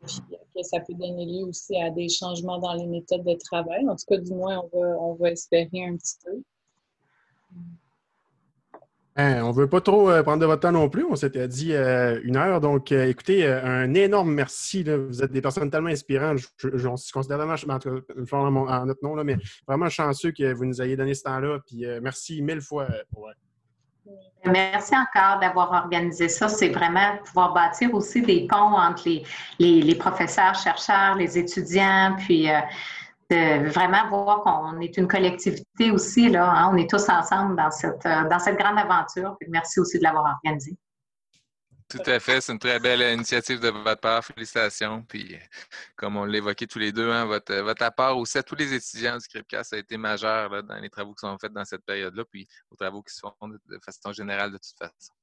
Puis 0.06 0.38
que 0.56 0.64
ça 0.64 0.80
peut 0.80 0.93
donner 0.93 1.26
lieu 1.26 1.45
aussi 1.45 1.80
à 1.80 1.89
des 1.89 2.10
changements 2.10 2.60
dans 2.60 2.74
les 2.74 2.88
méthodes 2.88 3.24
de 3.24 3.36
travail. 3.36 3.88
En 3.88 3.95
tout 3.95 4.06
cas, 4.08 4.18
du 4.18 4.34
moins, 4.34 4.64
on 4.74 4.80
va, 4.80 4.88
on 4.99 5.14
va 5.14 5.32
espérer 5.32 5.86
un 5.86 5.95
petit 5.95 6.16
peu. 6.24 6.41
Hein, 9.18 9.43
on 9.43 9.49
ne 9.49 9.54
veut 9.54 9.68
pas 9.68 9.82
trop 9.82 10.10
euh, 10.10 10.24
prendre 10.24 10.39
de 10.39 10.45
votre 10.45 10.62
temps 10.62 10.72
non 10.72 10.89
plus. 10.89 11.04
On 11.04 11.18
s'était 11.18 11.47
dit 11.47 11.74
euh, 11.74 12.22
une 12.24 12.38
heure. 12.38 12.62
Donc, 12.62 12.91
euh, 12.91 13.08
écoutez, 13.08 13.45
un 13.45 13.93
énorme 13.93 14.34
merci. 14.34 14.84
Vous 14.84 15.22
êtes 15.22 15.34
des 15.34 15.41
personnes 15.41 15.70
tellement 15.70 15.89
inspirantes. 15.89 16.39
Je, 16.58 17.12
considère 17.12 17.38
vraiment, 17.38 17.56
en, 18.66 18.68
en, 18.68 18.86
notre 18.86 19.04
nom, 19.04 19.16
là, 19.16 19.26
mais 19.26 19.38
vraiment 19.68 19.89
chanceux 19.89 20.32
que 20.32 20.54
vous 20.54 20.66
nous 20.66 20.82
ayez 20.82 20.95
donné 20.95 21.14
ce 21.14 21.24
temps-là. 21.24 21.60
Puis 21.68 21.86
merci 22.02 22.41
mille 22.41 22.62
fois 22.62 22.88
pour. 23.12 23.30
Merci 24.45 24.95
encore 24.95 25.39
d'avoir 25.39 25.72
organisé 25.72 26.28
ça. 26.28 26.47
C'est 26.47 26.70
vraiment 26.70 27.18
pouvoir 27.26 27.53
bâtir 27.53 27.93
aussi 27.93 28.22
des 28.22 28.47
ponts 28.47 28.76
entre 28.76 29.07
les, 29.59 29.95
professeurs, 29.95 30.55
chercheurs, 30.55 31.16
les 31.16 31.38
étudiants, 31.38 32.16
puis 32.18 32.49
euh, 32.49 32.59
de 33.30 33.70
vraiment 33.70 34.09
voir 34.09 34.41
qu'on 34.41 34.80
est 34.80 34.97
une 34.97 35.07
collectivité 35.07 35.91
aussi. 35.91 36.30
Là, 36.30 36.49
hein. 36.49 36.72
On 36.74 36.78
est 36.78 36.89
tous 36.89 37.07
ensemble 37.09 37.55
dans 37.55 37.70
cette, 37.70 38.05
euh, 38.05 38.28
dans 38.30 38.39
cette 38.39 38.57
grande 38.57 38.80
aventure. 38.80 39.38
merci 39.47 39.80
aussi 39.80 39.99
de 39.99 40.03
l'avoir 40.03 40.39
organisé. 40.43 40.76
Tout 41.92 42.10
à 42.10 42.20
fait. 42.20 42.39
C'est 42.39 42.54
une 42.54 42.60
très 42.60 42.80
belle 42.80 43.02
initiative 43.14 43.60
de 43.60 43.70
votre 43.70 44.00
part. 44.00 44.24
Félicitations. 44.24 45.04
Puis, 45.04 45.38
comme 45.96 46.16
on 46.16 46.26
l'évoquait 46.26 46.68
tous 46.68 46.80
les 46.80 46.92
deux, 46.92 47.12
hein, 47.12 47.26
votre, 47.26 47.54
votre, 47.56 47.84
apport 47.84 48.18
aussi 48.18 48.38
à 48.38 48.44
tous 48.44 48.56
les 48.56 48.74
étudiants 48.74 49.18
du 49.18 49.28
CRIPCAS 49.28 49.70
a 49.74 49.78
été 49.78 49.98
majeur 49.98 50.64
dans 50.64 50.76
les 50.78 50.89
travaux 50.89 51.14
qui 51.14 51.20
sont 51.20 51.38
faits 51.38 51.52
dans 51.52 51.66
cette 51.66 51.84
période-là, 51.84 52.24
puis 52.30 52.48
aux 52.70 52.76
travaux 52.76 53.02
qui 53.02 53.14
se 53.14 53.20
font 53.20 53.34
de, 53.48 53.80
façon 53.84 54.14
générale 54.14 54.52
de 54.52 54.58
toute 54.58 54.78
façon. 54.78 55.14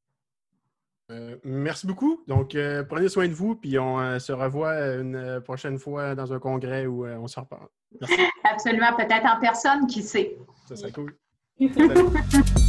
Euh, 1.11 1.37
merci 1.43 1.87
beaucoup. 1.87 2.23
Donc, 2.27 2.55
euh, 2.55 2.85
prenez 2.85 3.09
soin 3.09 3.29
de 3.29 3.33
vous, 3.33 3.55
puis 3.55 3.79
on 3.79 3.99
euh, 3.99 4.19
se 4.19 4.33
revoit 4.33 4.75
une 4.97 5.41
prochaine 5.43 5.79
fois 5.79 6.15
dans 6.15 6.35
un 6.35 6.39
congrès 6.39 6.87
où 6.87 7.07
on 7.07 7.27
se 7.27 7.41
reparle. 7.41 7.69
Absolument, 8.45 8.95
peut-être 8.95 9.25
en 9.25 9.41
personne, 9.41 9.87
qui 9.87 10.03
sait. 10.03 10.37
Ça 10.67 10.77
serait 10.77 10.93
cool. 10.93 11.17